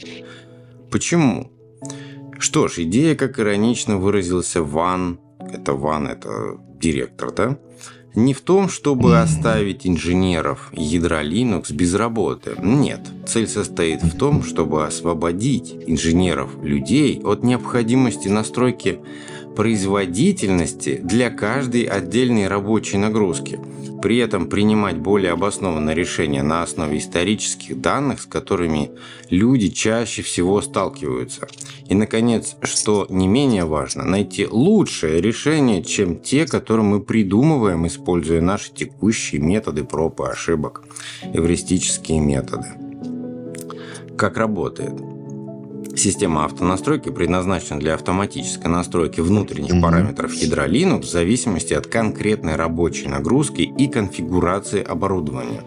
Почему? 0.91 1.51
Что 2.37 2.67
ж, 2.67 2.79
идея, 2.79 3.15
как 3.15 3.39
иронично 3.39 3.97
выразился 3.97 4.63
Ван, 4.63 5.19
это 5.39 5.73
Ван, 5.73 6.07
это 6.07 6.59
директор, 6.79 7.31
да? 7.31 7.57
Не 8.15 8.33
в 8.33 8.41
том, 8.41 8.69
чтобы 8.69 9.19
оставить 9.19 9.87
инженеров 9.87 10.71
ядра 10.73 11.23
Linux 11.23 11.73
без 11.73 11.93
работы. 11.93 12.55
Нет, 12.61 13.01
цель 13.25 13.47
состоит 13.47 14.03
в 14.03 14.17
том, 14.17 14.43
чтобы 14.43 14.85
освободить 14.85 15.75
инженеров 15.87 16.51
людей 16.61 17.21
от 17.23 17.43
необходимости 17.43 18.27
настройки 18.27 18.99
производительности 19.55 20.99
для 21.03 21.29
каждой 21.29 21.83
отдельной 21.83 22.47
рабочей 22.47 22.97
нагрузки– 22.97 23.59
при 24.01 24.17
этом 24.17 24.47
принимать 24.47 24.97
более 24.97 25.31
обоснованные 25.31 25.95
решения 25.95 26.43
на 26.43 26.63
основе 26.63 26.97
исторических 26.97 27.79
данных, 27.79 28.21
с 28.21 28.25
которыми 28.25 28.91
люди 29.29 29.69
чаще 29.69 30.21
всего 30.21 30.61
сталкиваются. 30.61 31.47
И, 31.87 31.95
наконец, 31.95 32.55
что 32.63 33.05
не 33.09 33.27
менее 33.27 33.65
важно, 33.65 34.03
найти 34.03 34.47
лучшее 34.47 35.21
решение, 35.21 35.83
чем 35.83 36.19
те, 36.19 36.45
которые 36.45 36.85
мы 36.85 37.01
придумываем, 37.01 37.85
используя 37.87 38.41
наши 38.41 38.73
текущие 38.73 39.41
методы 39.41 39.83
проб 39.83 40.19
и 40.21 40.23
ошибок, 40.23 40.83
эвристические 41.33 42.19
методы. 42.19 42.67
Как 44.17 44.37
работает? 44.37 44.93
Система 45.95 46.45
автонастройки 46.45 47.09
предназначена 47.09 47.79
для 47.79 47.95
автоматической 47.95 48.71
настройки 48.71 49.19
внутренних 49.19 49.73
mm-hmm. 49.73 49.81
параметров 49.81 50.33
ядра 50.33 50.67
Linux 50.67 51.01
в 51.01 51.09
зависимости 51.09 51.73
от 51.73 51.87
конкретной 51.87 52.55
рабочей 52.55 53.07
нагрузки 53.07 53.61
и 53.61 53.87
конфигурации 53.87 54.81
оборудования. 54.81 55.63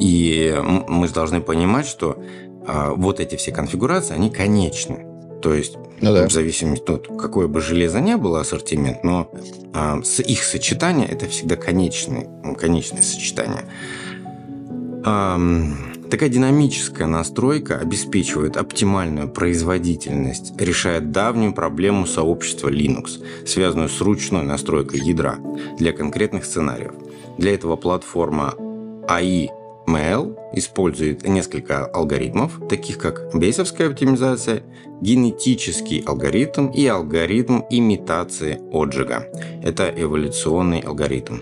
И 0.00 0.54
мы 0.88 1.08
должны 1.08 1.40
понимать, 1.40 1.86
что 1.86 2.22
а, 2.66 2.92
вот 2.94 3.20
эти 3.20 3.36
все 3.36 3.52
конфигурации, 3.52 4.14
они 4.14 4.30
конечны. 4.30 5.06
То 5.42 5.52
есть, 5.52 5.76
ну, 6.00 6.12
да. 6.12 6.26
в 6.26 6.32
зависимости 6.32 6.90
от 6.90 7.08
какое 7.18 7.48
бы 7.48 7.60
железо 7.60 8.00
ни 8.00 8.14
было 8.14 8.40
ассортимент, 8.40 9.04
но 9.04 9.30
а, 9.74 10.02
с 10.02 10.20
их 10.20 10.42
сочетание 10.42 11.06
это 11.06 11.26
всегда 11.26 11.56
конечное, 11.56 12.28
конечное 12.58 13.02
сочетание. 13.02 13.64
А, 15.04 15.38
такая 16.14 16.28
динамическая 16.28 17.08
настройка 17.08 17.76
обеспечивает 17.76 18.56
оптимальную 18.56 19.28
производительность, 19.28 20.52
решает 20.60 21.10
давнюю 21.10 21.52
проблему 21.52 22.06
сообщества 22.06 22.68
Linux, 22.68 23.20
связанную 23.44 23.88
с 23.88 24.00
ручной 24.00 24.44
настройкой 24.44 25.00
ядра 25.00 25.38
для 25.76 25.92
конкретных 25.92 26.44
сценариев. 26.44 26.92
Для 27.36 27.52
этого 27.52 27.74
платформа 27.74 28.54
AI 29.08 29.48
Mail 29.88 30.36
использует 30.52 31.26
несколько 31.26 31.84
алгоритмов, 31.84 32.60
таких 32.68 32.98
как 32.98 33.34
бейсовская 33.34 33.88
оптимизация, 33.88 34.62
генетический 35.00 35.98
алгоритм 36.06 36.68
и 36.68 36.86
алгоритм 36.86 37.62
имитации 37.70 38.60
отжига. 38.70 39.26
Это 39.64 39.92
эволюционный 39.92 40.78
алгоритм. 40.78 41.38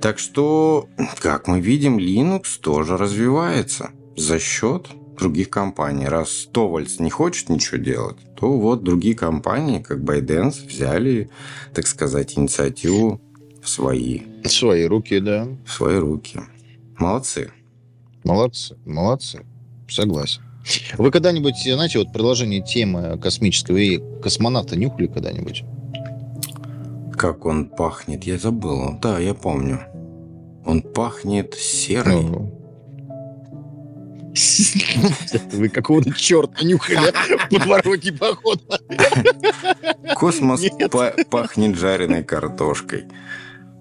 Так 0.00 0.18
что, 0.18 0.88
как 1.20 1.46
мы 1.46 1.60
видим, 1.60 1.98
Linux 1.98 2.58
тоже 2.60 2.96
развивается 2.96 3.90
за 4.20 4.38
счет 4.38 4.88
других 5.18 5.50
компаний. 5.50 6.06
Раз 6.06 6.48
Товальц 6.52 6.98
не 6.98 7.10
хочет 7.10 7.48
ничего 7.48 7.78
делать, 7.78 8.16
то 8.36 8.52
вот 8.58 8.84
другие 8.84 9.14
компании, 9.14 9.80
как 9.80 9.98
ByteDance, 9.98 10.66
взяли, 10.66 11.30
так 11.74 11.86
сказать, 11.86 12.38
инициативу 12.38 13.20
в 13.62 13.68
свои. 13.68 14.20
В 14.44 14.48
свои 14.48 14.84
руки, 14.84 15.20
да. 15.20 15.48
В 15.66 15.72
свои 15.72 15.96
руки. 15.96 16.40
Молодцы. 16.98 17.50
Молодцы, 18.24 18.76
молодцы. 18.84 19.44
Согласен. 19.88 20.42
Вы 20.98 21.10
когда-нибудь, 21.10 21.56
знаете, 21.64 21.98
вот 21.98 22.12
продолжение 22.12 22.62
темы 22.62 23.18
космического 23.18 23.78
и 23.78 24.00
космонавта 24.22 24.76
нюхали 24.76 25.06
когда-нибудь? 25.06 25.64
Как 27.16 27.46
он 27.46 27.66
пахнет, 27.66 28.24
я 28.24 28.38
забыл. 28.38 28.98
Да, 29.00 29.18
я 29.18 29.34
помню. 29.34 29.80
Он 30.64 30.82
пахнет 30.82 31.54
серой. 31.54 32.22
Ну, 32.22 32.59
вы 35.52 35.68
какого-то 35.68 36.12
черта 36.14 36.64
нюхали 36.64 37.12
в 37.46 37.50
подворотне, 37.50 38.12
походу. 38.12 38.62
Космос 40.14 40.62
пахнет 41.30 41.76
жареной 41.76 42.22
картошкой. 42.22 43.06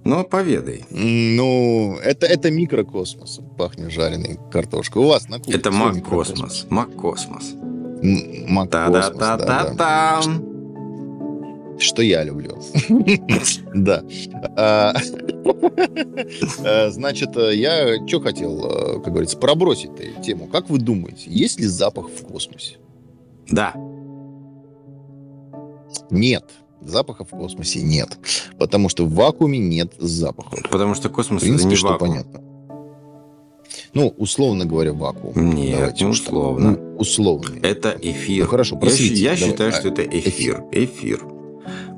Ну, 0.06 0.24
поведай. 0.24 0.86
Ну, 0.90 1.98
это, 2.02 2.26
это 2.26 2.50
микрокосмос. 2.50 3.42
Пахнет 3.58 3.92
жареной 3.92 4.40
картошкой. 4.52 5.04
У 5.04 5.08
вас 5.08 5.28
на 5.28 5.40
кухне. 5.40 5.56
Это 5.56 5.72
мак-космос. 5.72 6.66
Мак-космос. 6.70 7.54
Мак-космос, 8.02 9.18
да, 9.18 9.38
да, 9.38 9.74
да. 9.74 10.22
Что 11.80 12.02
я 12.02 12.24
люблю. 12.24 12.58
Да. 13.74 14.04
А, 14.56 14.94
а, 16.66 16.90
значит, 16.90 17.36
я 17.36 18.06
что 18.08 18.20
хотел, 18.20 19.02
как 19.04 19.14
говорится, 19.14 19.38
пробросить 19.38 19.92
тему. 20.24 20.48
Как 20.48 20.70
вы 20.70 20.80
думаете, 20.80 21.26
есть 21.28 21.60
ли 21.60 21.66
запах 21.66 22.10
в 22.10 22.26
космосе? 22.26 22.78
Да. 23.50 23.74
Нет. 26.10 26.46
Запаха 26.82 27.26
в 27.26 27.30
космосе 27.30 27.82
нет. 27.82 28.18
Потому 28.58 28.90
что 28.90 29.06
в 29.06 29.14
вакууме 29.14 29.60
нет 29.60 29.94
запаха. 29.98 30.58
Потому 30.70 30.96
что 30.96 31.10
космос 31.10 31.42
в 31.42 31.46
принципе, 31.46 31.64
это 31.64 31.70
не 31.70 31.76
что 31.76 31.88
вакуум. 31.90 32.12
понятно. 32.12 32.42
Ну, 33.94 34.14
условно 34.18 34.66
говоря, 34.66 34.94
вакуум. 34.94 35.56
Нет, 35.56 35.78
Давайте, 35.78 36.06
не 36.06 36.12
условно. 36.12 36.72
Ну, 36.72 36.96
условно. 36.98 37.60
Это 37.62 37.98
эфир. 38.02 38.46
Ну, 38.46 38.50
хорошо, 38.50 38.78
просветите. 38.78 39.22
Я, 39.22 39.32
я 39.32 39.38
считаю, 39.38 39.72
что 39.72 39.90
это 39.90 40.04
эфир. 40.04 40.64
Эфир. 40.72 41.24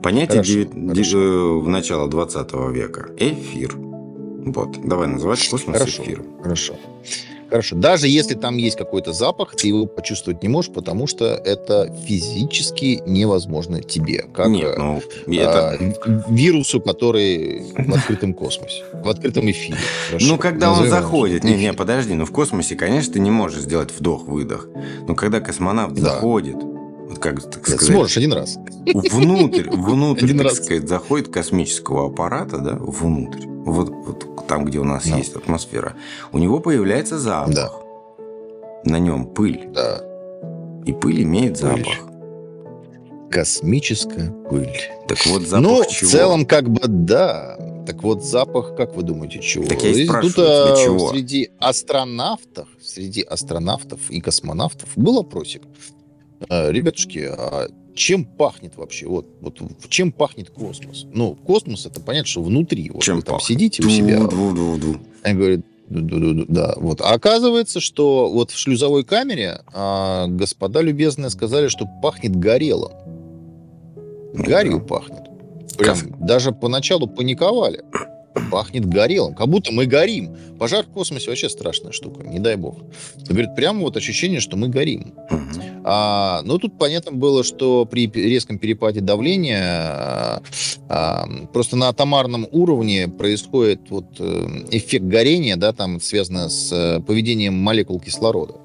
Понятие 0.02 0.44
хорошо, 0.44 0.54
9, 0.54 0.96
хорошо. 0.96 1.60
в 1.60 1.70
начала 1.70 2.08
20 2.08 2.54
века. 2.72 3.10
Эфир. 3.18 3.76
Вот, 3.76 4.82
давай 4.84 5.08
называть 5.08 5.48
космос 5.48 5.78
хорошо, 5.78 6.04
эфиром. 6.04 6.26
Хорошо. 6.42 6.76
Хорошо. 7.52 7.76
Даже 7.76 8.08
если 8.08 8.34
там 8.36 8.56
есть 8.56 8.78
какой-то 8.78 9.12
запах, 9.12 9.58
ты 9.58 9.68
его 9.68 9.86
почувствовать 9.86 10.42
не 10.42 10.48
можешь, 10.48 10.72
потому 10.72 11.06
что 11.06 11.26
это 11.26 11.94
физически 12.08 13.04
невозможно 13.06 13.84
тебе. 13.84 14.24
Как 14.34 14.48
Нет, 14.48 14.78
ну, 14.78 15.02
это... 15.28 15.72
а, 15.72 15.78
вирусу, 16.30 16.80
который 16.80 17.66
в 17.78 17.94
открытом 17.94 18.34
космосе, 18.34 18.86
в 18.94 19.10
открытом 19.10 19.52
эфире. 19.52 19.78
Хорошо. 20.08 20.28
Ну, 20.28 20.38
когда 20.38 20.70
Назовем 20.70 20.94
он 20.94 20.98
заходит. 20.98 21.44
Не, 21.44 21.56
не, 21.56 21.74
подожди, 21.74 22.14
ну 22.14 22.26
в 22.26 22.32
космосе, 22.32 22.76
конечно, 22.78 23.14
ты 23.14 23.20
не 23.20 23.32
можешь 23.32 23.64
сделать 23.64 23.92
вдох-выдох. 23.92 24.70
Но 25.10 25.14
когда 25.14 25.42
космонавт 25.42 25.94
да. 25.96 26.04
заходит, 26.04 26.56
вот 27.12 27.20
как 27.20 27.42
так 27.42 27.68
сказать, 27.68 27.82
сможешь 27.82 28.18
один 28.18 28.32
раз. 28.32 28.58
Внутрь, 28.86 29.70
внутрь, 29.70 30.24
один 30.24 30.38
так 30.38 30.48
раз. 30.48 30.58
сказать, 30.58 30.88
заходит 30.88 31.28
космического 31.28 32.08
аппарата, 32.08 32.58
да, 32.60 32.76
внутрь. 32.76 33.48
Вот, 33.48 33.90
вот 33.90 34.48
там, 34.48 34.64
где 34.66 34.80
у 34.80 34.86
нас 34.86 35.06
да. 35.06 35.18
есть 35.18 35.36
атмосфера, 35.36 35.96
у 36.32 36.38
него 36.38 36.60
появляется 36.60 37.20
запах. 37.20 37.54
Да. 37.54 37.72
На 38.86 38.98
нем 38.98 39.26
пыль. 39.26 39.70
Да. 39.74 40.02
И 40.86 40.94
пыль 40.94 41.24
имеет 41.24 41.60
пыль. 41.60 41.84
запах. 41.86 42.08
Космическая 43.30 44.32
пыль. 44.50 44.80
Так 45.08 45.26
вот 45.26 45.42
запах 45.44 45.64
Ну, 45.64 45.84
чего? 45.90 46.08
в 46.08 46.12
целом, 46.12 46.46
как 46.46 46.70
бы, 46.70 46.82
да. 46.88 47.58
Так 47.86 48.04
вот, 48.04 48.24
запах, 48.24 48.76
как 48.78 48.96
вы 48.96 49.04
думаете, 49.04 49.40
чего? 49.42 49.66
Так 49.66 49.84
я 49.84 49.90
и 49.90 50.06
спрашиваю 50.06 50.34
Тут, 50.34 50.46
тебя, 50.46 50.86
чего? 50.86 51.10
Среди 51.10 51.52
астронавтов, 51.60 52.70
среди 52.82 53.22
астронавтов 53.22 54.00
и 54.10 54.22
космонавтов 54.22 54.90
был 54.96 55.20
опросик. 55.20 55.64
А, 56.50 56.72
ребятушки, 56.72 57.30
а 57.32 57.68
чем 57.94 58.26
пахнет 58.26 58.76
вообще? 58.76 59.08
Вот, 59.08 59.28
вот 59.42 59.60
чем 59.90 60.12
пахнет 60.12 60.50
космос? 60.50 61.06
Ну, 61.14 61.36
космос 61.36 61.86
это 61.86 62.02
понятно, 62.02 62.28
что 62.28 62.42
внутри. 62.44 62.90
Вот 62.90 63.04
чем 63.04 63.18
вы 63.18 63.22
там 63.22 63.40
сидите 63.40 63.84
у 63.84 63.90
себя. 63.90 64.28
Они 65.24 65.38
говорят, 65.38 65.62
да, 65.90 66.74
вот. 66.78 67.02
А 67.02 67.12
оказывается, 67.14 67.80
что 67.80 68.30
вот 68.32 68.52
в 68.52 68.58
шлюзовой 68.58 69.04
камере 69.04 69.62
а, 69.74 70.28
господа 70.28 70.82
любезные 70.82 71.30
сказали, 71.30 71.68
что 71.68 71.86
пахнет 72.02 72.36
горелым. 72.36 72.94
Гарью 74.34 74.80
пахнет. 74.80 75.24
Прям 75.78 75.98
даже 76.20 76.52
поначалу 76.52 77.08
паниковали 77.08 77.84
пахнет 78.50 78.86
горелым, 78.86 79.34
как 79.34 79.48
будто 79.48 79.72
мы 79.72 79.86
горим. 79.86 80.36
Пожар 80.60 80.86
в 80.86 80.90
космосе 80.90 81.30
вообще 81.30 81.50
страшная 81.50 81.92
штука, 81.92 82.24
не 82.24 82.40
дай 82.40 82.56
бог. 82.56 82.78
Говорит, 83.28 83.56
прямо 83.56 83.82
вот 83.82 83.98
ощущение, 83.98 84.40
что 84.40 84.58
мы 84.58 84.68
горим. 84.68 85.14
А, 85.84 86.42
но 86.44 86.58
тут 86.58 86.78
понятно 86.78 87.12
было, 87.12 87.44
что 87.44 87.86
при 87.86 88.08
резком 88.08 88.60
перепаде 88.60 89.02
давления 89.02 89.64
а, 89.64 90.42
а, 90.90 91.28
просто 91.52 91.76
на 91.76 91.90
атомарном 91.90 92.48
уровне 92.52 93.08
происходит 93.08 93.82
вот 93.90 94.06
э, 94.20 94.66
эффект 94.70 95.06
горения, 95.06 95.56
да, 95.56 95.74
там 95.74 96.00
связано 96.00 96.50
с 96.50 96.72
э, 96.72 97.00
поведением 97.02 97.56
молекул 97.56 98.00
кислорода. 98.00 98.56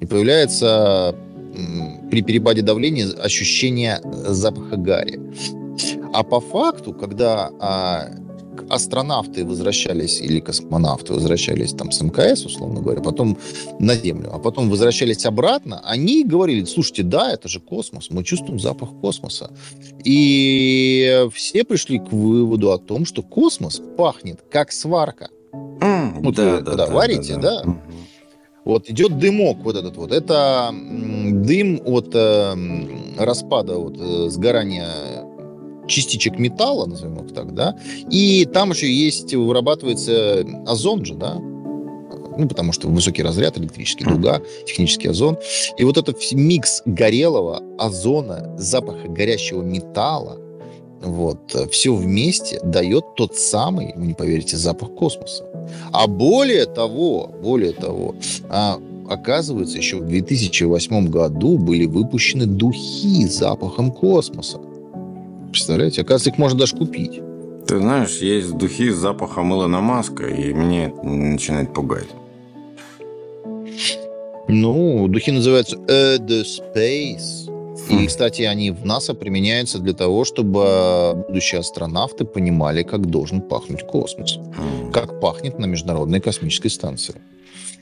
И 0.00 0.06
появляется 0.06 1.14
при 2.10 2.22
перепаде 2.22 2.62
давления 2.62 3.06
ощущение 3.06 4.00
запаха 4.02 4.76
гари. 4.76 5.20
А 6.12 6.22
по 6.22 6.40
факту, 6.40 6.92
когда 6.92 7.50
а, 7.60 8.08
астронавты 8.68 9.44
возвращались, 9.44 10.20
или 10.20 10.40
космонавты 10.40 11.12
возвращались 11.12 11.72
там 11.72 11.90
с 11.90 12.00
МКС, 12.00 12.44
условно 12.44 12.80
говоря, 12.80 13.00
потом 13.00 13.38
на 13.78 13.94
Землю, 13.96 14.30
а 14.32 14.38
потом 14.38 14.70
возвращались 14.70 15.26
обратно, 15.26 15.80
они 15.84 16.24
говорили, 16.24 16.64
слушайте, 16.64 17.02
да, 17.02 17.32
это 17.32 17.48
же 17.48 17.60
космос, 17.60 18.10
мы 18.10 18.24
чувствуем 18.24 18.58
запах 18.58 18.90
космоса. 19.00 19.50
И 20.04 21.26
все 21.32 21.64
пришли 21.64 21.98
к 21.98 22.12
выводу 22.12 22.72
о 22.72 22.78
том, 22.78 23.04
что 23.04 23.22
космос 23.22 23.80
пахнет 23.96 24.40
как 24.50 24.72
сварка. 24.72 25.28
Mm, 25.52 26.20
вот 26.22 26.34
да, 26.34 26.56
вы, 26.56 26.60
да, 26.62 26.74
да, 26.74 26.86
варите, 26.86 27.34
да, 27.36 27.40
да, 27.40 27.64
да. 27.64 27.76
Вот 28.64 28.88
идет 28.88 29.18
дымок 29.18 29.58
вот 29.58 29.76
этот 29.76 29.96
вот. 29.96 30.10
Это 30.10 30.70
дым 30.72 31.80
от 31.84 32.14
э, 32.14 32.54
распада, 33.18 33.74
вот, 33.78 33.96
э, 33.98 34.30
сгорания 34.30 34.88
частичек 35.86 36.38
металла, 36.38 36.86
назовем 36.86 37.24
их 37.24 37.34
так, 37.34 37.54
да, 37.54 37.76
и 38.10 38.44
там 38.52 38.70
еще 38.70 38.92
есть, 38.92 39.34
вырабатывается 39.34 40.44
озон 40.66 41.04
же, 41.04 41.14
да, 41.14 41.34
ну, 42.36 42.48
потому 42.48 42.72
что 42.72 42.88
высокий 42.88 43.22
разряд, 43.22 43.58
электрический 43.58 44.04
дуга, 44.04 44.40
технический 44.66 45.08
озон. 45.08 45.38
И 45.78 45.84
вот 45.84 45.96
этот 45.96 46.18
микс 46.32 46.82
горелого, 46.84 47.62
озона, 47.78 48.56
запаха 48.58 49.08
горящего 49.08 49.62
металла, 49.62 50.38
вот, 51.00 51.54
все 51.70 51.94
вместе 51.94 52.60
дает 52.64 53.04
тот 53.16 53.36
самый, 53.36 53.92
вы 53.94 54.06
не 54.06 54.14
поверите, 54.14 54.56
запах 54.56 54.94
космоса. 54.94 55.44
А 55.92 56.06
более 56.06 56.66
того, 56.66 57.30
более 57.42 57.72
того, 57.72 58.14
а, 58.48 58.80
оказывается, 59.08 59.76
еще 59.76 59.98
в 59.98 60.06
2008 60.06 61.08
году 61.08 61.58
были 61.58 61.84
выпущены 61.84 62.46
духи 62.46 63.26
с 63.26 63.38
запахом 63.38 63.92
космоса. 63.92 64.60
Представляете? 65.54 66.00
Оказывается, 66.00 66.30
их 66.30 66.38
можно 66.38 66.58
даже 66.58 66.76
купить. 66.76 67.20
Ты 67.68 67.78
знаешь, 67.78 68.16
есть 68.16 68.56
духи 68.58 68.90
с 68.90 68.96
запахом 68.96 69.52
Илона 69.52 69.80
Маска, 69.80 70.26
и 70.26 70.52
мне 70.52 70.92
начинает 71.04 71.72
пугать. 71.72 72.08
Ну, 74.48 75.06
духи 75.06 75.30
называются 75.30 75.76
The 75.76 76.42
Space. 76.42 77.48
И, 77.88 78.06
кстати, 78.08 78.42
они 78.42 78.72
в 78.72 78.84
НАСА 78.84 79.14
применяются 79.14 79.78
для 79.78 79.92
того, 79.92 80.24
чтобы 80.24 81.24
будущие 81.28 81.60
астронавты 81.60 82.24
понимали, 82.24 82.82
как 82.82 83.06
должен 83.06 83.40
пахнуть 83.40 83.86
космос. 83.86 84.40
Как 84.92 85.20
пахнет 85.20 85.60
на 85.60 85.66
Международной 85.66 86.20
космической 86.20 86.68
станции. 86.68 87.14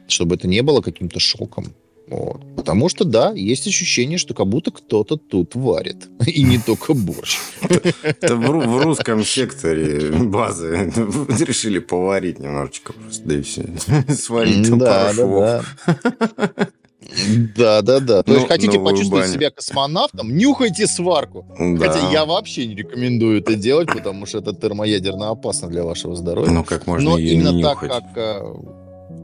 Чтобы 0.08 0.34
это 0.34 0.46
не 0.46 0.60
было 0.60 0.82
каким-то 0.82 1.18
шоком. 1.20 1.72
Вот. 2.12 2.56
Потому 2.56 2.88
что, 2.90 3.04
да, 3.04 3.32
есть 3.32 3.66
ощущение, 3.66 4.18
что 4.18 4.34
как 4.34 4.46
будто 4.46 4.70
кто-то 4.70 5.16
тут 5.16 5.54
варит. 5.54 6.08
И 6.26 6.42
не 6.42 6.58
только 6.58 6.92
борщ. 6.94 7.38
Это 8.02 8.36
в 8.36 8.82
русском 8.82 9.24
секторе 9.24 10.10
базы 10.12 10.92
решили 11.40 11.78
поварить 11.78 12.38
немножечко 12.38 12.92
просто, 12.92 13.28
да 13.28 13.34
и 13.36 13.42
все. 13.42 13.64
Сварить 14.08 14.68
там 14.68 14.78
да, 14.78 15.12
да, 17.82 17.82
да. 17.82 18.00
Да. 18.00 18.22
То 18.22 18.34
есть 18.34 18.48
хотите 18.48 18.78
почувствовать 18.78 19.28
себя 19.28 19.50
космонавтом, 19.50 20.34
нюхайте 20.36 20.86
сварку. 20.86 21.46
Хотя 21.78 22.10
я 22.10 22.24
вообще 22.24 22.66
не 22.66 22.74
рекомендую 22.74 23.40
это 23.40 23.54
делать, 23.54 23.88
потому 23.88 24.26
что 24.26 24.38
это 24.38 24.54
термоядерно 24.54 25.30
опасно 25.30 25.68
для 25.68 25.84
вашего 25.84 26.14
здоровья. 26.14 26.50
Ну, 26.50 26.64
как 26.64 26.86
можно 26.86 27.10
Но 27.10 27.18
именно 27.18 27.60
так, 27.60 27.80
как... 27.80 28.04
э, 28.16 28.54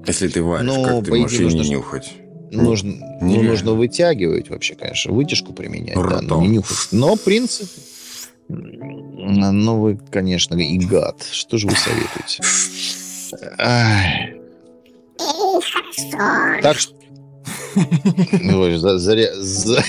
Если 0.07 0.29
ты 0.29 0.43
варишь, 0.43 0.67
Ну, 0.67 0.85
как 0.85 1.05
ты 1.05 1.15
можешь 1.15 1.39
ее 1.39 1.53
не 1.53 1.69
нюхать? 1.71 2.13
Нужно, 2.51 2.95
ну, 3.21 3.43
нужно 3.43 3.73
вытягивать 3.73 4.49
вообще, 4.51 4.75
конечно, 4.75 5.13
вытяжку 5.13 5.53
применять, 5.53 5.95
да, 5.97 6.03
но 6.03 6.19
Ртом. 6.21 6.43
не 6.43 6.49
нюхать. 6.49 6.89
Но 6.93 7.17
принцип... 7.17 7.69
Ну, 8.49 9.79
вы, 9.81 9.99
конечно, 10.11 10.55
и 10.57 10.79
гад. 10.79 11.23
Что 11.31 11.59
же 11.59 11.67
вы 11.69 11.75
советуете? 11.77 12.43
Так 16.63 16.79
что... 16.79 16.95
Ой, 17.77 18.79
за- 18.79 18.97
заря- 18.97 19.35
за- 19.35 19.83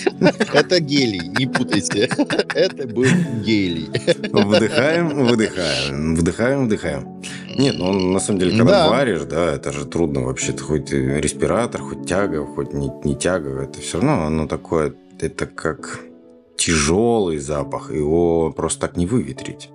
Это 0.53 0.79
гелий, 0.79 1.27
не 1.39 1.47
путайте. 1.47 2.09
Это 2.53 2.87
был 2.87 3.05
гелий. 3.43 3.89
Вдыхаем, 4.31 5.25
выдыхаем, 5.25 6.15
вдыхаем, 6.15 6.65
вдыхаем. 6.65 7.21
Нет, 7.59 7.75
ну 7.77 7.91
на 7.91 8.19
самом 8.19 8.39
деле, 8.39 8.51
когда 8.57 8.85
Да. 8.85 8.89
варишь, 8.89 9.23
да, 9.23 9.53
это 9.53 9.73
же 9.73 9.85
трудно 9.85 10.21
вообще-то. 10.21 10.63
Хоть 10.63 10.91
и 10.93 10.95
респиратор, 10.97 11.81
хоть 11.81 12.07
тяга, 12.07 12.45
хоть 12.45 12.73
не, 12.73 12.89
не 13.03 13.15
тяга, 13.15 13.63
это 13.63 13.81
все 13.81 13.99
равно 13.99 14.25
оно 14.27 14.47
такое, 14.47 14.93
это 15.19 15.45
как 15.45 15.99
тяжелый 16.57 17.37
запах, 17.37 17.91
его 17.93 18.51
просто 18.53 18.79
так 18.81 18.95
не 18.97 19.05
выветрить. 19.05 19.69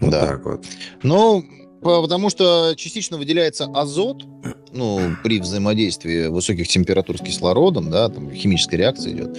Вот 0.00 0.10
Да. 0.10 0.26
так 0.26 0.44
вот. 0.44 0.64
Ну, 1.02 1.44
по- 1.82 2.00
потому 2.02 2.30
что 2.30 2.74
частично 2.76 3.18
выделяется 3.18 3.64
азот, 3.74 4.24
ну, 4.72 5.00
при 5.24 5.40
взаимодействии 5.40 6.28
высоких 6.28 6.68
температур 6.68 7.18
с 7.18 7.22
кислородом, 7.22 7.90
да, 7.90 8.08
там 8.08 8.30
химическая 8.32 8.78
реакция 8.78 9.12
идет. 9.14 9.36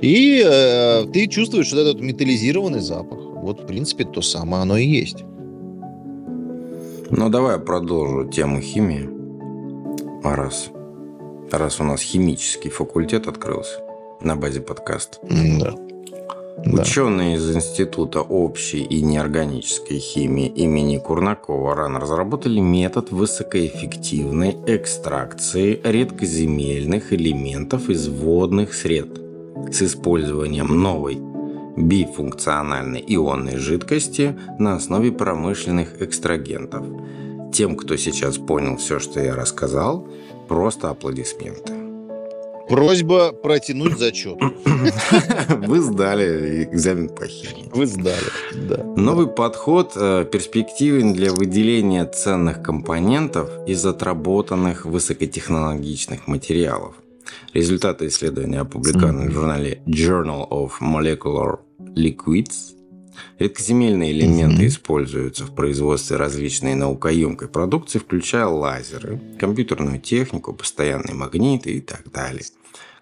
И 0.00 0.42
э, 0.44 1.06
ты 1.12 1.28
чувствуешь 1.28 1.70
вот 1.72 1.78
этот 1.80 2.00
металлизированный 2.00 2.80
запах. 2.80 3.18
Вот, 3.20 3.60
в 3.60 3.66
принципе, 3.66 4.04
то 4.04 4.22
самое 4.22 4.62
оно 4.62 4.76
и 4.76 4.86
есть. 4.86 5.18
Ну, 7.10 7.28
давай 7.30 7.54
я 7.54 7.58
продолжу 7.58 8.28
тему 8.28 8.60
химии. 8.60 9.08
А 10.24 10.36
Раз, 10.36 10.70
раз 11.50 11.80
у 11.80 11.84
нас 11.84 12.02
химический 12.02 12.70
факультет 12.70 13.28
открылся 13.28 13.80
на 14.20 14.36
базе 14.36 14.60
подкаста. 14.60 15.18
Да. 15.22 15.74
Да. 16.66 16.82
Ученые 16.82 17.36
из 17.36 17.54
Института 17.54 18.20
общей 18.20 18.82
и 18.82 19.00
неорганической 19.00 19.98
химии 19.98 20.48
имени 20.48 20.98
Курнакова 20.98 21.76
рано 21.76 22.00
разработали 22.00 22.58
метод 22.58 23.12
высокоэффективной 23.12 24.56
экстракции 24.66 25.80
редкоземельных 25.84 27.12
элементов 27.12 27.88
из 27.88 28.08
водных 28.08 28.74
сред 28.74 29.20
с 29.70 29.82
использованием 29.82 30.66
новой 30.66 31.27
бифункциональной 31.86 33.04
ионной 33.06 33.56
жидкости 33.56 34.36
на 34.58 34.74
основе 34.74 35.12
промышленных 35.12 36.02
экстрагентов. 36.02 36.84
Тем, 37.52 37.76
кто 37.76 37.96
сейчас 37.96 38.38
понял 38.38 38.76
все, 38.76 38.98
что 38.98 39.20
я 39.20 39.34
рассказал, 39.34 40.06
просто 40.48 40.90
аплодисменты. 40.90 41.72
Просьба 42.68 43.32
протянуть 43.32 43.98
зачет. 43.98 44.38
Вы 45.48 45.80
сдали 45.80 46.64
экзамен 46.64 47.08
по 47.08 47.26
химии. 47.26 47.70
Вы 47.72 47.86
сдали. 47.86 48.26
Да. 48.68 48.84
Новый 48.84 49.26
подход 49.26 49.92
э, 49.96 50.26
перспективен 50.30 51.14
для 51.14 51.32
выделения 51.32 52.04
ценных 52.04 52.62
компонентов 52.62 53.48
из 53.66 53.86
отработанных 53.86 54.84
высокотехнологичных 54.84 56.26
материалов. 56.26 56.94
Результаты 57.54 58.08
исследования 58.08 58.60
опубликованы 58.60 59.30
в 59.30 59.32
журнале 59.32 59.80
Journal 59.86 60.46
of 60.50 60.72
Molecular 60.82 61.60
Liquids. 61.78 62.74
Редкоземельные 63.38 64.12
элементы 64.12 64.56
Мгм. 64.56 64.66
используются 64.66 65.44
в 65.44 65.54
производстве 65.54 66.16
различной 66.16 66.74
наукоемкой 66.74 67.48
продукции, 67.48 67.98
включая 67.98 68.46
лазеры, 68.46 69.20
компьютерную 69.38 70.00
технику, 70.00 70.52
постоянные 70.52 71.14
магниты 71.14 71.70
и 71.70 71.80
так 71.80 72.10
далее. 72.12 72.44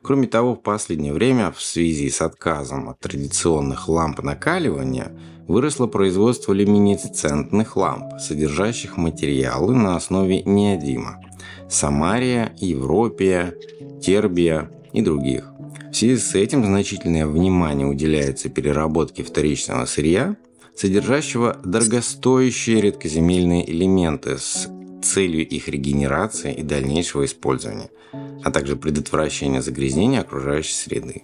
Кроме 0.03 0.27
того, 0.27 0.55
в 0.55 0.63
последнее 0.63 1.13
время 1.13 1.51
в 1.51 1.61
связи 1.61 2.09
с 2.11 2.23
отказом 2.23 2.89
от 2.89 3.01
традиционных 3.01 3.89
ламп 3.89 4.23
накаливания 4.23 5.11
выросло 5.49 5.87
производство 5.87 6.53
люминесцентных 6.53 7.77
ламп, 7.77 8.21
содержащих 8.21 8.97
материалы 8.97 9.75
на 9.75 9.97
основе 9.97 10.43
неодима– 10.43 11.21
самария, 11.69 12.55
европия, 12.59 13.55
тербия 14.01 14.71
и 14.93 15.03
других. 15.03 15.51
В 15.91 15.95
связи 15.95 16.17
с 16.17 16.35
этим 16.35 16.65
значительное 16.65 17.27
внимание 17.27 17.87
уделяется 17.87 18.49
переработке 18.49 19.23
вторичного 19.23 19.87
сырья, 19.87 20.37
содержащего 20.75 21.59
дорогостоящие 21.65 22.81
редкоземельные 22.81 23.71
элементы 23.71 24.37
с 24.39 24.69
целью 25.03 25.47
их 25.47 25.69
регенерации 25.69 26.53
и 26.53 26.63
дальнейшего 26.63 27.25
использования, 27.25 27.91
а 28.43 28.51
также 28.51 28.77
предотвращения 28.77 29.63
загрязнения 29.63 30.21
окружающей 30.21 30.75
среды. 30.75 31.23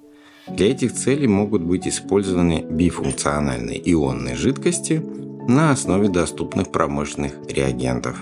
Для 0.49 0.71
этих 0.71 0.93
целей 0.95 1.29
могут 1.29 1.63
быть 1.63 1.87
использованы 1.87 2.65
бифункциональные 2.69 3.81
ионные 3.93 4.37
жидкости 4.37 5.03
на 5.49 5.71
основе 5.73 6.09
доступных 6.09 6.71
промышленных 6.73 7.33
реагентов. 7.49 8.19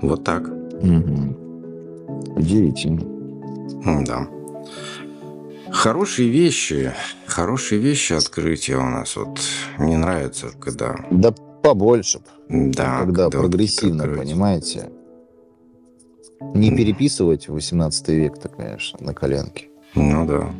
Вот 0.00 0.24
так. 0.24 0.48
Мгм. 0.82 1.36
Удивительно. 2.36 3.02
Да. 4.04 4.37
Хорошие 5.72 6.28
вещи, 6.28 6.92
хорошие 7.26 7.80
вещи 7.80 8.12
открытия 8.14 8.76
у 8.76 8.84
нас. 8.88 9.16
Вот 9.16 9.38
мне 9.78 9.96
нравится, 9.96 10.48
когда... 10.60 10.96
Да 11.10 11.32
побольше. 11.62 12.20
Да, 12.48 13.00
когда 13.00 13.24
вот 13.24 13.32
прогрессивно, 13.32 14.04
открытие. 14.04 14.24
понимаете? 14.24 14.90
Не 16.54 16.70
переписывать 16.70 17.48
18 17.48 18.08
век-то, 18.08 18.48
конечно, 18.48 18.98
на 19.04 19.12
коленке. 19.12 19.68
Ну 19.94 20.26
да. 20.26 20.50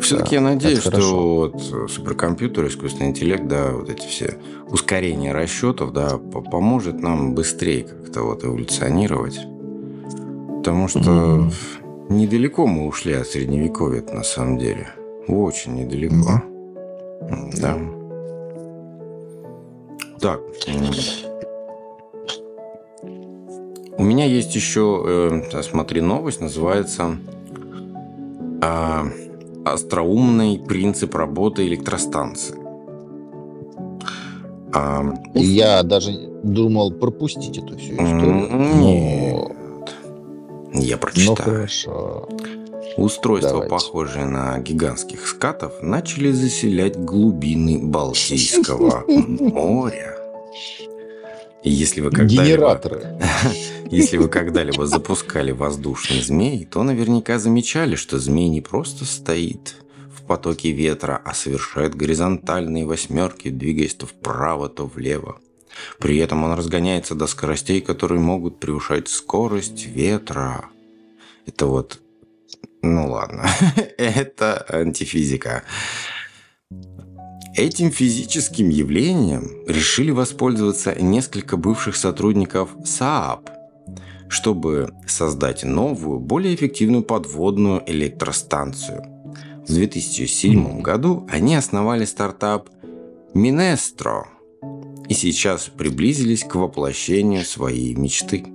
Все-таки 0.00 0.34
я 0.34 0.40
надеюсь, 0.40 0.80
это 0.80 0.90
хорошо. 0.90 1.08
что 1.08 1.36
вот 1.36 1.90
суперкомпьютер, 1.90 2.66
искусственный 2.66 3.10
интеллект, 3.10 3.46
да, 3.46 3.70
вот 3.72 3.88
эти 3.88 4.06
все 4.06 4.38
ускорения 4.68 5.32
расчетов, 5.32 5.92
да, 5.92 6.18
по- 6.18 6.40
поможет 6.42 7.00
нам 7.00 7.34
быстрее 7.34 7.84
как-то 7.84 8.22
вот 8.22 8.44
эволюционировать. 8.44 9.38
Потому 10.58 10.88
что 10.88 10.98
Мгм. 11.00 11.52
Недалеко 12.08 12.66
мы 12.66 12.86
ушли 12.86 13.14
от 13.14 13.26
средневековья 13.26 14.02
на 14.12 14.22
самом 14.22 14.58
деле. 14.58 14.88
Очень 15.28 15.74
недалеко. 15.74 16.42
М, 17.22 17.50
Да. 17.60 17.78
Так. 20.20 20.40
У 23.96 24.02
меня 24.02 24.24
есть 24.24 24.54
еще, 24.54 25.42
э, 25.52 25.62
смотри, 25.62 26.00
новость, 26.00 26.40
называется 26.40 27.16
а, 28.60 29.06
«Остроумный 29.64 30.58
принцип 30.58 31.14
работы 31.14 31.66
электростанции». 31.66 32.56
А, 34.72 35.04
И 35.34 35.44
я 35.44 35.82
даже 35.82 36.10
думал 36.42 36.90
пропустить 36.92 37.58
эту 37.58 37.76
всю 37.78 37.92
историю. 37.92 38.48
Но, 38.50 39.52
Я 40.74 40.96
ну 40.96 41.00
прочитаю. 41.00 41.36
хорошо. 41.36 42.28
Устройства, 42.96 43.52
Давайте. 43.52 43.70
похожие 43.70 44.24
на 44.26 44.58
гигантских 44.58 45.26
скатов, 45.26 45.72
начали 45.80 46.30
заселять 46.32 46.96
глубины 46.96 47.78
Балтийского 47.78 49.04
моря. 49.08 50.16
И 51.62 51.70
если 51.70 52.00
вы 52.00 52.10
когда-либо 52.10 52.44
Генераторы. 52.44 53.18
Если 53.90 54.16
вы 54.16 54.28
когда-либо 54.28 54.86
запускали 54.86 55.52
воздушный 55.52 56.20
змей, 56.20 56.64
то 56.64 56.82
наверняка 56.82 57.38
замечали, 57.38 57.94
что 57.96 58.18
змей 58.18 58.48
не 58.48 58.60
просто 58.60 59.04
стоит 59.04 59.76
в 60.14 60.22
потоке 60.24 60.72
ветра, 60.72 61.20
а 61.24 61.32
совершает 61.32 61.94
горизонтальные 61.94 62.86
восьмерки, 62.86 63.50
двигаясь 63.50 63.94
то 63.94 64.06
вправо, 64.06 64.68
то 64.68 64.86
влево. 64.86 65.38
При 65.98 66.18
этом 66.18 66.44
он 66.44 66.52
разгоняется 66.54 67.14
до 67.14 67.26
скоростей, 67.26 67.80
которые 67.80 68.20
могут 68.20 68.60
превышать 68.60 69.08
скорость 69.08 69.86
ветра. 69.86 70.66
Это 71.46 71.66
вот... 71.66 72.00
Ну 72.82 73.10
ладно, 73.10 73.46
это 73.98 74.64
антифизика. 74.68 75.62
Этим 77.56 77.92
физическим 77.92 78.68
явлением 78.68 79.48
решили 79.68 80.10
воспользоваться 80.10 81.00
несколько 81.00 81.56
бывших 81.56 81.94
сотрудников 81.94 82.70
СААП, 82.84 83.48
чтобы 84.28 84.90
создать 85.06 85.62
новую, 85.62 86.18
более 86.18 86.56
эффективную 86.56 87.04
подводную 87.04 87.82
электростанцию. 87.86 89.04
В 89.66 89.72
2007 89.72 90.82
году 90.82 91.26
они 91.30 91.54
основали 91.54 92.04
стартап 92.04 92.68
Minestro 93.34 94.24
и 95.08 95.14
сейчас 95.14 95.70
приблизились 95.76 96.44
к 96.44 96.54
воплощению 96.54 97.44
своей 97.44 97.94
мечты. 97.94 98.46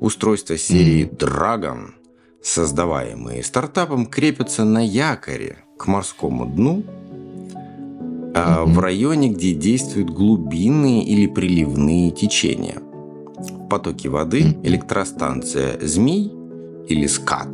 Устройства 0.00 0.56
серии 0.58 1.08
Dragon, 1.08 1.90
создаваемые 2.42 3.42
стартапом, 3.42 4.06
крепятся 4.06 4.64
на 4.64 4.84
якоре 4.84 5.58
к 5.76 5.86
морскому 5.86 6.46
дну– 6.46 6.84
mm-hmm. 8.38 8.64
в 8.66 8.78
районе, 8.78 9.28
где 9.28 9.52
действуют 9.54 10.10
глубинные 10.10 11.04
или 11.04 11.26
приливные 11.26 12.10
течения. 12.10 12.80
В 12.80 13.68
потоке 13.68 14.08
воды 14.08 14.42
mm-hmm. 14.42 14.66
электростанция 14.66 15.78
«Змей» 15.80 16.32
или 16.88 17.06
«Скат» 17.06 17.48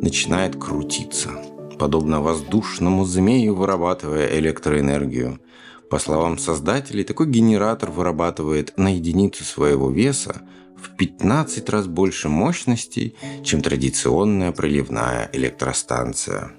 начинает 0.00 0.56
крутиться, 0.56 1.30
подобно 1.78 2.20
воздушному 2.20 3.04
змею, 3.04 3.54
вырабатывая 3.54 4.38
электроэнергию. 4.38 5.38
По 5.92 5.98
словам 5.98 6.38
создателей, 6.38 7.04
такой 7.04 7.26
генератор 7.26 7.90
вырабатывает 7.90 8.72
на 8.78 8.94
единицу 8.94 9.44
своего 9.44 9.90
веса 9.90 10.40
в 10.74 10.96
15 10.96 11.68
раз 11.68 11.86
больше 11.86 12.30
мощности, 12.30 13.14
чем 13.44 13.60
традиционная 13.60 14.52
приливная 14.52 15.28
электростанция. 15.34 16.52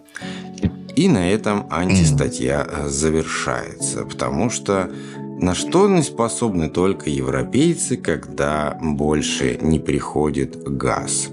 И 0.96 1.10
на 1.10 1.32
этом 1.32 1.66
антистатья 1.72 2.64
э, 2.64 2.88
завершается, 2.90 4.06
потому 4.06 4.52
что 4.52 4.92
на 5.40 5.56
что 5.56 5.90
не 5.90 6.04
способны 6.04 6.70
только 6.70 7.10
европейцы, 7.10 7.98
когда 7.98 8.78
больше 8.80 9.58
не 9.60 9.80
приходит 9.80 10.62
газ. 10.62 11.30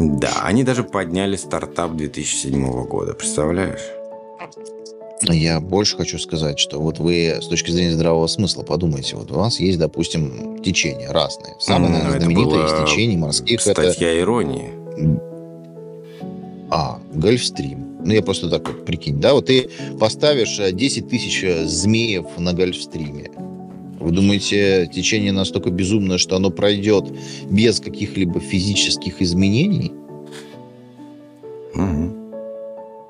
Да, 0.00 0.40
они 0.42 0.64
даже 0.64 0.82
подняли 0.82 1.36
стартап 1.36 1.94
2007 1.94 2.88
года, 2.88 3.14
представляешь? 3.14 3.95
Я 5.22 5.60
больше 5.60 5.96
хочу 5.96 6.18
сказать, 6.18 6.58
что 6.58 6.78
вот 6.78 6.98
вы 6.98 7.38
с 7.40 7.46
точки 7.46 7.70
зрения 7.70 7.92
здравого 7.92 8.26
смысла 8.26 8.62
подумайте, 8.62 9.16
вот 9.16 9.30
у 9.30 9.34
вас 9.34 9.60
есть, 9.60 9.78
допустим, 9.78 10.62
течения 10.62 11.10
разные. 11.10 11.54
Самое, 11.58 11.92
наверное, 11.92 12.20
знаменитое 12.20 12.66
из 12.66 12.90
течений 12.90 13.16
морских 13.16 13.60
статья 13.60 13.82
это... 13.84 13.92
Статья 13.92 14.20
иронии. 14.20 14.70
А, 16.70 17.00
Гольфстрим. 17.14 17.86
Ну, 18.04 18.12
я 18.12 18.22
просто 18.22 18.48
так 18.48 18.68
вот 18.68 18.84
прикинь, 18.84 19.20
да, 19.20 19.34
вот 19.34 19.46
ты 19.46 19.68
поставишь 19.98 20.58
10 20.58 21.04
э, 21.04 21.08
тысяч 21.08 21.42
э, 21.42 21.64
змеев 21.66 22.26
на 22.38 22.52
гольфстриме. 22.52 23.30
Вы 23.98 24.12
думаете, 24.12 24.88
течение 24.92 25.32
настолько 25.32 25.70
безумное, 25.70 26.18
что 26.18 26.36
оно 26.36 26.50
пройдет 26.50 27.06
без 27.50 27.80
каких-либо 27.80 28.38
физических 28.38 29.20
изменений? 29.22 29.92
Угу. 31.74 32.15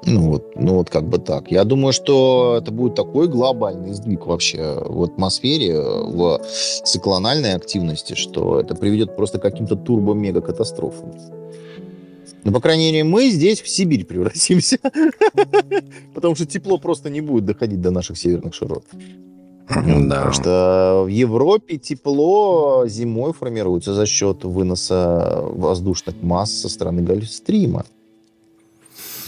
Ну 0.07 0.31
вот, 0.31 0.55
ну 0.55 0.75
вот 0.75 0.89
как 0.89 1.09
бы 1.09 1.19
так. 1.19 1.51
Я 1.51 1.65
думаю, 1.65 1.93
что 1.93 2.57
это 2.61 2.71
будет 2.71 2.95
такой 2.95 3.27
глобальный 3.27 3.93
сдвиг 3.93 4.27
вообще 4.27 4.79
в 4.87 5.03
атмосфере, 5.03 5.81
в 5.81 6.41
циклональной 6.85 7.55
активности, 7.55 8.15
что 8.15 8.61
это 8.61 8.77
приведет 8.77 9.17
просто 9.17 9.39
к 9.39 9.43
каким-то 9.43 9.75
турбо-мега-катастрофам. 9.75 11.13
Ну, 12.45 12.53
по 12.53 12.61
крайней 12.61 12.93
мере, 12.93 13.03
мы 13.03 13.31
здесь 13.31 13.61
в 13.61 13.69
Сибирь 13.69 14.05
превратимся. 14.09 14.79
Потому 16.15 16.37
что 16.37 16.47
тепло 16.47 16.79
просто 16.79 17.11
не 17.11 17.21
будет 17.21 17.45
доходить 17.45 17.81
до 17.81 17.91
наших 17.91 18.17
северных 18.17 18.55
широт. 18.55 18.85
Да. 19.69 19.75
Потому 19.75 20.33
что 20.33 21.03
в 21.05 21.09
Европе 21.09 21.79
тепло 21.79 22.85
зимой 22.87 23.33
формируется 23.33 23.95
за 23.95 24.07
счет 24.07 24.45
выноса 24.45 25.41
воздушных 25.43 26.23
масс 26.23 26.53
со 26.53 26.69
стороны 26.69 27.03
Гольфстрима. 27.03 27.85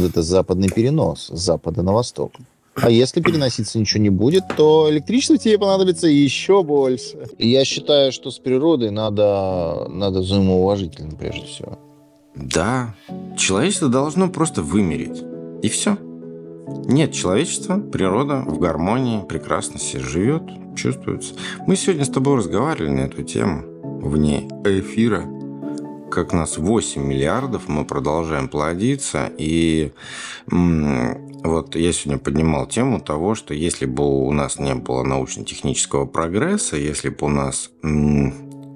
Это 0.06 0.22
западный 0.22 0.68
перенос 0.68 1.30
с 1.32 1.38
запада 1.38 1.82
на 1.82 1.92
восток. 1.92 2.32
А 2.80 2.90
если 2.90 3.20
переноситься 3.20 3.78
ничего 3.78 4.02
не 4.02 4.10
будет, 4.10 4.44
то 4.56 4.88
электричество 4.90 5.36
тебе 5.36 5.58
понадобится 5.58 6.06
еще 6.06 6.62
больше. 6.62 7.28
Я 7.38 7.64
считаю, 7.64 8.12
что 8.12 8.30
с 8.30 8.38
природой 8.38 8.90
надо, 8.90 9.88
надо 9.88 10.20
взаимоуважительно 10.20 11.16
прежде 11.16 11.46
всего. 11.46 11.78
Да, 12.36 12.94
человечество 13.36 13.88
должно 13.88 14.28
просто 14.28 14.62
вымереть. 14.62 15.24
И 15.62 15.68
все. 15.68 15.98
Нет 16.86 17.12
человечества, 17.12 17.78
природа 17.78 18.44
в 18.46 18.58
гармонии 18.58 19.24
прекрасно 19.26 19.80
себе 19.80 20.02
живет, 20.02 20.42
чувствуется. 20.76 21.34
Мы 21.66 21.76
сегодня 21.76 22.04
с 22.04 22.10
тобой 22.10 22.36
разговаривали 22.36 22.90
на 22.90 23.00
эту 23.00 23.22
тему 23.24 23.62
вне 24.00 24.48
эфира. 24.64 25.24
Как 26.10 26.32
нас 26.32 26.58
8 26.58 27.02
миллиардов, 27.02 27.68
мы 27.68 27.84
продолжаем 27.84 28.48
плодиться. 28.48 29.30
И 29.38 29.92
вот 30.50 31.76
я 31.76 31.92
сегодня 31.92 32.18
поднимал 32.18 32.66
тему 32.66 33.00
того, 33.00 33.34
что 33.34 33.54
если 33.54 33.86
бы 33.86 34.04
у 34.04 34.32
нас 34.32 34.58
не 34.58 34.74
было 34.74 35.02
научно-технического 35.02 36.06
прогресса, 36.06 36.76
если 36.76 37.10
бы 37.10 37.26
у 37.26 37.28
нас 37.28 37.70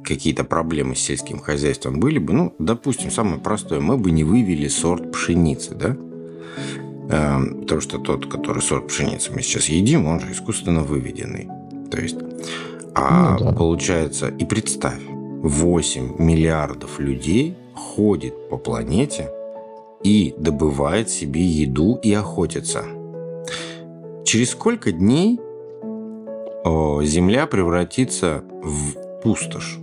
какие-то 0.04 0.44
проблемы 0.44 0.94
с 0.94 1.00
сельским 1.00 1.38
хозяйством 1.38 2.00
были 2.00 2.18
бы, 2.18 2.32
ну, 2.32 2.54
допустим, 2.58 3.10
самое 3.10 3.38
простое, 3.38 3.80
мы 3.80 3.96
бы 3.96 4.10
не 4.10 4.24
вывели 4.24 4.68
сорт 4.68 5.12
пшеницы, 5.12 5.74
да? 5.74 5.96
Эм, 7.10 7.62
потому 7.62 7.80
что 7.80 7.98
тот, 7.98 8.26
который 8.26 8.62
сорт 8.62 8.88
пшеницы 8.88 9.32
мы 9.32 9.42
сейчас 9.42 9.68
едим, 9.68 10.06
он 10.06 10.20
же 10.20 10.32
искусственно 10.32 10.82
выведенный. 10.82 11.48
То 11.90 12.00
есть, 12.00 12.16
а 12.94 13.36
ну, 13.38 13.44
да. 13.46 13.52
получается, 13.52 14.28
и 14.28 14.44
представь, 14.44 15.00
8 15.42 16.16
миллиардов 16.18 17.00
людей 17.00 17.56
ходит 17.74 18.48
по 18.48 18.56
планете 18.56 19.30
и 20.02 20.34
добывает 20.38 21.10
себе 21.10 21.42
еду 21.42 21.98
и 22.02 22.12
охотится. 22.14 22.84
Через 24.24 24.50
сколько 24.50 24.92
дней 24.92 25.40
Земля 27.04 27.46
превратится 27.48 28.44
в 28.62 29.20
пустошь? 29.22 29.80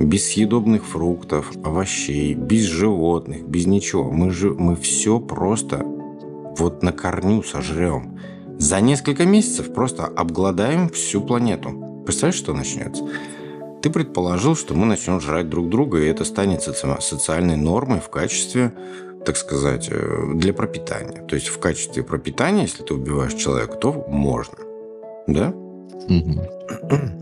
без 0.00 0.28
съедобных 0.28 0.84
фруктов, 0.86 1.50
овощей, 1.64 2.34
без 2.34 2.62
животных, 2.62 3.48
без 3.48 3.66
ничего. 3.66 4.10
Мы, 4.10 4.30
же, 4.30 4.50
мы 4.50 4.76
все 4.76 5.18
просто 5.18 5.84
вот 6.56 6.82
на 6.82 6.92
корню 6.92 7.42
сожрем. 7.42 8.18
За 8.58 8.80
несколько 8.80 9.24
месяцев 9.26 9.72
просто 9.72 10.06
обгладаем 10.06 10.88
всю 10.88 11.20
планету. 11.20 12.02
Представляешь, 12.04 12.38
что 12.38 12.54
начнется? 12.54 13.04
Ты 13.82 13.90
предположил, 13.90 14.56
что 14.56 14.74
мы 14.74 14.86
начнем 14.86 15.20
жрать 15.20 15.48
друг 15.48 15.68
друга, 15.68 15.98
и 15.98 16.06
это 16.06 16.24
станет 16.24 16.66
соци- 16.66 17.00
социальной 17.00 17.56
нормой 17.56 18.00
в 18.00 18.08
качестве, 18.08 18.72
так 19.24 19.36
сказать, 19.36 19.88
э, 19.90 20.32
для 20.34 20.52
пропитания. 20.52 21.24
То 21.26 21.36
есть 21.36 21.48
в 21.48 21.58
качестве 21.58 22.02
пропитания, 22.02 22.62
если 22.62 22.82
ты 22.82 22.94
убиваешь 22.94 23.34
человека, 23.34 23.74
то 23.74 23.92
можно. 24.08 24.58
Да? 25.26 25.54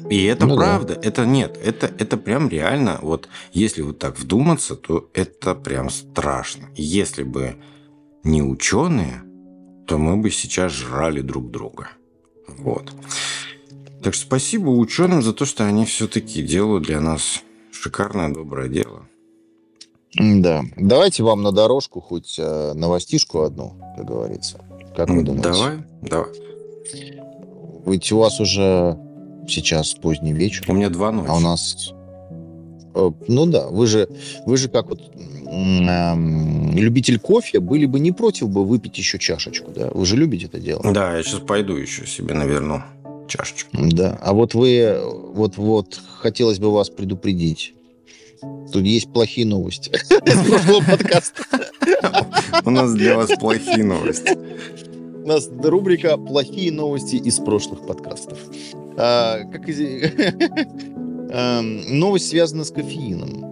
И 0.08 0.24
это 0.24 0.46
ну, 0.46 0.56
правда, 0.56 0.94
да. 0.94 1.00
это 1.02 1.26
нет, 1.26 1.58
это, 1.62 1.90
это 1.98 2.16
прям 2.16 2.48
реально, 2.48 2.98
вот 3.02 3.28
если 3.52 3.82
вот 3.82 3.98
так 3.98 4.18
вдуматься, 4.18 4.76
то 4.76 5.08
это 5.12 5.54
прям 5.54 5.90
страшно. 5.90 6.68
Если 6.74 7.24
бы 7.24 7.56
не 8.22 8.42
ученые, 8.42 9.22
то 9.86 9.98
мы 9.98 10.16
бы 10.16 10.30
сейчас 10.30 10.72
жрали 10.72 11.20
друг 11.20 11.50
друга. 11.50 11.88
Вот. 12.46 12.92
Так 14.06 14.14
что 14.14 14.24
спасибо 14.24 14.68
ученым 14.68 15.20
за 15.20 15.32
то, 15.32 15.44
что 15.44 15.66
они 15.66 15.84
все-таки 15.84 16.40
делают 16.40 16.84
для 16.84 17.00
нас 17.00 17.42
шикарное 17.72 18.32
доброе 18.32 18.68
дело. 18.68 19.08
Да. 20.14 20.62
Давайте 20.76 21.24
вам 21.24 21.42
на 21.42 21.50
дорожку 21.50 22.00
хоть 22.00 22.36
э, 22.38 22.72
новостишку 22.74 23.40
одну, 23.40 23.74
как 23.96 24.06
говорится. 24.06 24.64
Как 24.96 25.10
вы 25.10 25.24
думаете? 25.24 25.48
Давай, 25.48 25.78
давай. 26.02 26.28
Ведь 27.84 28.12
у 28.12 28.18
вас 28.18 28.38
уже 28.38 28.96
сейчас 29.48 29.94
поздний 29.94 30.32
вечер. 30.32 30.64
У 30.68 30.72
меня 30.72 30.88
два 30.88 31.10
ночи. 31.10 31.28
А 31.28 31.34
у 31.34 31.40
нас... 31.40 31.92
Э, 32.94 33.10
ну 33.26 33.46
да, 33.46 33.66
вы 33.66 33.88
же, 33.88 34.08
вы 34.46 34.56
же 34.56 34.68
как 34.68 34.88
вот 34.88 35.00
эм, 35.48 36.76
любитель 36.76 37.18
кофе, 37.18 37.58
были 37.58 37.86
бы 37.86 37.98
не 37.98 38.12
против 38.12 38.50
бы 38.50 38.64
выпить 38.64 38.96
еще 38.98 39.18
чашечку, 39.18 39.72
да? 39.72 39.90
Вы 39.92 40.06
же 40.06 40.16
любите 40.16 40.46
это 40.46 40.60
дело. 40.60 40.92
Да, 40.92 41.16
я 41.16 41.24
сейчас 41.24 41.40
пойду 41.40 41.74
еще 41.74 42.06
себе 42.06 42.34
наверну. 42.34 42.82
Чашечку. 43.26 43.70
Да, 43.72 44.18
а 44.22 44.32
вот 44.32 44.54
вы, 44.54 44.98
вот, 45.32 45.56
вот, 45.56 46.00
хотелось 46.18 46.58
бы 46.58 46.72
вас 46.72 46.90
предупредить. 46.90 47.74
Тут 48.72 48.84
есть 48.84 49.12
плохие 49.12 49.46
новости 49.46 49.90
из 50.26 50.48
прошлого 50.48 50.82
подкаста. 50.84 51.42
У 52.64 52.70
нас 52.70 52.92
для 52.94 53.16
вас 53.16 53.30
плохие 53.38 53.84
новости. 53.84 54.36
У 55.24 55.28
нас 55.28 55.48
рубрика 55.62 56.16
«Плохие 56.16 56.70
новости 56.70 57.16
из 57.16 57.38
прошлых 57.38 57.84
подкастов». 57.86 58.38
А, 58.96 59.42
как 59.44 59.68
из... 59.68 59.80
Новость 61.90 62.28
связана 62.28 62.62
с 62.64 62.70
кофеином. 62.70 63.44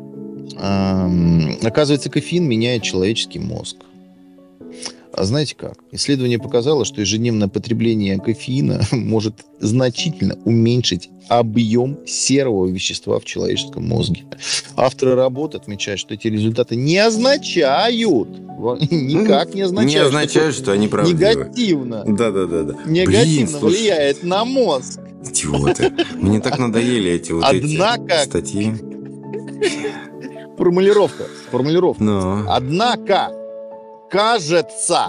Оказывается, 1.66 2.11
кофеин 2.11 2.45
меняет 2.45 2.83
человеческий 2.83 3.41
мозг. 3.41 3.79
А 5.17 5.25
знаете 5.25 5.55
как? 5.55 5.79
Исследование 5.93 6.39
показало, 6.39 6.85
что 6.85 7.01
ежедневное 7.01 7.47
потребление 7.49 8.19
кофеина 8.19 8.83
может 8.91 9.45
значительно 9.61 10.37
уменьшить 10.45 11.09
объем 11.29 11.99
серого 12.07 12.67
вещества 12.67 13.21
в 13.21 13.25
человеческом 13.25 13.87
мозге. 13.87 14.25
Авторы 14.77 15.15
работы 15.15 15.57
отмечают, 15.57 16.01
что 16.01 16.15
эти 16.15 16.27
результаты 16.27 16.75
не 16.75 16.99
означают, 16.99 18.29
никак 18.91 19.55
не 19.55 19.62
означают, 19.62 19.93
не 19.93 19.99
означают, 19.99 20.55
что, 20.55 20.65
что 20.65 20.73
они 20.73 20.89
правдивы. 20.89 21.19
Негативно. 21.19 22.05
Да, 22.07 22.31
да, 22.31 22.47
да, 22.47 22.62
да. 22.65 22.75
Негативно 22.85 23.59
Блин, 23.61 23.71
влияет 23.71 24.23
на 24.25 24.45
мозг. 24.45 25.01
Идиоты. 25.25 25.93
Мне 26.17 26.41
так 26.41 26.59
надоели 26.59 27.12
эти 27.12 27.33
вот 27.33 27.45
Однако... 27.45 28.15
эти 28.15 28.25
статьи. 28.27 28.73
Формулировка. 30.59 31.25
Формулировка. 31.51 32.03
Но... 32.03 32.45
Однако 32.49 33.31
кажется, 34.15 35.09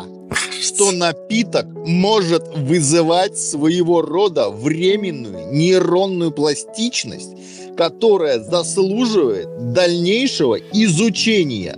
что 0.59 0.91
напиток 0.91 1.67
может 1.85 2.57
вызывать 2.57 3.37
своего 3.37 4.01
рода 4.01 4.49
временную 4.49 5.53
нейронную 5.53 6.31
пластичность, 6.31 7.35
которая 7.77 8.39
заслуживает 8.39 9.73
дальнейшего 9.73 10.55
изучения. 10.55 11.77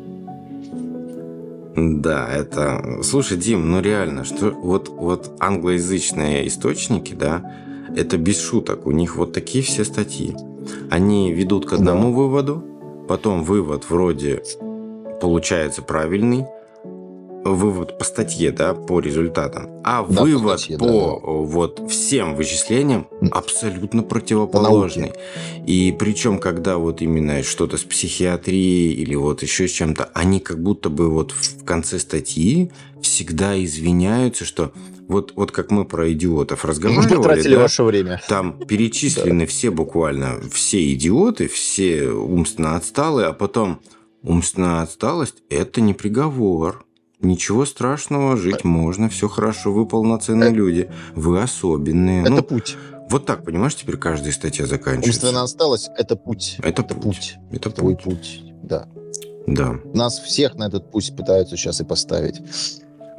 Да, 1.75 2.29
это... 2.33 3.01
Слушай, 3.03 3.37
Дим, 3.37 3.71
ну 3.71 3.81
реально, 3.81 4.23
что 4.23 4.51
вот, 4.51 4.87
вот 4.87 5.29
англоязычные 5.39 6.47
источники, 6.47 7.13
да, 7.13 7.43
это 7.93 8.17
без 8.17 8.39
шуток. 8.39 8.87
У 8.87 8.91
них 8.91 9.17
вот 9.17 9.33
такие 9.33 9.65
все 9.65 9.83
статьи. 9.83 10.33
Они 10.89 11.33
ведут 11.33 11.65
к 11.65 11.73
одному 11.73 12.11
да. 12.11 12.15
выводу, 12.15 12.63
потом 13.09 13.43
вывод 13.43 13.83
вроде 13.89 14.41
получается 15.19 15.81
правильный, 15.81 16.45
вывод 17.53 17.97
по 17.97 18.03
статье, 18.03 18.51
да, 18.51 18.73
по 18.73 18.99
результатам, 18.99 19.69
а 19.83 20.03
да, 20.03 20.23
вывод 20.23 20.53
по, 20.53 20.57
статье, 20.57 20.77
по 20.77 20.85
да. 20.85 21.31
вот 21.31 21.91
всем 21.91 22.35
вычислениям 22.35 23.07
абсолютно 23.31 24.03
противоположный. 24.03 25.13
И 25.65 25.95
причем, 25.97 26.39
когда 26.39 26.77
вот 26.77 27.01
именно 27.01 27.43
что-то 27.43 27.77
с 27.77 27.83
психиатрией 27.83 28.93
или 28.93 29.15
вот 29.15 29.41
еще 29.41 29.67
с 29.67 29.71
чем-то, 29.71 30.09
они 30.13 30.39
как 30.39 30.61
будто 30.61 30.89
бы 30.89 31.09
вот 31.09 31.31
в 31.31 31.63
конце 31.63 31.99
статьи 31.99 32.71
всегда 33.01 33.61
извиняются, 33.63 34.45
что 34.45 34.71
вот, 35.07 35.33
вот 35.35 35.51
как 35.51 35.71
мы 35.71 35.85
про 35.85 36.11
идиотов 36.11 36.65
разговаривали. 36.65 37.15
Мы 37.15 37.15
потратили 37.17 37.55
да, 37.55 37.61
ваше 37.61 37.83
время. 37.83 38.21
Там 38.27 38.59
перечислены 38.67 39.45
все 39.45 39.71
буквально, 39.71 40.39
все 40.51 40.93
идиоты, 40.93 41.47
все 41.47 42.09
умственно 42.09 42.75
отсталые, 42.75 43.27
а 43.27 43.33
потом 43.33 43.79
умственная 44.21 44.81
отсталость– 44.81 45.43
это 45.49 45.81
не 45.81 45.93
приговор. 45.93 46.85
Ничего 47.19 47.65
страшного, 47.65 48.37
жить 48.37 48.63
можно, 48.63 49.09
все 49.09 49.27
хорошо, 49.27 49.73
вы 49.73 49.87
полноценные 49.87 50.51
люди, 50.51 50.89
вы 51.15 51.41
особенные. 51.41 52.21
Это 52.21 52.31
ну, 52.31 52.43
путь. 52.43 52.77
Вот 53.09 53.25
так, 53.25 53.43
понимаешь, 53.43 53.75
теперь 53.75 53.97
каждая 53.97 54.31
статья 54.31 54.65
заканчивается. 54.65 55.09
Умственно 55.09 55.43
осталось, 55.43 55.89
это 55.97 56.15
путь. 56.15 56.57
Это, 56.59 56.83
это 56.83 56.93
путь. 56.93 57.03
путь. 57.03 57.37
Это 57.51 57.69
путь. 57.71 58.03
путь, 58.03 58.43
да. 58.61 58.87
Да. 59.47 59.79
Нас 59.93 60.19
всех 60.19 60.55
на 60.55 60.67
этот 60.67 60.91
путь 60.91 61.15
пытаются 61.15 61.55
сейчас 61.55 61.79
и 61.79 61.85
поставить. 61.85 62.41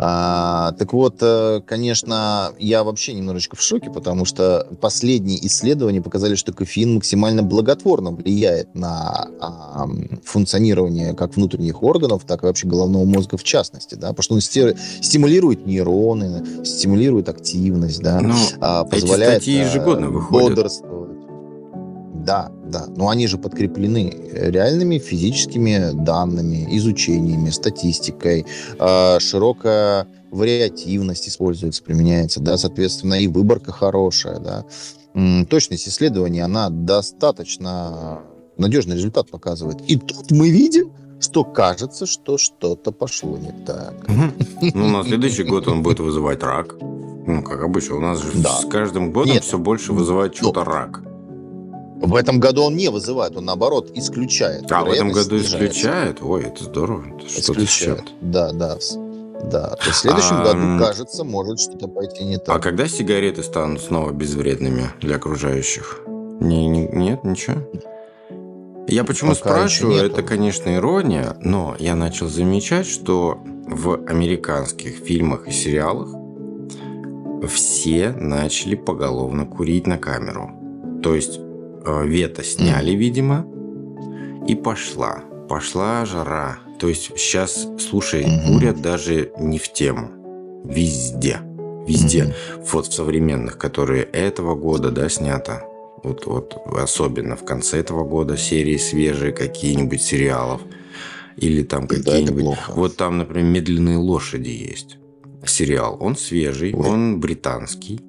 А, 0.00 0.72
так 0.78 0.92
вот, 0.92 1.16
э, 1.22 1.60
конечно, 1.66 2.52
я 2.60 2.84
вообще 2.84 3.14
немножечко 3.14 3.56
в 3.56 3.60
шоке, 3.60 3.90
потому 3.90 4.24
что 4.24 4.64
последние 4.80 5.44
исследования 5.44 6.00
показали, 6.00 6.36
что 6.36 6.52
кофеин 6.52 6.94
максимально 6.94 7.42
благотворно 7.42 8.12
влияет 8.12 8.76
на 8.76 9.28
а, 9.40 9.88
функционирование 10.24 11.14
как 11.14 11.34
внутренних 11.34 11.82
органов, 11.82 12.22
так 12.24 12.44
и 12.44 12.46
вообще 12.46 12.68
головного 12.68 13.04
мозга 13.04 13.36
в 13.36 13.42
частности, 13.42 13.96
да, 13.96 14.10
потому 14.10 14.22
что 14.22 14.34
он 14.34 14.40
стимулирует 14.40 15.66
нейроны, 15.66 16.64
стимулирует 16.64 17.28
активность, 17.28 18.00
да, 18.00 18.20
Но 18.20 18.28
ну, 18.28 18.34
а, 18.60 18.84
позволяет 18.84 19.42
эти 19.42 19.50
статьи 19.50 19.60
ежегодно 19.64 20.04
э, 20.04 20.08
выходят. 20.10 20.50
бодрствовать. 20.50 21.17
Да, 22.28 22.52
да. 22.62 22.84
Но 22.94 23.08
они 23.08 23.26
же 23.26 23.38
подкреплены 23.38 24.14
реальными 24.34 24.98
физическими 24.98 25.92
данными, 25.94 26.68
изучениями, 26.76 27.48
статистикой. 27.48 28.44
Э, 28.78 29.18
широкая 29.18 30.06
вариативность 30.30 31.26
используется, 31.26 31.82
применяется, 31.82 32.40
да, 32.40 32.58
соответственно, 32.58 33.14
и 33.14 33.28
выборка 33.28 33.72
хорошая, 33.72 34.40
да. 34.40 34.66
Точность 35.48 35.88
исследования, 35.88 36.44
она 36.44 36.68
достаточно 36.68 38.18
надежный 38.58 38.96
результат 38.96 39.30
показывает. 39.30 39.80
И 39.90 39.96
тут 39.96 40.30
мы 40.30 40.50
видим, 40.50 40.92
что 41.20 41.44
кажется, 41.44 42.04
что 42.04 42.36
что-то 42.36 42.92
пошло 42.92 43.38
не 43.38 43.54
так. 43.64 43.94
Ну, 44.74 44.88
на 44.90 45.02
следующий 45.02 45.44
год 45.44 45.66
он 45.66 45.82
будет 45.82 46.00
вызывать 46.00 46.42
рак. 46.42 46.76
Ну, 46.80 47.42
как 47.42 47.62
обычно, 47.62 47.96
у 47.96 48.00
нас 48.00 48.22
же 48.22 48.32
да. 48.34 48.50
с 48.50 48.66
каждым 48.66 49.12
годом 49.12 49.32
Нет. 49.32 49.44
все 49.44 49.56
больше 49.56 49.94
вызывает 49.94 50.36
что-то 50.36 50.62
рак. 50.62 51.02
В 52.00 52.14
этом 52.14 52.38
году 52.38 52.62
он 52.62 52.76
не 52.76 52.88
вызывает, 52.90 53.36
он 53.36 53.44
наоборот 53.44 53.90
исключает. 53.94 54.70
А 54.70 54.84
в 54.84 54.90
этом 54.90 55.10
году 55.10 55.38
снижается. 55.38 55.56
исключает? 55.56 56.22
Ой, 56.22 56.44
это 56.44 56.64
здорово. 56.64 57.04
Это 57.18 57.40
исключает. 57.40 58.04
Да, 58.20 58.52
да. 58.52 58.78
Да, 59.50 59.76
в 59.80 59.94
следующем 59.94 60.36
а, 60.40 60.44
году, 60.44 60.84
кажется, 60.84 61.22
может 61.22 61.60
что-то 61.60 61.86
пойти 61.86 62.24
не 62.24 62.38
так. 62.38 62.56
А 62.56 62.58
когда 62.58 62.88
сигареты 62.88 63.42
станут 63.42 63.80
снова 63.80 64.10
безвредными 64.10 64.90
для 65.00 65.16
окружающих? 65.16 66.00
Не, 66.40 66.66
не, 66.66 66.88
нет, 66.88 67.22
ничего? 67.22 67.56
Я 68.88 69.04
почему 69.04 69.30
Пока 69.30 69.40
спрашиваю, 69.40 70.02
это, 70.02 70.22
конечно, 70.22 70.74
ирония, 70.74 71.36
но 71.40 71.76
я 71.78 71.94
начал 71.94 72.26
замечать, 72.26 72.86
что 72.86 73.38
в 73.66 74.02
американских 74.08 74.96
фильмах 74.96 75.46
и 75.46 75.52
сериалах 75.52 76.08
все 77.48 78.10
начали 78.10 78.74
поголовно 78.74 79.46
курить 79.46 79.86
на 79.86 79.98
камеру. 79.98 80.50
То 81.02 81.14
есть 81.14 81.38
вето 81.84 82.42
сняли, 82.42 82.92
видимо, 82.92 83.46
и 84.46 84.54
пошла. 84.54 85.22
Пошла 85.48 86.04
жара. 86.04 86.58
То 86.78 86.88
есть 86.88 87.10
сейчас, 87.16 87.66
слушай, 87.78 88.24
курят 88.46 88.80
даже 88.80 89.32
не 89.38 89.58
в 89.58 89.72
тему. 89.72 90.10
Везде. 90.64 91.40
Везде. 91.86 92.34
Вот 92.72 92.86
в 92.86 92.92
современных, 92.92 93.58
которые 93.58 94.04
этого 94.04 94.54
года, 94.54 94.90
да, 94.90 95.08
снято. 95.08 95.62
Вот, 96.04 96.26
вот 96.26 96.56
особенно 96.76 97.36
в 97.36 97.44
конце 97.44 97.78
этого 97.78 98.04
года 98.04 98.36
серии 98.36 98.76
свежие 98.76 99.32
какие-нибудь 99.32 100.02
сериалов. 100.02 100.60
Или 101.36 101.62
там 101.62 101.86
какие-нибудь... 101.86 102.58
Вот 102.68 102.96
там, 102.96 103.18
например, 103.18 103.44
«Медленные 103.44 103.96
лошади» 103.96 104.50
есть 104.50 104.98
сериал. 105.46 105.96
Он 106.00 106.16
свежий, 106.16 106.74
Ой. 106.74 106.86
он 106.86 107.20
британский. 107.20 108.00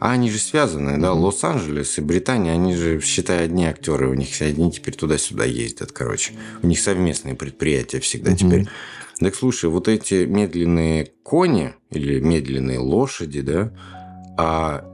А 0.00 0.12
они 0.12 0.30
же 0.30 0.38
связаны, 0.38 0.98
да, 0.98 1.12
Лос-Анджелес 1.12 1.98
и 1.98 2.00
Британия, 2.00 2.52
они 2.52 2.74
же, 2.74 3.00
считай, 3.00 3.44
одни 3.44 3.66
актеры, 3.66 4.08
у 4.08 4.14
них 4.14 4.28
одни 4.40 4.70
теперь 4.70 4.94
туда-сюда 4.94 5.44
ездят, 5.44 5.90
короче. 5.90 6.34
У 6.62 6.66
них 6.68 6.78
совместные 6.78 7.34
предприятия 7.34 7.98
всегда 7.98 8.32
mm-hmm. 8.32 8.36
теперь. 8.36 8.68
Так 9.18 9.34
слушай, 9.34 9.68
вот 9.68 9.88
эти 9.88 10.24
медленные 10.26 11.10
кони 11.24 11.74
или 11.90 12.20
медленные 12.20 12.78
лошади, 12.78 13.40
да, 13.40 13.72
а 14.36 14.84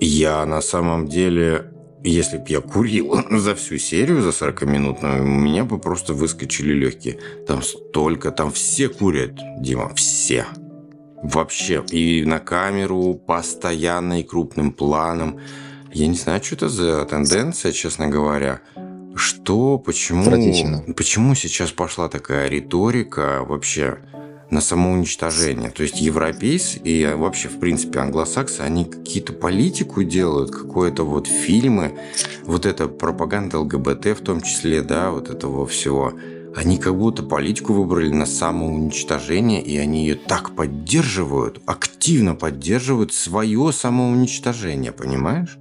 я 0.00 0.44
на 0.44 0.60
самом 0.60 1.06
деле, 1.06 1.72
если 2.02 2.38
бы 2.38 2.44
я 2.48 2.60
курил 2.60 3.20
за 3.30 3.54
всю 3.54 3.78
серию, 3.78 4.22
за 4.22 4.30
40-минутную, 4.30 5.22
у 5.22 5.26
меня 5.26 5.64
бы 5.64 5.78
просто 5.78 6.14
выскочили 6.14 6.72
легкие. 6.72 7.18
Там 7.46 7.62
столько, 7.62 8.32
там 8.32 8.50
все 8.50 8.88
курят, 8.88 9.38
Дима, 9.60 9.94
все. 9.94 10.46
Вообще, 11.22 11.84
и 11.90 12.24
на 12.24 12.38
камеру 12.38 13.14
постоянно 13.14 14.20
и 14.20 14.22
крупным 14.22 14.72
планом. 14.72 15.40
Я 15.92 16.06
не 16.06 16.16
знаю, 16.16 16.42
что 16.42 16.54
это 16.54 16.68
за 16.68 17.04
тенденция, 17.06 17.72
честно 17.72 18.08
говоря. 18.08 18.60
Что, 19.16 19.78
почему, 19.78 20.24
почему 20.94 21.34
сейчас 21.34 21.72
пошла 21.72 22.08
такая 22.08 22.48
риторика 22.48 23.40
вообще 23.42 23.98
на 24.50 24.60
самоуничтожение? 24.60 25.70
То 25.70 25.82
есть 25.82 26.00
европейцы 26.00 26.78
и 26.78 27.04
вообще, 27.04 27.48
в 27.48 27.58
принципе, 27.58 27.98
англосаксы, 27.98 28.60
они 28.60 28.84
какие-то 28.84 29.32
политику 29.32 30.04
делают, 30.04 30.52
какое-то 30.52 31.02
вот 31.02 31.26
фильмы, 31.26 31.98
вот 32.44 32.64
эта 32.64 32.86
пропаганда 32.86 33.58
ЛГБТ 33.58 34.06
в 34.06 34.22
том 34.22 34.40
числе, 34.40 34.82
да, 34.82 35.10
вот 35.10 35.30
этого 35.30 35.66
всего– 35.66 36.12
они 36.58 36.76
как 36.76 36.96
будто 36.96 37.22
политику 37.22 37.72
выбрали 37.72 38.10
на 38.10 38.26
самоуничтожение, 38.26 39.62
и 39.62 39.78
они 39.78 40.04
ее 40.04 40.16
так 40.16 40.56
поддерживают, 40.56 41.62
активно 41.66 42.34
поддерживают 42.34 43.14
свое 43.14 43.72
самоуничтожение, 43.72 44.90
понимаешь? 44.90 45.56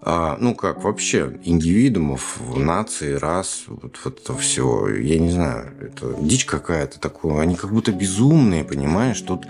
А, 0.00 0.38
ну 0.40 0.54
как 0.54 0.82
вообще, 0.82 1.38
индивидуумов, 1.44 2.40
нации, 2.56 3.12
рас, 3.12 3.64
вот, 3.66 4.00
вот 4.02 4.18
это 4.18 4.34
все, 4.34 4.88
я 4.96 5.18
не 5.18 5.30
знаю, 5.30 5.74
это 5.78 6.16
дичь 6.22 6.46
какая-то 6.46 6.98
такое, 6.98 7.42
они 7.42 7.54
как 7.54 7.70
будто 7.70 7.92
безумные, 7.92 8.64
понимаешь, 8.64 9.20
тут 9.20 9.46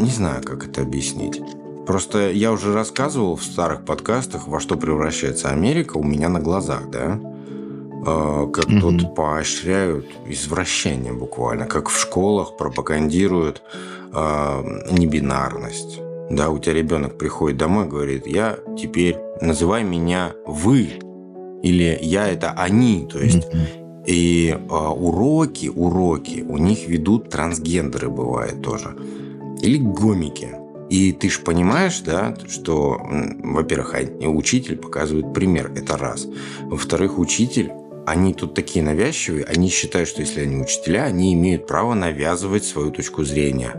не 0.00 0.10
знаю, 0.10 0.44
как 0.44 0.68
это 0.68 0.82
объяснить. 0.82 1.40
Просто 1.84 2.30
я 2.30 2.52
уже 2.52 2.72
рассказывал 2.72 3.34
в 3.34 3.42
старых 3.42 3.84
подкастах, 3.84 4.46
во 4.46 4.60
что 4.60 4.76
превращается 4.76 5.50
Америка 5.50 5.96
у 5.96 6.04
меня 6.04 6.28
на 6.28 6.38
глазах, 6.38 6.88
да? 6.90 7.20
А, 8.04 8.46
как 8.46 8.66
угу. 8.66 8.80
тут 8.80 9.14
поощряют 9.14 10.06
извращение 10.26 11.12
буквально, 11.12 11.66
как 11.66 11.88
в 11.88 11.98
школах 11.98 12.56
пропагандируют 12.56 13.62
э, 14.12 14.82
небинарность. 14.90 16.00
Да, 16.30 16.50
у 16.50 16.58
тебя 16.58 16.74
ребенок 16.74 17.16
приходит 17.18 17.58
домой, 17.58 17.86
говорит, 17.86 18.26
я 18.26 18.58
теперь 18.78 19.18
называй 19.40 19.84
меня 19.84 20.32
вы 20.46 20.90
или 21.62 21.98
я 22.02 22.26
это 22.26 22.50
они, 22.52 23.06
то 23.10 23.20
есть 23.20 23.46
и 24.06 24.48
э, 24.50 24.74
уроки, 24.74 25.68
уроки 25.68 26.44
у 26.48 26.58
них 26.58 26.88
ведут 26.88 27.30
трансгендеры 27.30 28.08
бывает 28.08 28.62
тоже 28.62 28.96
или 29.60 29.78
гомики. 29.78 30.56
И 30.90 31.12
ты 31.12 31.30
же 31.30 31.40
понимаешь, 31.40 32.00
да, 32.00 32.36
что, 32.48 33.00
во-первых, 33.42 33.94
учитель 34.26 34.76
показывает 34.76 35.32
пример, 35.32 35.72
это 35.74 35.96
раз. 35.96 36.26
Во-вторых, 36.64 37.18
учитель 37.18 37.72
они 38.06 38.34
тут 38.34 38.54
такие 38.54 38.84
навязчивые, 38.84 39.44
они 39.44 39.68
считают, 39.68 40.08
что 40.08 40.20
если 40.20 40.40
они 40.40 40.62
учителя, 40.62 41.04
они 41.04 41.34
имеют 41.34 41.66
право 41.66 41.94
навязывать 41.94 42.64
свою 42.64 42.90
точку 42.90 43.24
зрения. 43.24 43.74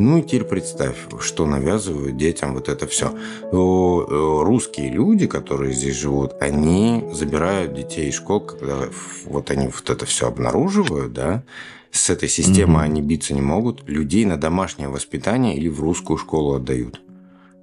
Ну 0.00 0.18
и 0.18 0.22
теперь 0.22 0.44
представь, 0.44 0.96
что 1.20 1.44
навязывают 1.44 2.16
детям 2.16 2.54
вот 2.54 2.68
это 2.68 2.86
все. 2.86 3.12
Русские 3.50 4.90
люди, 4.90 5.26
которые 5.26 5.72
здесь 5.72 5.96
живут, 5.96 6.34
они 6.40 7.04
забирают 7.12 7.74
детей 7.74 8.08
из 8.08 8.14
школ, 8.14 8.40
когда 8.40 8.88
вот 9.24 9.50
они 9.50 9.66
вот 9.66 9.90
это 9.90 10.06
все 10.06 10.28
обнаруживают, 10.28 11.12
да, 11.12 11.42
с 11.90 12.10
этой 12.10 12.28
системой 12.28 12.82
mm-hmm. 12.82 12.90
они 12.90 13.02
биться 13.02 13.34
не 13.34 13.40
могут, 13.40 13.88
людей 13.88 14.24
на 14.24 14.36
домашнее 14.36 14.88
воспитание 14.88 15.56
или 15.56 15.68
в 15.68 15.80
русскую 15.80 16.16
школу 16.16 16.54
отдают. 16.54 17.00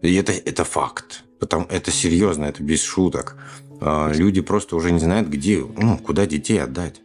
И 0.01 0.14
это, 0.16 0.34
это 0.34 0.66
факт. 0.66 1.24
Потому, 1.39 1.68
это 1.70 1.91
серьезно, 1.91 2.45
это 2.45 2.64
без 2.64 2.82
шуток. 2.82 3.38
А, 3.82 4.11
люди 4.11 4.41
просто 4.41 4.76
уже 4.76 4.91
не 4.91 4.99
знают, 4.99 5.28
где, 5.28 5.63
ну, 5.78 5.97
куда 5.97 6.26
детей 6.26 6.61
отдать. 6.61 7.01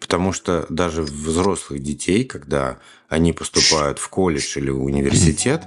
Потому 0.00 0.32
что 0.32 0.66
даже 0.68 1.02
взрослых 1.02 1.82
детей, 1.82 2.24
когда 2.24 2.78
они 3.08 3.32
поступают 3.32 3.98
в 3.98 4.08
колледж 4.08 4.58
или 4.58 4.70
в 4.70 4.84
университет, 4.84 5.62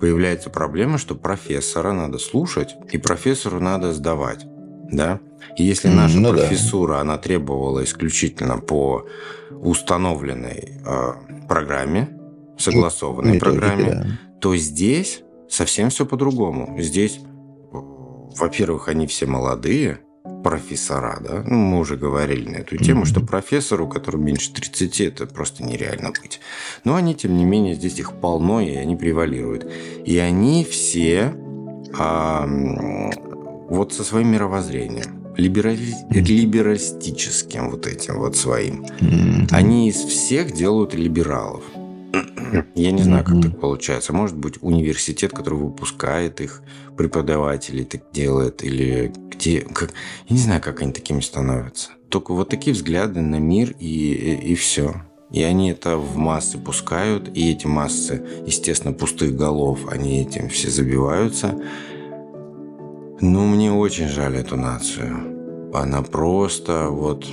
появляется 0.00 0.50
проблема, 0.50 0.98
что 0.98 1.14
профессора 1.14 1.92
надо 1.92 2.18
слушать 2.18 2.74
и 2.90 2.98
профессору 2.98 3.60
надо 3.60 3.92
сдавать. 3.92 4.46
Да? 4.90 5.20
И 5.56 5.64
если 5.64 5.88
наша 5.88 6.18
ну, 6.18 6.32
профессура, 6.32 6.94
да. 6.94 7.00
она 7.00 7.18
требовала 7.18 7.82
исключительно 7.82 8.58
по 8.58 9.06
установленной 9.50 10.80
э, 10.84 11.12
программе, 11.48 12.08
согласованной 12.58 13.34
Методики, 13.34 13.58
программе, 13.58 13.90
да. 13.90 14.06
то 14.40 14.56
здесь 14.56 15.22
совсем 15.48 15.90
все 15.90 16.06
по-другому. 16.06 16.76
Здесь 16.80 17.20
во-первых, 18.38 18.88
они 18.88 19.06
все 19.06 19.26
молодые, 19.26 20.00
профессора, 20.42 21.18
да, 21.20 21.42
ну, 21.46 21.56
мы 21.56 21.78
уже 21.80 21.96
говорили 21.96 22.48
на 22.48 22.56
эту 22.58 22.76
тему, 22.76 23.04
что 23.04 23.20
профессору, 23.20 23.88
который 23.88 24.20
меньше 24.20 24.52
30, 24.52 25.00
это 25.00 25.26
просто 25.26 25.64
нереально 25.64 26.10
быть. 26.10 26.40
Но 26.84 26.94
они, 26.94 27.14
тем 27.14 27.36
не 27.36 27.44
менее, 27.44 27.74
здесь 27.74 27.98
их 27.98 28.12
полно, 28.20 28.60
и 28.60 28.74
они 28.74 28.96
превалируют. 28.96 29.70
И 30.04 30.18
они 30.18 30.64
все 30.64 31.34
а, 31.98 32.46
вот 33.68 33.92
со 33.92 34.04
своим 34.04 34.28
мировоззрением, 34.28 35.26
либерали... 35.36 35.78
либералистическим 36.10 37.70
вот 37.70 37.86
этим 37.86 38.18
вот 38.18 38.36
своим, 38.36 38.86
они 39.50 39.88
из 39.88 39.96
всех 39.96 40.52
делают 40.52 40.94
либералов. 40.94 41.64
Я 42.74 42.90
не 42.92 43.02
знаю, 43.02 43.24
как 43.24 43.42
так 43.42 43.60
получается. 43.60 44.12
Может 44.12 44.36
быть, 44.36 44.54
университет, 44.60 45.32
который 45.32 45.58
выпускает 45.58 46.40
их 46.40 46.62
преподавателей, 46.96 47.84
так 47.84 48.02
делает, 48.12 48.64
или 48.64 49.12
где... 49.30 49.60
Как... 49.60 49.92
Я 50.28 50.36
не 50.36 50.42
знаю, 50.42 50.60
как 50.60 50.82
они 50.82 50.92
такими 50.92 51.20
становятся. 51.20 51.90
Только 52.08 52.32
вот 52.32 52.48
такие 52.48 52.74
взгляды 52.74 53.20
на 53.20 53.36
мир 53.36 53.74
и, 53.78 54.12
и, 54.12 54.52
и 54.52 54.54
все. 54.54 55.02
И 55.30 55.42
они 55.42 55.70
это 55.70 55.96
в 55.96 56.16
массы 56.16 56.56
пускают, 56.56 57.36
и 57.36 57.50
эти 57.50 57.66
массы, 57.66 58.24
естественно, 58.46 58.94
пустых 58.94 59.36
голов, 59.36 59.88
они 59.90 60.22
этим 60.22 60.48
все 60.48 60.70
забиваются. 60.70 61.60
Ну, 63.20 63.46
мне 63.46 63.72
очень 63.72 64.08
жаль 64.08 64.36
эту 64.36 64.56
нацию. 64.56 65.70
Она 65.74 66.02
просто 66.02 66.88
вот... 66.90 67.26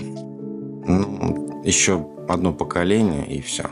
Ну, 0.86 1.61
еще 1.64 2.07
одно 2.28 2.51
поколение, 2.53 3.26
и 3.28 3.41
все. 3.41 3.70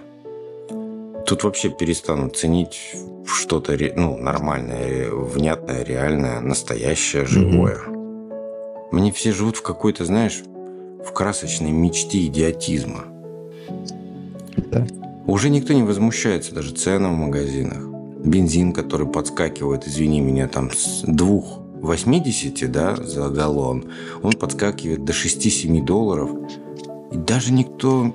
Тут 1.32 1.46
вообще 1.46 1.70
перестанут 1.70 2.36
ценить 2.36 2.94
что-то 3.26 3.78
ну, 3.96 4.18
нормальное, 4.18 5.10
внятное, 5.12 5.82
реальное, 5.82 6.42
настоящее, 6.42 7.26
живое. 7.26 7.78
Mm-hmm. 7.78 8.88
Мне 8.92 9.14
все 9.14 9.32
живут 9.32 9.56
в 9.56 9.62
какой-то, 9.62 10.04
знаешь, 10.04 10.44
в 10.46 11.14
красочной 11.14 11.72
мечте 11.72 12.26
идиотизма. 12.26 13.06
Да. 14.58 14.86
Уже 15.26 15.50
никто 15.50 15.72
не 15.72 15.84
возмущается 15.84 16.54
даже 16.54 16.74
ценам 16.74 17.16
в 17.16 17.20
магазинах. 17.20 17.80
Бензин, 18.26 18.74
который 18.74 19.08
подскакивает, 19.08 19.88
извини 19.88 20.20
меня, 20.20 20.50
там 20.50 20.70
с 20.70 21.04
двух 21.08 21.60
80 21.80 22.70
да, 22.70 22.98
за 22.98 23.30
галлон, 23.30 23.86
он 24.22 24.34
подскакивает 24.34 25.06
до 25.06 25.14
6-7 25.14 25.82
долларов. 25.86 26.30
И 27.14 27.16
даже 27.16 27.54
никто 27.54 28.14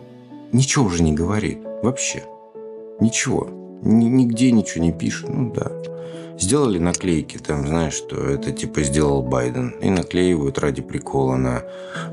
ничего 0.52 0.84
уже 0.84 1.02
не 1.02 1.14
говорит. 1.14 1.60
Вообще. 1.82 2.22
Ничего. 3.00 3.48
Нигде 3.82 4.50
ничего 4.52 4.84
не 4.84 4.92
пишет. 4.92 5.28
Ну 5.28 5.52
да. 5.52 5.70
Сделали 6.38 6.78
наклейки, 6.78 7.38
там, 7.38 7.66
знаешь, 7.66 7.94
что 7.94 8.16
это 8.16 8.52
типа 8.52 8.82
сделал 8.82 9.22
Байден. 9.22 9.70
И 9.80 9.90
наклеивают 9.90 10.58
ради 10.58 10.82
прикола 10.82 11.36
на, 11.36 11.62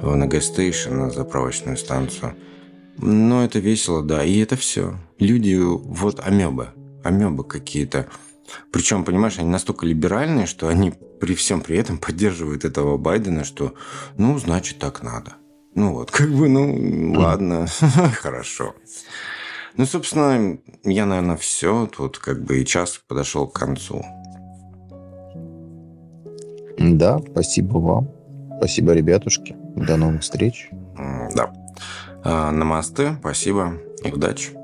на 0.01 0.27
гастейшн, 0.27 0.93
на 0.93 1.09
заправочную 1.09 1.77
станцию. 1.77 2.35
Но 2.97 3.43
это 3.43 3.59
весело, 3.59 4.01
да. 4.01 4.23
И 4.23 4.39
это 4.39 4.55
все. 4.55 4.97
Люди, 5.19 5.55
вот 5.55 6.19
амебы. 6.25 6.69
Амебы 7.03 7.43
какие-то. 7.43 8.07
Причем, 8.71 9.03
понимаешь, 9.03 9.39
они 9.39 9.49
настолько 9.49 9.85
либеральные, 9.85 10.45
что 10.45 10.67
они 10.67 10.93
при 11.19 11.35
всем 11.35 11.61
при 11.61 11.77
этом 11.77 11.97
поддерживают 11.97 12.65
этого 12.65 12.97
Байдена, 12.97 13.43
что, 13.43 13.73
ну, 14.17 14.37
значит, 14.37 14.79
так 14.79 15.03
надо. 15.03 15.33
Ну 15.75 15.93
вот, 15.93 16.11
как 16.11 16.29
бы, 16.29 16.49
ну, 16.49 17.13
ладно, 17.19 17.67
хорошо. 18.21 18.75
Ну, 19.75 19.85
собственно, 19.85 20.57
я, 20.83 21.05
наверное, 21.05 21.37
все. 21.37 21.87
Тут 21.87 22.19
как 22.19 22.43
бы 22.43 22.61
и 22.61 22.65
час 22.65 23.01
подошел 23.07 23.47
к 23.47 23.59
концу. 23.59 24.03
Да, 26.77 27.19
спасибо 27.31 27.77
вам. 27.77 28.09
Спасибо, 28.57 28.93
ребятушки. 28.93 29.55
До 29.75 29.97
новых 29.97 30.21
встреч. 30.21 30.69
Да. 31.35 31.51
А, 32.23 32.51
намасте, 32.51 33.17
спасибо 33.19 33.73
и 34.03 34.11
удачи. 34.11 34.62